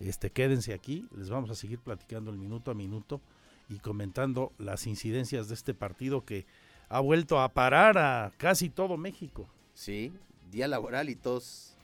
este, 0.00 0.30
quédense 0.30 0.72
aquí, 0.74 1.06
les 1.16 1.30
vamos 1.30 1.50
a 1.50 1.54
seguir 1.54 1.78
platicando 1.78 2.30
el 2.30 2.38
minuto 2.38 2.70
a 2.70 2.74
minuto 2.74 3.20
y 3.68 3.78
comentando 3.78 4.52
las 4.58 4.86
incidencias 4.86 5.48
de 5.48 5.54
este 5.54 5.74
partido 5.74 6.24
que 6.24 6.46
ha 6.88 7.00
vuelto 7.00 7.40
a 7.40 7.48
parar 7.48 7.98
a 7.98 8.32
casi 8.36 8.68
todo 8.70 8.96
México. 8.96 9.48
sí, 9.74 10.12
día 10.50 10.68
laboral 10.68 11.08
y 11.08 11.16
todos 11.16 11.74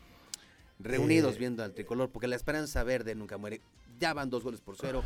reunidos 0.78 1.36
Eh, 1.36 1.38
viendo 1.38 1.64
al 1.64 1.72
tricolor, 1.72 2.10
porque 2.10 2.28
la 2.28 2.36
esperanza 2.36 2.82
verde 2.84 3.14
nunca 3.14 3.38
muere. 3.38 3.60
Ya 3.98 4.12
van 4.14 4.28
dos 4.30 4.44
goles 4.44 4.60
por 4.60 4.76
cero. 4.76 5.02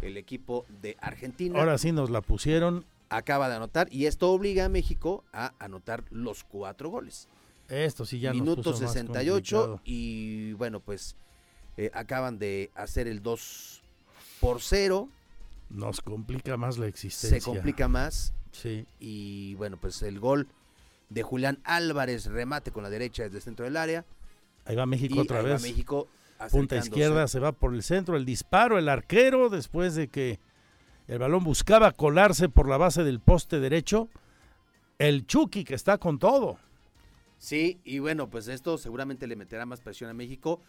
El 0.00 0.16
equipo 0.16 0.64
de 0.80 0.96
Argentina 1.00 1.58
Ahora 1.58 1.78
sí 1.78 1.92
nos 1.92 2.10
la 2.10 2.20
pusieron, 2.22 2.84
acaba 3.08 3.48
de 3.48 3.56
anotar 3.56 3.88
y 3.90 4.06
esto 4.06 4.30
obliga 4.30 4.64
a 4.64 4.68
México 4.68 5.24
a 5.32 5.52
anotar 5.58 6.04
los 6.10 6.44
cuatro 6.44 6.90
goles. 6.90 7.28
Esto 7.72 8.04
sí 8.04 8.20
ya 8.20 8.30
nos 8.30 8.40
Minuto 8.42 8.62
puso 8.62 8.82
más 8.82 8.92
68 8.92 9.56
complicado. 9.56 9.80
y 9.84 10.52
bueno, 10.54 10.80
pues 10.80 11.16
eh, 11.76 11.90
acaban 11.94 12.38
de 12.38 12.70
hacer 12.74 13.08
el 13.08 13.22
2 13.22 13.82
por 14.40 14.60
0. 14.60 15.08
Nos 15.70 16.00
complica 16.00 16.56
más 16.56 16.78
la 16.78 16.86
existencia. 16.86 17.40
Se 17.40 17.44
complica 17.44 17.88
más. 17.88 18.34
Sí. 18.52 18.86
Y 19.00 19.54
bueno, 19.54 19.78
pues 19.78 20.02
el 20.02 20.20
gol 20.20 20.48
de 21.08 21.22
Julián 21.22 21.58
Álvarez, 21.64 22.26
remate 22.26 22.70
con 22.70 22.82
la 22.82 22.90
derecha 22.90 23.22
desde 23.22 23.38
el 23.38 23.42
centro 23.42 23.64
del 23.64 23.76
área. 23.76 24.04
Ahí 24.64 24.76
va 24.76 24.86
México 24.86 25.14
Y 25.16 25.18
otra 25.18 25.38
ahí 25.38 25.44
va 25.44 25.52
vez. 25.52 25.62
México 25.62 26.08
Punta 26.50 26.76
izquierda 26.76 27.28
se 27.28 27.38
va 27.38 27.52
por 27.52 27.74
el 27.74 27.82
centro, 27.82 28.16
el 28.16 28.24
disparo, 28.24 28.78
el 28.78 28.88
arquero, 28.88 29.48
después 29.48 29.94
de 29.94 30.08
que 30.08 30.40
el 31.06 31.18
balón 31.18 31.44
buscaba 31.44 31.92
colarse 31.92 32.48
por 32.48 32.68
la 32.68 32.76
base 32.76 33.04
del 33.04 33.20
poste 33.20 33.60
derecho. 33.60 34.08
El 34.98 35.26
Chucky 35.26 35.64
que 35.64 35.74
está 35.74 35.98
con 35.98 36.18
todo. 36.18 36.58
Sí, 37.42 37.80
y 37.84 37.98
bueno, 37.98 38.30
pues 38.30 38.46
esto 38.46 38.78
seguramente 38.78 39.26
le 39.26 39.34
meterá 39.34 39.66
más 39.66 39.80
presión 39.80 40.08
a 40.08 40.14
México. 40.14 40.60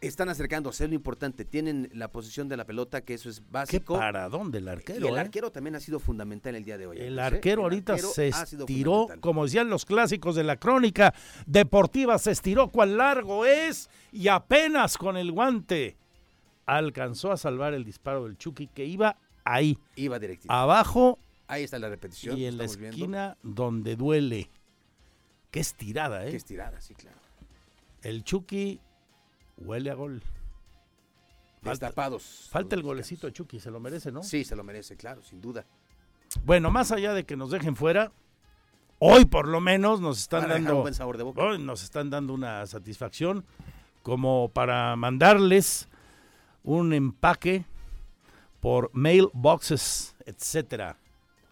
Están 0.00 0.28
acercándose, 0.28 0.82
es 0.84 0.90
lo 0.90 0.96
importante. 0.96 1.44
Tienen 1.44 1.88
la 1.94 2.08
posición 2.08 2.48
de 2.48 2.56
la 2.56 2.64
pelota, 2.66 3.02
que 3.02 3.14
eso 3.14 3.30
es 3.30 3.38
Qué 3.38 3.46
básico. 3.52 3.96
paradón 3.96 4.50
del 4.50 4.66
arquero. 4.66 5.06
y 5.06 5.08
el 5.08 5.14
¿eh? 5.16 5.20
arquero 5.20 5.52
también 5.52 5.76
ha 5.76 5.80
sido 5.80 6.00
fundamental 6.00 6.56
el 6.56 6.64
día 6.64 6.76
de 6.78 6.86
hoy. 6.88 6.98
El 6.98 7.16
¿eh? 7.16 7.22
arquero 7.22 7.60
El 7.60 7.64
ahorita 7.66 7.92
arquero 7.92 8.10
se 8.12 8.26
estiró, 8.26 9.06
como 9.20 9.44
decían 9.44 9.70
los 9.70 9.84
clásicos 9.84 10.34
de 10.34 10.42
la 10.42 10.56
crónica 10.56 11.14
deportiva, 11.46 12.18
se 12.18 12.32
estiró 12.32 12.70
cuán 12.70 12.96
largo 12.96 13.46
es 13.46 13.88
y 14.10 14.26
apenas 14.26 14.98
con 14.98 15.16
el 15.16 15.30
guante 15.30 15.96
alcanzó 16.66 17.30
a 17.30 17.36
salvar 17.36 17.72
el 17.72 17.84
disparo 17.84 18.24
del 18.24 18.36
Chucky 18.36 18.66
que 18.66 18.84
iba 18.84 19.16
ahí, 19.44 19.78
Iba 19.94 20.18
directito. 20.18 20.52
abajo 20.52 21.20
Ahí 21.46 21.62
está 21.62 21.78
la 21.78 21.88
repetición. 21.88 22.36
y 22.36 22.46
en 22.46 22.58
la 22.58 22.64
viendo. 22.66 22.88
esquina 22.88 23.36
donde 23.44 23.94
duele. 23.96 24.50
Qué 25.54 25.60
estirada, 25.60 26.26
¿eh? 26.26 26.30
Qué 26.32 26.36
estirada, 26.36 26.80
sí, 26.80 26.96
claro. 26.96 27.16
El 28.02 28.24
Chucky 28.24 28.80
huele 29.56 29.88
a 29.88 29.94
gol. 29.94 30.20
Falta, 31.62 31.86
Destapados. 31.86 32.48
falta 32.50 32.74
el 32.74 32.82
golecito 32.82 33.28
de 33.28 33.32
Chucky, 33.32 33.60
se 33.60 33.70
lo 33.70 33.78
merece, 33.78 34.10
¿no? 34.10 34.24
Sí, 34.24 34.42
se 34.42 34.56
lo 34.56 34.64
merece, 34.64 34.96
claro, 34.96 35.22
sin 35.22 35.40
duda. 35.40 35.64
Bueno, 36.44 36.72
más 36.72 36.90
allá 36.90 37.12
de 37.14 37.22
que 37.22 37.36
nos 37.36 37.52
dejen 37.52 37.76
fuera, 37.76 38.10
hoy 38.98 39.26
por 39.26 39.46
lo 39.46 39.60
menos 39.60 40.00
nos 40.00 40.18
están 40.18 40.48
dando 40.48 40.74
un 40.74 40.82
buen 40.82 40.94
sabor 40.94 41.18
de 41.18 41.22
boca. 41.22 41.40
hoy 41.40 41.62
nos 41.62 41.84
están 41.84 42.10
dando 42.10 42.34
una 42.34 42.66
satisfacción 42.66 43.44
como 44.02 44.48
para 44.48 44.96
mandarles 44.96 45.88
un 46.64 46.92
empaque 46.92 47.64
por 48.58 48.90
mailboxes, 48.92 50.16
etcétera. 50.26 50.98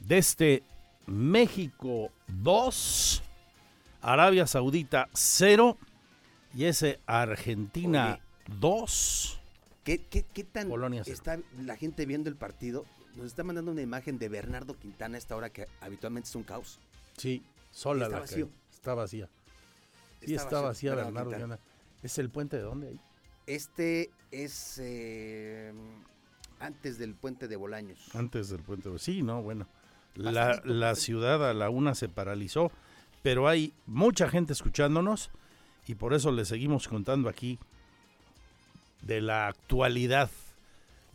de 0.01 0.19
este 0.19 0.65
México 1.07 2.11
2, 2.27 3.23
Arabia 4.01 4.47
Saudita 4.47 5.09
0 5.13 5.77
y 6.55 6.65
ese 6.65 7.01
Argentina 7.07 8.19
2. 8.59 9.39
¿Qué, 9.85 9.99
qué, 9.99 10.25
qué 10.25 10.45
tan 10.45 10.69
Polonia 10.69 11.03
está 11.07 11.39
la 11.61 11.77
gente 11.77 12.07
viendo 12.07 12.29
el 12.29 12.37
partido? 12.37 12.85
Nos 13.17 13.27
está 13.27 13.45
mandando 13.45 13.73
una 13.73 13.83
imagen 13.83 14.19
de 14.19 14.29
Bernardo 14.29 14.75
Quintana 14.75 15.17
a 15.17 15.19
esta 15.19 15.37
hora 15.37 15.51
que 15.51 15.67
habitualmente 15.81 16.29
es 16.29 16.35
un 16.35 16.45
caos. 16.45 16.79
Sí, 17.17 17.43
sola 17.71 18.05
Está 18.05 18.15
la 18.15 18.21
vacío. 18.21 18.49
Está 18.73 18.95
vacía. 18.95 19.29
Sí, 20.21 20.35
Está 20.35 20.45
está 20.45 20.61
vacía 20.61 20.95
Bernardo 20.95 21.31
Bernardo 21.31 21.31
Quintana. 21.31 21.57
Quintana. 21.57 21.72
¿Es 22.03 22.19
el 22.19 22.31
puente 22.31 22.57
de 22.57 22.63
dónde 22.63 22.89
ahí? 22.89 23.01
Este 23.47 24.11
es 24.31 24.79
eh, 24.83 25.73
antes 26.59 26.99
del 26.99 27.15
puente 27.15 27.49
de 27.49 27.57
Bolaños. 27.57 28.15
Antes 28.15 28.49
del 28.49 28.63
puente. 28.63 28.91
Sí, 28.99 29.23
no, 29.23 29.43
bueno. 29.43 29.67
La, 30.15 30.61
la 30.65 30.95
ciudad 30.95 31.49
a 31.49 31.55
la 31.55 31.71
una 31.71 31.95
se 31.95 32.09
paralizó, 32.09 32.71
pero 33.23 33.49
hay 33.49 33.73
mucha 33.87 34.29
gente 34.29 34.53
escuchándonos 34.53 35.31
y 35.87 35.95
por 35.95 36.13
eso 36.13 36.33
le 36.33 36.45
seguimos 36.45 36.87
contando 36.87 37.29
aquí 37.29 37.59
de 39.03 39.21
la 39.21 39.49
actualidad. 39.49 40.31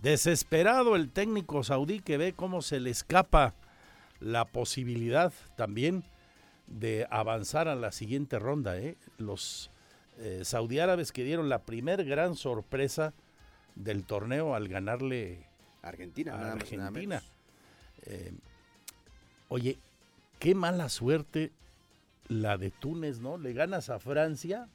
Desesperado 0.01 0.95
el 0.95 1.11
técnico 1.11 1.63
saudí 1.63 1.99
que 1.99 2.17
ve 2.17 2.33
cómo 2.33 2.61
se 2.61 2.79
le 2.79 2.89
escapa 2.89 3.53
la 4.19 4.45
posibilidad 4.45 5.33
también 5.55 6.03
de 6.67 7.07
avanzar 7.09 7.67
a 7.67 7.75
la 7.75 7.91
siguiente 7.91 8.39
ronda. 8.39 8.77
¿eh? 8.77 8.97
Los 9.17 9.71
eh, 10.19 10.41
saudí 10.43 10.79
árabes 10.79 11.11
que 11.11 11.23
dieron 11.23 11.49
la 11.49 11.59
primer 11.63 12.03
gran 12.05 12.35
sorpresa 12.35 13.13
del 13.75 14.03
torneo 14.03 14.55
al 14.55 14.67
ganarle 14.67 15.45
Argentina, 15.81 16.33
a 16.33 16.37
nada 16.37 16.55
más 16.55 16.71
y 16.71 16.77
nada 16.77 16.87
Argentina. 16.89 17.23
Eh, 18.05 18.31
oye, 19.49 19.77
qué 20.39 20.55
mala 20.55 20.89
suerte 20.89 21.51
la 22.27 22.57
de 22.57 22.71
Túnez, 22.71 23.19
¿no? 23.19 23.37
Le 23.37 23.53
ganas 23.53 23.89
a 23.89 23.99
Francia. 23.99 24.67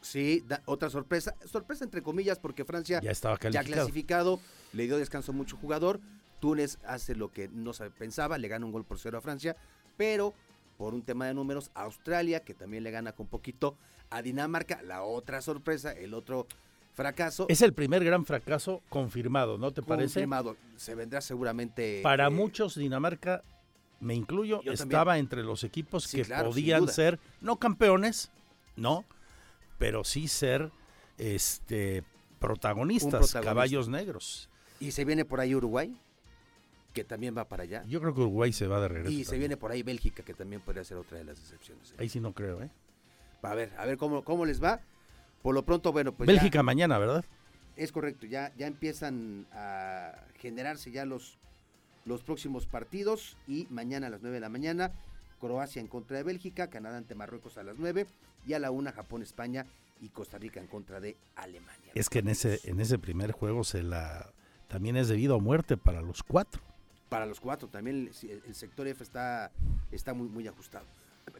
Sí, 0.00 0.42
da- 0.48 0.62
otra 0.64 0.88
sorpresa. 0.90 1.34
Sorpresa 1.44 1.84
entre 1.84 2.02
comillas 2.02 2.38
porque 2.38 2.64
Francia 2.64 3.00
Ya 3.02 3.10
estaba 3.10 3.34
ya 3.36 3.40
calificado. 3.40 3.66
clasificado, 3.74 4.40
le 4.72 4.84
dio 4.84 4.96
descanso 4.96 5.32
a 5.32 5.34
mucho 5.34 5.56
jugador. 5.56 6.00
Túnez 6.40 6.78
hace 6.86 7.14
lo 7.14 7.30
que 7.30 7.48
no 7.48 7.74
se 7.74 7.90
pensaba, 7.90 8.38
le 8.38 8.48
gana 8.48 8.64
un 8.64 8.72
gol 8.72 8.84
por 8.86 8.98
cero 8.98 9.18
a 9.18 9.20
Francia, 9.20 9.56
pero 9.98 10.32
por 10.80 10.94
un 10.94 11.02
tema 11.02 11.26
de 11.26 11.34
números, 11.34 11.70
Australia, 11.74 12.40
que 12.40 12.54
también 12.54 12.82
le 12.82 12.90
gana 12.90 13.12
con 13.12 13.26
poquito 13.26 13.76
a 14.08 14.22
Dinamarca, 14.22 14.80
la 14.82 15.02
otra 15.02 15.42
sorpresa, 15.42 15.92
el 15.92 16.14
otro 16.14 16.46
fracaso. 16.94 17.44
Es 17.50 17.60
el 17.60 17.74
primer 17.74 18.02
gran 18.02 18.24
fracaso 18.24 18.80
confirmado, 18.88 19.58
¿no 19.58 19.72
te 19.72 19.82
parece? 19.82 20.20
confirmado. 20.20 20.56
Se 20.76 20.94
vendrá 20.94 21.20
seguramente. 21.20 22.00
Para 22.02 22.28
eh, 22.28 22.30
muchos, 22.30 22.76
Dinamarca, 22.76 23.42
me 24.00 24.14
incluyo, 24.14 24.60
también. 24.60 24.72
estaba 24.72 25.18
entre 25.18 25.42
los 25.42 25.64
equipos 25.64 26.04
Sí, 26.04 26.16
que 26.16 26.24
claro, 26.24 26.48
podían 26.48 26.88
ser, 26.88 27.20
no 27.42 27.56
campeones, 27.58 28.30
no, 28.74 29.04
pero 29.76 30.02
sí 30.02 30.28
ser 30.28 30.70
este 31.18 32.04
protagonistas, 32.38 33.10
protagonista. 33.10 33.42
caballos 33.42 33.90
negros. 33.90 34.48
Y 34.80 34.92
se 34.92 35.04
viene 35.04 35.26
por 35.26 35.40
ahí 35.40 35.54
Uruguay, 35.54 35.94
que 36.92 37.04
también 37.04 37.36
va 37.36 37.48
para 37.48 37.62
allá. 37.62 37.84
Yo 37.86 38.00
creo 38.00 38.14
que 38.14 38.20
Uruguay 38.20 38.52
se 38.52 38.66
va 38.66 38.80
de 38.80 38.88
regreso. 38.88 39.10
Y 39.12 39.24
se 39.24 39.38
viene 39.38 39.56
por 39.56 39.70
ahí 39.70 39.82
Bélgica, 39.82 40.22
que 40.22 40.34
también 40.34 40.60
podría 40.60 40.84
ser 40.84 40.96
otra 40.96 41.18
de 41.18 41.24
las 41.24 41.38
excepciones. 41.38 41.94
Ahí 41.98 42.08
sí 42.08 42.20
no 42.20 42.32
creo, 42.34 42.62
¿eh? 42.62 42.70
A 43.42 43.54
ver, 43.54 43.72
a 43.78 43.86
ver 43.86 43.96
cómo, 43.96 44.22
cómo 44.24 44.44
les 44.44 44.62
va. 44.62 44.80
Por 45.42 45.54
lo 45.54 45.64
pronto, 45.64 45.92
bueno, 45.92 46.12
pues. 46.12 46.26
ya- 46.26 46.32
Bélgica 46.34 46.62
mañana, 46.62 46.98
¿verdad? 46.98 47.24
Es 47.76 47.92
correcto, 47.92 48.26
ya, 48.26 48.52
ya 48.58 48.66
empiezan 48.66 49.46
a 49.52 50.12
generarse 50.38 50.90
ya 50.90 51.06
los, 51.06 51.38
los 52.04 52.22
próximos 52.22 52.66
partidos 52.66 53.38
y 53.46 53.66
mañana 53.70 54.08
a 54.08 54.10
las 54.10 54.20
9 54.20 54.34
de 54.34 54.40
la 54.40 54.48
mañana 54.50 54.92
Croacia 55.40 55.80
en 55.80 55.86
contra 55.86 56.18
de 56.18 56.22
Bélgica, 56.24 56.68
Canadá 56.68 56.98
ante 56.98 57.14
Marruecos 57.14 57.56
a 57.56 57.62
las 57.62 57.78
9 57.78 58.06
y 58.46 58.52
a 58.52 58.58
la 58.58 58.70
1 58.70 58.92
Japón, 58.92 59.22
España 59.22 59.64
y 60.02 60.08
Costa 60.10 60.36
Rica 60.36 60.60
en 60.60 60.66
contra 60.66 61.00
de 61.00 61.16
Alemania. 61.36 61.92
Es 61.94 62.10
que 62.10 62.18
en 62.18 62.28
ese, 62.28 62.60
en 62.64 62.80
ese 62.80 62.98
primer 62.98 63.32
juego 63.32 63.64
se 63.64 63.82
la 63.82 64.30
también 64.68 64.96
es 64.96 65.08
debido 65.08 65.36
a 65.36 65.38
muerte 65.38 65.76
para 65.78 66.02
los 66.02 66.22
cuatro. 66.22 66.60
Para 67.10 67.26
los 67.26 67.40
cuatro 67.40 67.68
también 67.68 68.10
el, 68.22 68.42
el 68.46 68.54
sector 68.54 68.86
F 68.86 69.02
está, 69.02 69.50
está 69.92 70.14
muy, 70.14 70.28
muy 70.28 70.48
ajustado. 70.48 70.86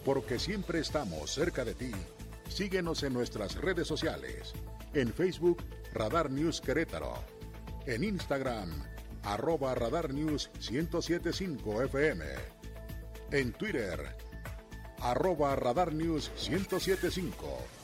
Porque 0.05 0.39
siempre 0.39 0.79
estamos 0.79 1.31
cerca 1.31 1.65
de 1.65 1.75
ti. 1.75 1.91
Síguenos 2.47 3.03
en 3.03 3.13
nuestras 3.13 3.55
redes 3.55 3.87
sociales. 3.87 4.53
En 4.93 5.11
Facebook, 5.13 5.61
Radar 5.93 6.31
News 6.31 6.61
Querétaro. 6.61 7.13
En 7.85 8.03
Instagram, 8.03 8.71
arroba 9.23 9.75
Radar 9.75 10.11
News 10.13 10.49
1075 10.71 11.83
FM. 11.83 12.25
En 13.31 13.51
Twitter, 13.53 14.15
arroba 15.01 15.55
Radar 15.55 15.93
News 15.93 16.31
1075. 16.49 17.79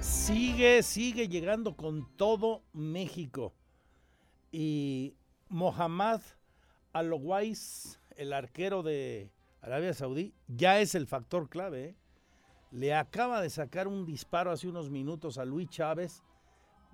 Sigue, 0.00 0.82
sigue 0.82 1.28
llegando 1.28 1.76
con 1.76 2.08
todo 2.16 2.62
México. 2.72 3.54
Y 4.50 5.16
Mohamed 5.48 6.20
Alowais, 6.92 8.00
el 8.16 8.32
arquero 8.32 8.82
de 8.82 9.32
Arabia 9.60 9.92
Saudí, 9.94 10.34
ya 10.48 10.80
es 10.80 10.94
el 10.94 11.06
factor 11.06 11.48
clave. 11.48 11.84
¿eh? 11.84 11.96
Le 12.70 12.94
acaba 12.94 13.40
de 13.40 13.50
sacar 13.50 13.86
un 13.88 14.06
disparo 14.06 14.50
hace 14.50 14.68
unos 14.68 14.90
minutos 14.90 15.38
a 15.38 15.44
Luis 15.44 15.68
Chávez. 15.68 16.22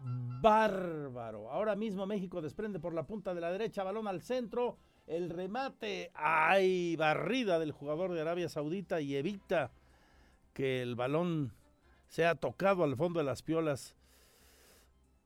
Bárbaro. 0.03 1.51
Ahora 1.51 1.77
mismo 1.77 2.07
México 2.07 2.41
desprende 2.41 2.81
por 2.81 2.95
la 2.95 3.07
punta 3.07 3.35
de 3.35 3.41
la 3.41 3.53
derecha, 3.53 3.85
balón 3.85 4.09
al 4.09 4.23
centro. 4.23 4.79
El 5.11 5.29
remate, 5.29 6.13
ay, 6.15 6.95
barrida 6.95 7.59
del 7.59 7.73
jugador 7.73 8.13
de 8.13 8.21
Arabia 8.21 8.49
Saudita 8.49 9.01
y 9.01 9.17
evita 9.17 9.73
que 10.53 10.83
el 10.83 10.95
balón 10.95 11.53
sea 12.07 12.37
tocado 12.37 12.85
al 12.85 12.95
fondo 12.95 13.19
de 13.19 13.25
las 13.25 13.43
piolas. 13.43 13.97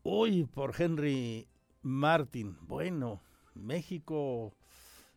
Uy, 0.02 0.44
por 0.46 0.74
Henry 0.80 1.46
Martin. 1.82 2.56
Bueno, 2.62 3.20
México 3.52 4.54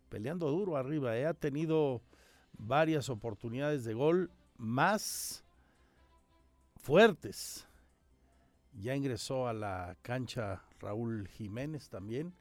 peleando 0.09 0.51
duro 0.51 0.76
arriba. 0.76 1.18
¿eh? 1.18 1.26
Ha 1.26 1.34
tenido 1.34 2.01
varias 2.51 3.07
oportunidades 3.07 3.86
de 3.86 3.93
gol, 3.93 4.32
más 4.57 5.45
fuertes. 6.76 7.65
Ya 8.74 8.97
ingresó 8.97 9.47
a 9.47 9.53
la 9.53 9.95
cancha 10.01 10.61
Raúl 10.82 11.30
Jiménez 11.30 11.88
también 11.88 12.34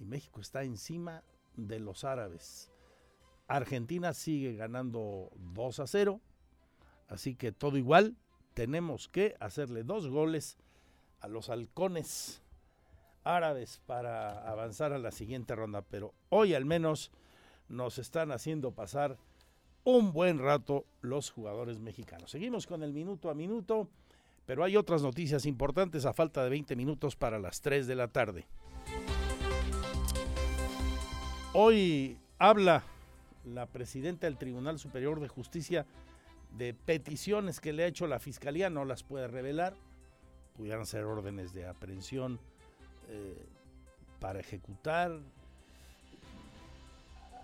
y 0.00 0.04
México 0.04 0.40
está 0.40 0.64
encima 0.64 1.22
de 1.56 1.80
los 1.80 2.04
árabes. 2.04 2.70
Argentina 3.48 4.14
sigue 4.14 4.54
ganando 4.54 5.30
2 5.36 5.80
a 5.80 5.86
0, 5.86 6.20
así 7.08 7.34
que 7.34 7.52
todo 7.52 7.76
igual. 7.76 8.16
Tenemos 8.54 9.08
que 9.08 9.34
hacerle 9.40 9.82
dos 9.82 10.08
goles 10.08 10.58
a 11.20 11.28
los 11.28 11.48
halcones 11.48 12.42
árabes 13.24 13.80
para 13.86 14.48
avanzar 14.50 14.92
a 14.92 14.98
la 14.98 15.10
siguiente 15.10 15.54
ronda, 15.54 15.82
pero 15.82 16.12
hoy 16.28 16.54
al 16.54 16.64
menos 16.64 17.10
nos 17.68 17.98
están 17.98 18.32
haciendo 18.32 18.72
pasar 18.72 19.16
un 19.84 20.12
buen 20.12 20.38
rato 20.38 20.84
los 21.00 21.30
jugadores 21.30 21.78
mexicanos. 21.78 22.30
Seguimos 22.30 22.66
con 22.66 22.82
el 22.82 22.92
minuto 22.92 23.30
a 23.30 23.34
minuto, 23.34 23.88
pero 24.46 24.64
hay 24.64 24.76
otras 24.76 25.02
noticias 25.02 25.46
importantes 25.46 26.04
a 26.04 26.12
falta 26.12 26.44
de 26.44 26.50
20 26.50 26.76
minutos 26.76 27.16
para 27.16 27.38
las 27.38 27.60
3 27.60 27.86
de 27.86 27.94
la 27.94 28.08
tarde. 28.08 28.46
Hoy 31.54 32.16
habla 32.38 32.82
la 33.44 33.66
presidenta 33.66 34.26
del 34.26 34.38
Tribunal 34.38 34.78
Superior 34.78 35.20
de 35.20 35.28
Justicia 35.28 35.84
de 36.56 36.72
peticiones 36.72 37.60
que 37.60 37.74
le 37.74 37.84
ha 37.84 37.88
hecho 37.88 38.06
la 38.06 38.18
Fiscalía, 38.18 38.70
no 38.70 38.86
las 38.86 39.02
puede 39.02 39.28
revelar, 39.28 39.74
pudieran 40.56 40.86
ser 40.86 41.04
órdenes 41.04 41.52
de 41.52 41.66
aprehensión 41.66 42.40
eh, 43.10 43.46
para 44.18 44.40
ejecutar. 44.40 45.20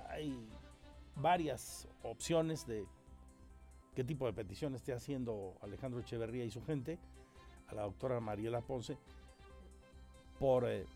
Hay 0.08 0.48
varias 1.16 1.86
opciones 2.02 2.66
de 2.66 2.86
qué 3.94 4.04
tipo 4.04 4.24
de 4.24 4.32
petición 4.32 4.74
esté 4.74 4.94
haciendo 4.94 5.58
Alejandro 5.60 6.00
Echeverría 6.00 6.46
y 6.46 6.50
su 6.50 6.64
gente 6.64 6.98
a 7.66 7.74
la 7.74 7.82
doctora 7.82 8.20
Mariela 8.20 8.62
Ponce 8.62 8.96
por 10.38 10.66
eh, 10.66 10.86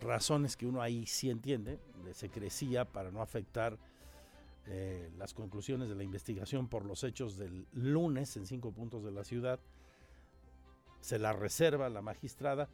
razones 0.00 0.56
que 0.56 0.66
uno 0.66 0.82
ahí 0.82 1.06
sí 1.06 1.30
entiende, 1.30 1.78
de 2.04 2.14
secrecía 2.14 2.84
para 2.84 3.10
no 3.10 3.22
afectar 3.22 3.78
eh, 4.66 5.10
las 5.18 5.34
conclusiones 5.34 5.88
de 5.88 5.94
la 5.94 6.04
investigación 6.04 6.68
por 6.68 6.84
los 6.84 7.02
hechos 7.04 7.36
del 7.36 7.66
lunes 7.72 8.36
en 8.36 8.46
cinco 8.46 8.72
puntos 8.72 9.04
de 9.04 9.10
la 9.10 9.24
ciudad. 9.24 9.60
Se 11.00 11.18
la 11.18 11.32
reserva 11.32 11.88
la 11.88 12.00
magistrada, 12.00 12.68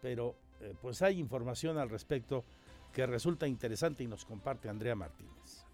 pero 0.00 0.36
eh, 0.60 0.74
pues 0.80 1.02
hay 1.02 1.18
información 1.18 1.78
al 1.78 1.90
respecto 1.90 2.44
que 2.92 3.06
resulta 3.06 3.46
interesante 3.46 4.02
y 4.02 4.06
nos 4.06 4.24
comparte 4.24 4.68
Andrea 4.68 4.94
Martínez. 4.94 5.67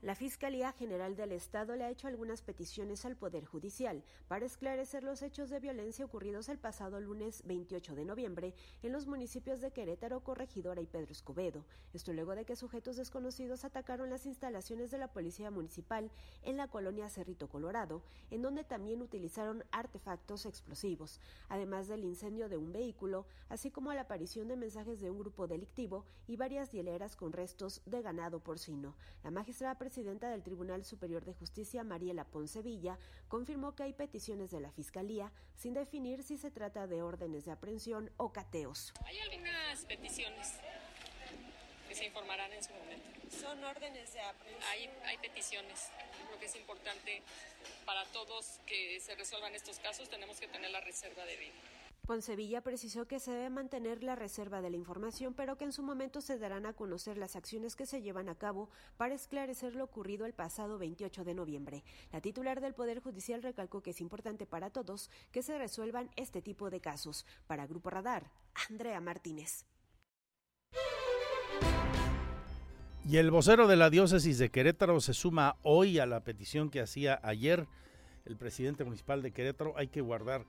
La 0.00 0.14
Fiscalía 0.14 0.70
General 0.70 1.16
del 1.16 1.32
Estado 1.32 1.74
le 1.74 1.82
ha 1.82 1.90
hecho 1.90 2.06
algunas 2.06 2.40
peticiones 2.40 3.04
al 3.04 3.16
Poder 3.16 3.44
Judicial 3.44 4.04
para 4.28 4.46
esclarecer 4.46 5.02
los 5.02 5.22
hechos 5.22 5.50
de 5.50 5.58
violencia 5.58 6.04
ocurridos 6.04 6.48
el 6.48 6.56
pasado 6.56 7.00
lunes 7.00 7.42
28 7.46 7.96
de 7.96 8.04
noviembre 8.04 8.54
en 8.84 8.92
los 8.92 9.08
municipios 9.08 9.60
de 9.60 9.72
Querétaro, 9.72 10.20
Corregidora 10.20 10.80
y 10.80 10.86
Pedro 10.86 11.10
Escobedo. 11.10 11.64
Esto 11.92 12.12
luego 12.12 12.36
de 12.36 12.44
que 12.44 12.54
sujetos 12.54 12.94
desconocidos 12.94 13.64
atacaron 13.64 14.08
las 14.08 14.24
instalaciones 14.24 14.92
de 14.92 14.98
la 14.98 15.08
Policía 15.08 15.50
Municipal 15.50 16.12
en 16.44 16.56
la 16.56 16.68
colonia 16.68 17.08
Cerrito 17.08 17.48
Colorado, 17.48 18.04
en 18.30 18.42
donde 18.42 18.62
también 18.62 19.02
utilizaron 19.02 19.64
artefactos 19.72 20.46
explosivos, 20.46 21.18
además 21.48 21.88
del 21.88 22.04
incendio 22.04 22.48
de 22.48 22.56
un 22.56 22.72
vehículo, 22.72 23.26
así 23.48 23.72
como 23.72 23.92
la 23.92 24.02
aparición 24.02 24.46
de 24.46 24.54
mensajes 24.54 25.00
de 25.00 25.10
un 25.10 25.18
grupo 25.18 25.48
delictivo 25.48 26.04
y 26.28 26.36
varias 26.36 26.70
hieleras 26.70 27.16
con 27.16 27.32
restos 27.32 27.82
de 27.84 28.00
ganado 28.00 28.38
porcino. 28.38 28.94
La 29.24 29.32
magistrada 29.32 29.76
presidenta 29.88 30.28
del 30.28 30.42
Tribunal 30.42 30.84
Superior 30.84 31.24
de 31.24 31.32
Justicia, 31.32 31.82
Mariela 31.82 32.26
Poncevilla, 32.26 32.98
confirmó 33.26 33.74
que 33.74 33.84
hay 33.84 33.94
peticiones 33.94 34.50
de 34.50 34.60
la 34.60 34.70
Fiscalía 34.70 35.32
sin 35.54 35.72
definir 35.72 36.22
si 36.22 36.36
se 36.36 36.50
trata 36.50 36.86
de 36.86 37.00
órdenes 37.00 37.46
de 37.46 37.52
aprehensión 37.52 38.10
o 38.18 38.30
cateos. 38.30 38.92
Hay 39.06 39.18
algunas 39.20 39.86
peticiones 39.86 40.58
que 41.88 41.94
se 41.94 42.04
informarán 42.04 42.52
en 42.52 42.62
su 42.62 42.70
momento. 42.74 43.06
Son 43.30 43.64
órdenes 43.64 44.12
de 44.12 44.20
aprehensión. 44.20 44.70
Hay, 44.70 44.90
hay 45.06 45.16
peticiones. 45.16 45.88
Lo 46.30 46.38
que 46.38 46.44
es 46.44 46.56
importante 46.56 47.22
para 47.86 48.04
todos 48.12 48.60
que 48.66 49.00
se 49.00 49.14
resuelvan 49.14 49.54
estos 49.54 49.78
casos, 49.78 50.10
tenemos 50.10 50.38
que 50.38 50.48
tener 50.48 50.70
la 50.70 50.82
reserva 50.82 51.24
de 51.24 51.36
vida. 51.36 51.54
Poncevilla 52.08 52.62
precisó 52.62 53.06
que 53.06 53.20
se 53.20 53.32
debe 53.32 53.50
mantener 53.50 54.02
la 54.02 54.16
reserva 54.16 54.62
de 54.62 54.70
la 54.70 54.78
información, 54.78 55.34
pero 55.34 55.58
que 55.58 55.66
en 55.66 55.72
su 55.72 55.82
momento 55.82 56.22
se 56.22 56.38
darán 56.38 56.64
a 56.64 56.72
conocer 56.72 57.18
las 57.18 57.36
acciones 57.36 57.76
que 57.76 57.84
se 57.84 58.00
llevan 58.00 58.30
a 58.30 58.34
cabo 58.34 58.70
para 58.96 59.14
esclarecer 59.14 59.74
lo 59.74 59.84
ocurrido 59.84 60.24
el 60.24 60.32
pasado 60.32 60.78
28 60.78 61.22
de 61.24 61.34
noviembre. 61.34 61.84
La 62.10 62.22
titular 62.22 62.62
del 62.62 62.72
Poder 62.72 63.00
Judicial 63.00 63.42
recalcó 63.42 63.82
que 63.82 63.90
es 63.90 64.00
importante 64.00 64.46
para 64.46 64.70
todos 64.70 65.10
que 65.32 65.42
se 65.42 65.58
resuelvan 65.58 66.08
este 66.16 66.40
tipo 66.40 66.70
de 66.70 66.80
casos. 66.80 67.26
Para 67.46 67.66
Grupo 67.66 67.90
Radar, 67.90 68.30
Andrea 68.70 69.02
Martínez. 69.02 69.66
Y 73.06 73.18
el 73.18 73.30
vocero 73.30 73.68
de 73.68 73.76
la 73.76 73.90
diócesis 73.90 74.38
de 74.38 74.48
Querétaro 74.48 75.02
se 75.02 75.12
suma 75.12 75.56
hoy 75.62 75.98
a 75.98 76.06
la 76.06 76.24
petición 76.24 76.70
que 76.70 76.80
hacía 76.80 77.20
ayer 77.22 77.68
el 78.24 78.38
presidente 78.38 78.84
municipal 78.84 79.20
de 79.20 79.32
Querétaro. 79.32 79.74
Hay 79.76 79.88
que 79.88 80.00
guardar 80.00 80.46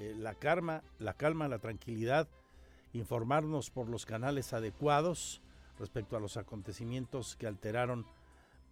eh, 0.00 0.14
la 0.16 0.34
calma, 0.34 0.82
la 0.98 1.12
calma, 1.12 1.46
la 1.46 1.58
tranquilidad, 1.58 2.26
informarnos 2.94 3.68
por 3.68 3.86
los 3.90 4.06
canales 4.06 4.54
adecuados 4.54 5.42
respecto 5.78 6.16
a 6.16 6.20
los 6.20 6.38
acontecimientos 6.38 7.36
que 7.36 7.46
alteraron 7.46 8.06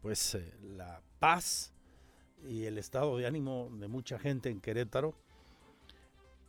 pues 0.00 0.36
eh, 0.36 0.54
la 0.62 1.02
paz 1.18 1.74
y 2.48 2.64
el 2.64 2.78
estado 2.78 3.18
de 3.18 3.26
ánimo 3.26 3.68
de 3.78 3.88
mucha 3.88 4.18
gente 4.18 4.48
en 4.48 4.62
Querétaro. 4.62 5.14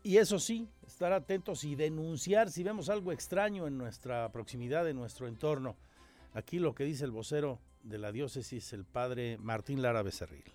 Y 0.02 0.16
eso 0.16 0.40
sí, 0.40 0.70
estar 0.88 1.12
atentos 1.12 1.66
y 1.66 1.76
denunciar 1.76 2.50
si 2.50 2.64
vemos 2.64 2.88
algo 2.88 3.12
extraño 3.12 3.68
en 3.68 3.78
nuestra 3.78 4.32
proximidad, 4.32 4.88
en 4.88 4.96
nuestro 4.96 5.28
entorno. 5.28 5.76
Aquí 6.34 6.58
lo 6.58 6.74
que 6.74 6.86
dice 6.86 7.04
el 7.04 7.12
vocero 7.12 7.60
de 7.84 7.98
la 7.98 8.14
diócesis, 8.14 8.72
el 8.72 8.86
padre 8.86 9.38
Martín 9.40 9.82
Lara 9.82 10.04
Becerril. 10.04 10.46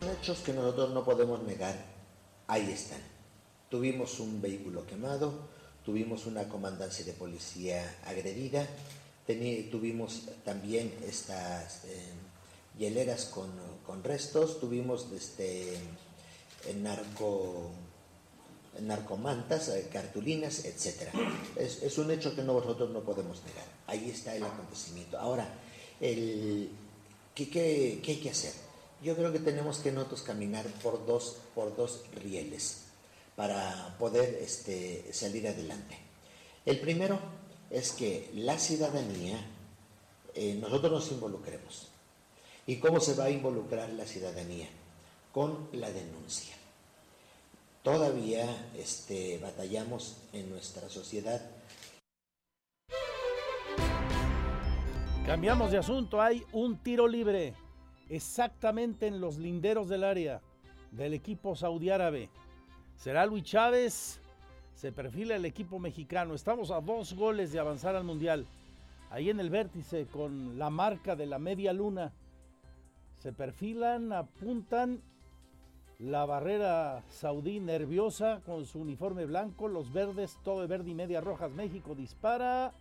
Hechos 0.00 0.42
que 0.42 0.52
nosotros 0.52 0.90
no 0.90 1.02
podemos 1.02 1.42
negar, 1.42 2.01
ahí 2.46 2.70
están. 2.70 3.00
Tuvimos 3.68 4.20
un 4.20 4.40
vehículo 4.42 4.86
quemado, 4.86 5.48
tuvimos 5.84 6.26
una 6.26 6.48
comandancia 6.48 7.04
de 7.04 7.12
policía 7.12 7.98
agredida, 8.04 8.66
tuvimos 9.70 10.28
también 10.44 10.92
estas 11.06 11.84
eh, 11.84 12.12
hieleras 12.78 13.26
con, 13.26 13.50
con, 13.86 14.04
restos, 14.04 14.60
tuvimos 14.60 15.06
este, 15.12 15.78
narco 16.80 17.70
narcomantas, 18.80 19.68
eh, 19.68 19.88
cartulinas, 19.92 20.64
etc. 20.64 21.08
Es, 21.56 21.98
un 21.98 22.10
hecho 22.10 22.34
que 22.34 22.42
nosotros 22.42 22.90
no 22.90 23.00
podemos 23.00 23.42
negar. 23.44 23.66
Ahí 23.86 24.10
está 24.10 24.34
el 24.34 24.44
acontecimiento. 24.44 25.18
Ahora, 25.18 25.46
¿qué, 26.00 26.68
qué, 27.34 28.00
qué 28.02 28.12
hay 28.12 28.16
que 28.18 28.30
hacer? 28.30 28.61
Yo 29.02 29.16
creo 29.16 29.32
que 29.32 29.40
tenemos 29.40 29.78
que 29.78 29.92
nosotros 29.92 30.22
caminar 30.22 30.66
por 30.82 31.04
dos, 31.06 31.38
por 31.54 31.74
dos 31.76 32.04
rieles 32.14 32.82
para 33.36 33.96
poder 33.98 34.38
este, 34.40 35.12
salir 35.12 35.48
adelante. 35.48 35.98
El 36.64 36.78
primero 36.80 37.18
es 37.70 37.92
que 37.92 38.30
la 38.34 38.58
ciudadanía, 38.58 39.38
eh, 40.34 40.54
nosotros 40.54 40.92
nos 40.92 41.10
involucremos. 41.10 41.88
¿Y 42.66 42.76
cómo 42.76 43.00
se 43.00 43.14
va 43.14 43.24
a 43.24 43.30
involucrar 43.30 43.88
la 43.90 44.06
ciudadanía? 44.06 44.68
Con 45.32 45.68
la 45.72 45.90
denuncia 45.90 46.54
todavía 47.82 48.70
este, 48.76 49.38
batallamos 49.38 50.16
en 50.32 50.50
nuestra 50.50 50.88
sociedad. 50.88 51.40
Cambiamos 55.26 55.70
de 55.70 55.78
asunto, 55.78 56.20
hay 56.20 56.44
un 56.52 56.78
tiro 56.78 57.06
libre 57.06 57.54
exactamente 58.12 59.06
en 59.06 59.20
los 59.20 59.38
linderos 59.38 59.88
del 59.88 60.04
área 60.04 60.42
del 60.90 61.14
equipo 61.14 61.56
saudí 61.56 61.88
árabe. 61.88 62.28
Será 62.94 63.24
Luis 63.24 63.44
Chávez, 63.44 64.20
se 64.74 64.92
perfila 64.92 65.34
el 65.34 65.46
equipo 65.46 65.78
mexicano. 65.78 66.34
Estamos 66.34 66.70
a 66.70 66.80
dos 66.82 67.14
goles 67.14 67.52
de 67.52 67.58
avanzar 67.58 67.96
al 67.96 68.04
Mundial. 68.04 68.46
Ahí 69.10 69.30
en 69.30 69.40
el 69.40 69.48
vértice 69.48 70.06
con 70.06 70.58
la 70.58 70.68
marca 70.68 71.16
de 71.16 71.26
la 71.26 71.38
media 71.38 71.72
luna. 71.72 72.12
Se 73.18 73.32
perfilan, 73.32 74.12
apuntan 74.12 75.00
la 75.98 76.26
barrera 76.26 77.04
saudí 77.08 77.60
nerviosa 77.60 78.42
con 78.44 78.66
su 78.66 78.80
uniforme 78.80 79.24
blanco, 79.24 79.68
los 79.68 79.90
verdes, 79.90 80.38
todo 80.42 80.60
de 80.60 80.66
verde 80.66 80.90
y 80.90 80.94
media 80.94 81.22
rojas. 81.22 81.50
México 81.50 81.94
dispara, 81.94 82.72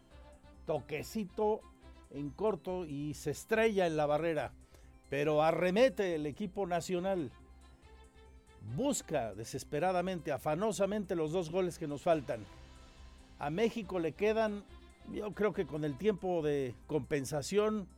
toquecito 0.65 1.61
en 2.09 2.31
corto 2.31 2.85
y 2.85 3.13
se 3.13 3.31
estrella 3.31 3.87
en 3.87 3.95
la 3.95 4.05
barrera. 4.07 4.51
Pero 5.11 5.43
arremete 5.43 6.15
el 6.15 6.25
equipo 6.25 6.65
nacional. 6.65 7.31
Busca 8.77 9.33
desesperadamente, 9.35 10.31
afanosamente 10.31 11.15
los 11.15 11.33
dos 11.33 11.51
goles 11.51 11.77
que 11.77 11.85
nos 11.85 12.01
faltan. 12.01 12.45
A 13.37 13.49
México 13.49 13.99
le 13.99 14.13
quedan, 14.13 14.63
yo 15.11 15.33
creo 15.33 15.51
que 15.51 15.67
con 15.67 15.83
el 15.83 15.97
tiempo 15.97 16.41
de 16.41 16.73
compensación, 16.87 17.89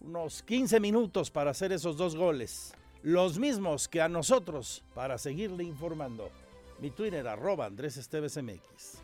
unos 0.00 0.42
15 0.42 0.80
minutos 0.80 1.30
para 1.30 1.52
hacer 1.52 1.70
esos 1.72 1.96
dos 1.96 2.16
goles. 2.16 2.74
los 3.04 3.38
mismos 3.38 3.86
que 3.86 4.00
a 4.00 4.08
nosotros 4.08 4.82
para 4.94 5.18
seguirle 5.18 5.62
informando. 5.62 6.30
Mi 6.80 6.90
Twitter 6.90 7.28
arroba 7.28 7.66
Andrés 7.66 7.98
Esteves 7.98 8.42
MX. 8.42 9.03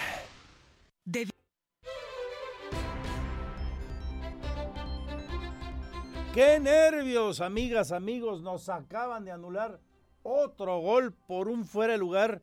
¡Qué 6.33 6.61
nervios, 6.61 7.41
amigas, 7.41 7.91
amigos! 7.91 8.41
Nos 8.41 8.69
acaban 8.69 9.25
de 9.25 9.31
anular 9.31 9.81
otro 10.23 10.79
gol 10.79 11.11
por 11.11 11.49
un 11.49 11.65
fuera 11.65 11.91
de 11.91 11.99
lugar 11.99 12.41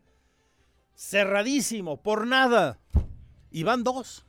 cerradísimo, 0.95 2.03
por 2.03 2.27
nada. 2.27 2.79
Y 3.51 3.63
van 3.63 3.85
dos. 3.85 4.27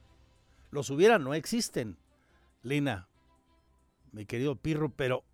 Los 0.71 0.89
hubieran, 0.89 1.25
no 1.25 1.33
existen. 1.33 1.97
Lina, 2.63 3.09
mi 4.13 4.25
querido 4.25 4.55
Pirro, 4.55 4.93
pero 4.95 5.25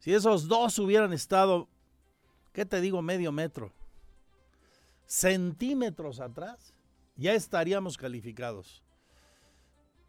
si 0.00 0.12
esos 0.12 0.48
dos 0.48 0.76
hubieran 0.80 1.12
estado, 1.12 1.68
¿qué 2.52 2.66
te 2.66 2.80
digo? 2.80 3.02
Medio 3.02 3.30
metro, 3.30 3.72
centímetros 5.06 6.18
atrás, 6.18 6.74
ya 7.14 7.34
estaríamos 7.34 7.98
calificados. 7.98 8.82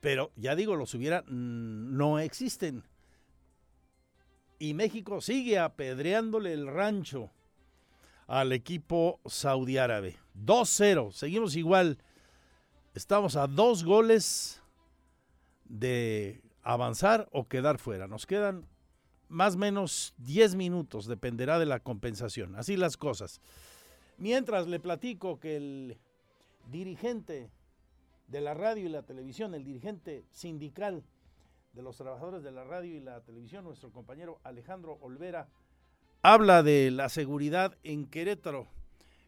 Pero 0.02 0.32
ya 0.36 0.56
digo, 0.56 0.76
los 0.76 0.96
hubieran, 0.96 1.26
mm, 1.28 1.96
no 1.96 2.18
existen. 2.18 2.84
Y 4.57 4.73
México 4.73 5.22
sigue 5.22 5.60
apedreándole 5.60 6.53
el 6.53 6.68
rancho 6.68 7.32
al 8.27 8.52
equipo 8.53 9.19
saudí 9.26 9.77
árabe. 9.77 10.18
2-0, 10.36 11.11
seguimos 11.11 11.56
igual. 11.56 11.98
Estamos 12.94 13.36
a 13.36 13.48
dos 13.48 13.84
goles 13.84 14.61
de 15.65 16.41
avanzar 16.64 17.27
o 17.32 17.48
quedar 17.48 17.77
fuera. 17.77 18.07
Nos 18.07 18.26
quedan 18.26 18.65
más 19.27 19.56
o 19.56 19.60
menos 19.60 20.14
10 20.18 20.56
minutos, 20.56 21.06
dependerá 21.06 21.60
de 21.60 21.65
la 21.65 21.80
compensación. 21.80 22.56
Así 22.56 22.77
las 22.77 22.98
cosas. 22.98 23.41
Mientras 24.18 24.68
le 24.68 24.80
platico 24.80 25.40
que 25.40 25.57
el 25.57 25.98
dirigente 26.72 27.49
de 28.27 28.41
la 28.41 28.53
radio 28.53 28.86
y 28.86 28.90
la 28.90 29.03
televisión, 29.03 29.53
el 29.53 29.65
dirigente 29.65 30.26
sindical 30.32 31.03
de 31.76 31.82
los 31.82 31.98
trabajadores 31.98 32.42
de 32.42 32.52
la 32.52 32.64
radio 32.64 32.96
y 32.96 33.02
la 33.02 33.22
televisión, 33.22 33.66
nuestro 33.66 33.92
compañero 33.92 34.40
Alejandro 34.44 34.98
Olvera, 35.02 35.50
habla 36.24 36.64
de 36.64 36.90
la 36.90 37.10
seguridad 37.10 37.78
en 37.84 38.10
Querétaro 38.10 38.68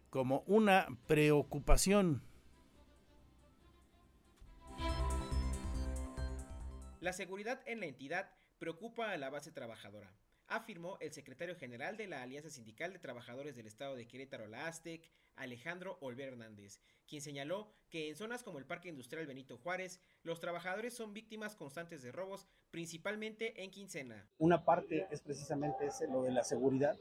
como 0.09 0.43
una 0.47 0.87
preocupación. 1.07 2.21
La 7.01 7.11
seguridad 7.11 7.61
en 7.65 7.81
la 7.81 7.85
entidad 7.85 8.31
preocupa 8.59 9.11
a 9.11 9.17
la 9.17 9.29
base 9.29 9.51
trabajadora, 9.51 10.09
afirmó 10.47 10.97
el 10.99 11.11
secretario 11.11 11.55
general 11.55 11.97
de 11.97 12.07
la 12.07 12.21
Alianza 12.21 12.49
Sindical 12.49 12.93
de 12.93 12.99
Trabajadores 12.99 13.55
del 13.55 13.67
Estado 13.67 13.95
de 13.95 14.07
Querétaro, 14.07 14.47
la 14.47 14.67
ASTEC, 14.67 15.09
Alejandro 15.35 15.97
Olver 16.01 16.29
Hernández, 16.29 16.79
quien 17.07 17.21
señaló 17.21 17.69
que 17.89 18.09
en 18.09 18.15
zonas 18.15 18.43
como 18.43 18.59
el 18.59 18.65
Parque 18.65 18.89
Industrial 18.89 19.25
Benito 19.27 19.57
Juárez, 19.57 19.99
los 20.23 20.39
trabajadores 20.39 20.93
son 20.93 21.13
víctimas 21.13 21.55
constantes 21.55 22.01
de 22.01 22.11
robos, 22.11 22.47
principalmente 22.71 23.63
en 23.63 23.71
quincena. 23.71 24.27
Una 24.39 24.65
parte 24.65 25.07
es 25.11 25.21
precisamente 25.21 25.85
ese, 25.85 26.07
lo 26.07 26.23
de 26.23 26.31
la 26.31 26.43
seguridad 26.43 26.97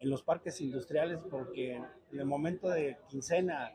en 0.00 0.10
los 0.10 0.22
parques 0.22 0.60
industriales, 0.60 1.18
porque 1.30 1.74
en 1.74 2.18
el 2.18 2.24
momento 2.24 2.68
de 2.68 2.98
quincena, 3.08 3.72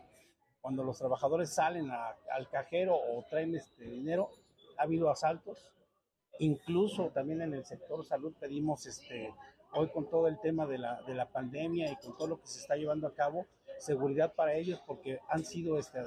cuando 0.61 0.83
los 0.83 0.97
trabajadores 0.97 1.53
salen 1.53 1.91
al 1.91 2.49
cajero 2.49 2.95
o 2.95 3.25
traen 3.29 3.55
este 3.55 3.83
dinero, 3.83 4.29
ha 4.77 4.83
habido 4.83 5.09
asaltos. 5.09 5.69
Incluso 6.39 7.09
también 7.09 7.41
en 7.41 7.53
el 7.53 7.65
sector 7.65 8.05
salud 8.05 8.33
pedimos, 8.39 8.85
este, 8.85 9.33
hoy 9.73 9.89
con 9.89 10.09
todo 10.09 10.27
el 10.27 10.39
tema 10.39 10.65
de 10.65 10.77
la, 10.77 11.01
de 11.03 11.13
la 11.13 11.27
pandemia 11.29 11.91
y 11.91 11.95
con 11.97 12.17
todo 12.17 12.27
lo 12.27 12.41
que 12.41 12.47
se 12.47 12.59
está 12.59 12.75
llevando 12.75 13.07
a 13.07 13.13
cabo, 13.13 13.45
seguridad 13.79 14.33
para 14.33 14.53
ellos 14.53 14.81
porque 14.85 15.19
han 15.29 15.43
sido 15.45 15.77
este, 15.77 15.99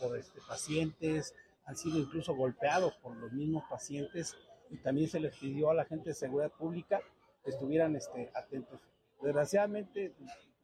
por 0.00 0.16
este, 0.16 0.40
pacientes, 0.46 1.34
han 1.64 1.76
sido 1.76 1.98
incluso 1.98 2.34
golpeados 2.34 2.94
por 2.96 3.16
los 3.16 3.32
mismos 3.32 3.64
pacientes 3.68 4.36
y 4.70 4.78
también 4.78 5.08
se 5.08 5.20
les 5.20 5.36
pidió 5.36 5.70
a 5.70 5.74
la 5.74 5.84
gente 5.84 6.10
de 6.10 6.14
seguridad 6.14 6.52
pública 6.52 7.00
que 7.44 7.50
estuvieran 7.50 7.94
este, 7.96 8.30
atentos. 8.34 8.80
Desgraciadamente 9.20 10.14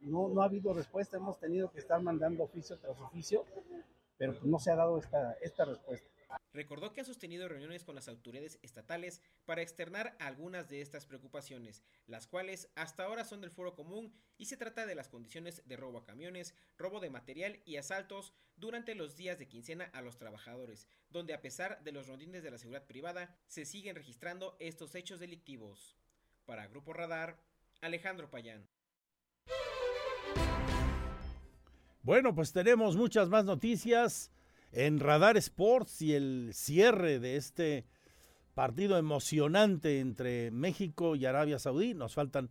no, 0.00 0.40
ha 0.42 0.46
habido 0.46 0.72
respuesta, 0.72 1.16
hemos 1.16 1.38
tenido 1.38 1.70
que 1.70 1.78
estar 1.78 2.00
mandando 2.02 2.44
oficio 2.44 2.78
tras 2.78 2.98
oficio, 2.98 3.44
pero 4.16 4.34
no 4.42 4.58
se 4.58 4.70
ha 4.70 4.76
dado 4.76 4.98
esta, 4.98 5.32
esta 5.40 5.64
respuesta. 5.64 6.08
Recordó 6.52 6.92
que 6.92 7.00
ha 7.00 7.04
sostenido 7.04 7.48
reuniones 7.48 7.84
con 7.84 7.94
las 7.94 8.08
autoridades 8.08 8.58
estatales 8.62 9.22
para 9.46 9.62
externar 9.62 10.16
algunas 10.18 10.68
de 10.68 10.82
estas 10.82 11.06
preocupaciones, 11.06 11.82
las 12.06 12.26
cuales 12.26 12.68
hasta 12.74 13.04
ahora 13.04 13.24
son 13.24 13.40
del 13.40 13.50
foro 13.50 13.74
común 13.74 14.12
y 14.36 14.46
se 14.46 14.56
trata 14.56 14.84
de 14.84 14.94
las 14.94 15.08
condiciones 15.08 15.62
de 15.66 15.76
robo 15.76 15.98
a 15.98 16.04
camiones, 16.04 16.54
robo 16.76 17.00
de 17.00 17.10
material 17.10 17.60
y 17.64 17.76
asaltos 17.76 18.34
durante 18.56 18.94
los 18.94 19.16
días 19.16 19.38
de 19.38 19.48
quincena 19.48 19.84
a 19.94 20.02
los 20.02 20.18
trabajadores, 20.18 20.86
donde 21.08 21.32
a 21.32 21.40
pesar 21.40 21.82
de 21.82 21.92
los 21.92 22.06
rondines 22.06 22.42
de 22.42 22.50
la 22.50 22.58
seguridad 22.58 22.86
privada 22.86 23.34
se 23.46 23.64
siguen 23.64 23.96
registrando 23.96 24.56
estos 24.60 24.94
hechos 24.94 25.20
delictivos. 25.20 25.96
Para 26.44 26.66
Grupo 26.66 26.92
Radar, 26.92 27.38
Alejandro 27.80 28.30
Payán. 28.30 28.68
Bueno, 32.02 32.34
pues 32.34 32.52
tenemos 32.52 32.96
muchas 32.96 33.28
más 33.28 33.44
noticias 33.44 34.30
en 34.72 35.00
Radar 35.00 35.36
Sports 35.36 36.02
y 36.02 36.14
el 36.14 36.50
cierre 36.54 37.18
de 37.18 37.36
este 37.36 37.84
partido 38.54 38.96
emocionante 38.96 40.00
entre 40.00 40.50
México 40.50 41.14
y 41.14 41.26
Arabia 41.26 41.58
Saudí. 41.58 41.94
Nos 41.94 42.14
faltan 42.14 42.50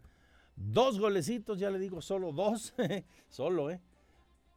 dos 0.56 1.00
golecitos, 1.00 1.60
ya 1.60 1.72
le 1.72 1.80
digo, 1.80 2.02
solo 2.02 2.32
dos, 2.32 2.74
solo, 3.30 3.70
¿eh? 3.70 3.82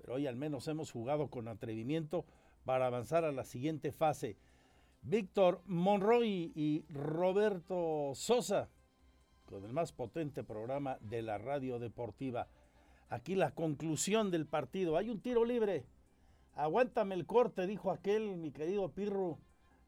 Pero 0.00 0.14
hoy 0.14 0.26
al 0.26 0.36
menos 0.36 0.68
hemos 0.68 0.90
jugado 0.90 1.28
con 1.28 1.48
atrevimiento 1.48 2.26
para 2.64 2.86
avanzar 2.86 3.24
a 3.24 3.32
la 3.32 3.44
siguiente 3.44 3.92
fase. 3.92 4.36
Víctor 5.02 5.62
Monroy 5.66 6.52
y 6.54 6.84
Roberto 6.90 8.12
Sosa, 8.14 8.68
con 9.46 9.64
el 9.64 9.72
más 9.72 9.92
potente 9.92 10.44
programa 10.44 10.98
de 11.00 11.22
la 11.22 11.38
radio 11.38 11.78
deportiva. 11.78 12.48
Aquí 13.08 13.34
la 13.34 13.50
conclusión 13.52 14.30
del 14.30 14.46
partido. 14.46 14.96
Hay 14.96 15.10
un 15.10 15.20
tiro 15.20 15.44
libre 15.44 15.84
Aguántame 16.56 17.14
el 17.16 17.26
corte, 17.26 17.66
dijo 17.66 17.90
aquel, 17.90 18.36
mi 18.36 18.52
querido 18.52 18.88
Pirro. 18.92 19.38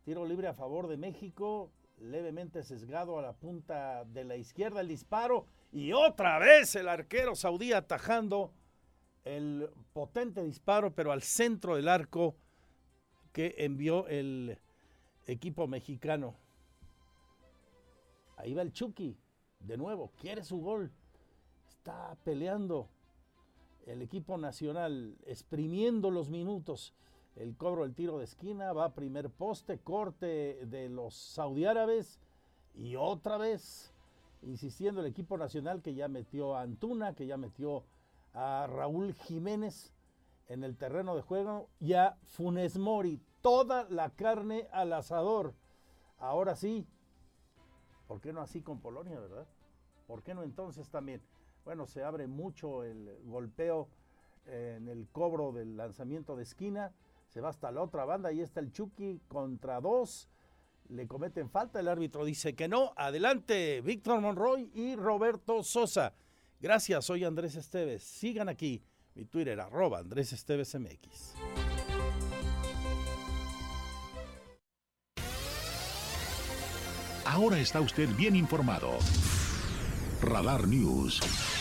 Tiro 0.05 0.25
libre 0.25 0.49
a 0.49 0.55
favor 0.55 0.89
de 0.89 0.97
México, 0.97 1.71
levemente 1.99 2.63
sesgado 2.63 3.19
a 3.19 3.23
la 3.23 3.33
punta 3.33 4.05
de 4.05 4.25
la 4.25 4.37
izquierda 4.37 4.81
el 4.81 4.89
disparo 4.89 5.47
y 5.73 5.93
otra 5.93 6.39
vez 6.39 6.75
el 6.77 6.89
arquero 6.89 7.35
saudí 7.35 7.73
atajando 7.73 8.53
el 9.25 9.69
potente 9.93 10.43
disparo, 10.43 10.95
pero 10.95 11.11
al 11.11 11.23
centro 11.23 11.77
del 11.77 11.89
arco 11.89 12.37
que 13.33 13.55
envió 13.59 14.07
el 14.07 14.59
equipo 15.27 15.67
mexicano. 15.67 16.37
Ahí 18.37 18.55
va 18.55 18.63
el 18.63 18.73
Chucky, 18.73 19.17
de 19.61 19.77
nuevo, 19.77 20.13
quiere 20.21 20.45
su 20.45 20.59
gol, 20.59 20.93
está 21.69 22.17
peleando 22.23 22.89
el 23.87 24.03
equipo 24.03 24.37
nacional 24.37 25.17
exprimiendo 25.25 26.11
los 26.11 26.29
minutos. 26.29 26.95
El 27.37 27.57
cobro 27.57 27.83
del 27.83 27.95
tiro 27.95 28.19
de 28.19 28.25
esquina 28.25 28.73
va 28.73 28.87
a 28.87 28.95
primer 28.95 29.31
poste, 29.31 29.79
corte 29.79 30.67
de 30.67 30.89
los 30.89 31.15
saudí 31.15 31.65
árabes 31.65 32.21
y 32.75 32.97
otra 32.97 33.39
vez 33.39 33.95
insistiendo 34.43 35.01
el 35.01 35.07
equipo 35.07 35.39
nacional 35.39 35.83
que 35.83 35.95
ya 35.95 36.09
metió 36.09 36.57
a 36.57 36.63
Antuna, 36.63 37.15
que 37.15 37.27
ya 37.27 37.37
metió 37.37 37.85
a 38.33 38.67
Raúl 38.67 39.15
Jiménez 39.15 39.93
en 40.49 40.65
el 40.65 40.77
terreno 40.77 41.17
de 41.17 41.23
juego 41.23 41.69
y 41.81 41.95
a 41.95 42.17
Funes 42.23 42.79
Mori. 42.79 43.21
Toda 43.41 43.85
la 43.89 44.11
carne 44.11 44.69
al 44.73 44.93
asador. 44.93 45.55
Ahora 46.19 46.57
sí, 46.57 46.87
¿por 48.07 48.21
qué 48.21 48.33
no 48.33 48.41
así 48.41 48.63
con 48.63 48.81
Polonia, 48.81 49.21
verdad? 49.21 49.47
¿Por 50.07 50.23
qué 50.23 50.35
no 50.35 50.43
entonces 50.43 50.89
también? 50.91 51.23
bueno, 51.67 51.85
se 51.89 52.05
abre 52.05 52.29
mucho 52.29 52.85
el 52.85 53.11
golpeo 53.25 53.89
eh, 54.47 54.75
en 54.77 54.87
el 54.87 55.09
cobro 55.11 55.51
del 55.51 55.77
lanzamiento 55.77 56.37
de 56.37 56.45
esquina, 56.45 56.93
se 57.27 57.41
va 57.41 57.49
hasta 57.49 57.73
la 57.73 57.83
otra 57.83 58.05
banda, 58.05 58.29
ahí 58.29 58.41
está 58.41 58.61
el 58.61 58.71
Chucky 58.71 59.21
contra 59.27 59.81
dos, 59.81 60.29
le 60.89 61.09
cometen 61.09 61.51
falta, 61.51 61.81
el 61.81 61.89
árbitro 61.89 62.25
dice 62.25 62.55
que 62.55 62.69
no, 62.69 62.93
adelante 62.97 63.81
Víctor 63.81 64.21
Monroy 64.21 64.71
y 64.75 64.95
Roberto 64.95 65.65
Sosa. 65.65 66.15
Gracias, 66.61 67.05
soy 67.05 67.25
Andrés 67.25 67.57
Esteves, 67.57 68.05
sigan 68.05 68.49
aquí, 68.49 68.81
mi 69.17 69.25
Twitter 69.25 69.59
arroba 69.59 69.99
Andrés 69.99 70.33
Esteves 70.33 70.73
MX. 70.79 71.35
Ahora 77.25 77.59
está 77.59 77.81
usted 77.81 78.09
bien 78.17 78.37
informado. 78.37 78.93
Radar 80.23 80.67
News. 80.67 81.56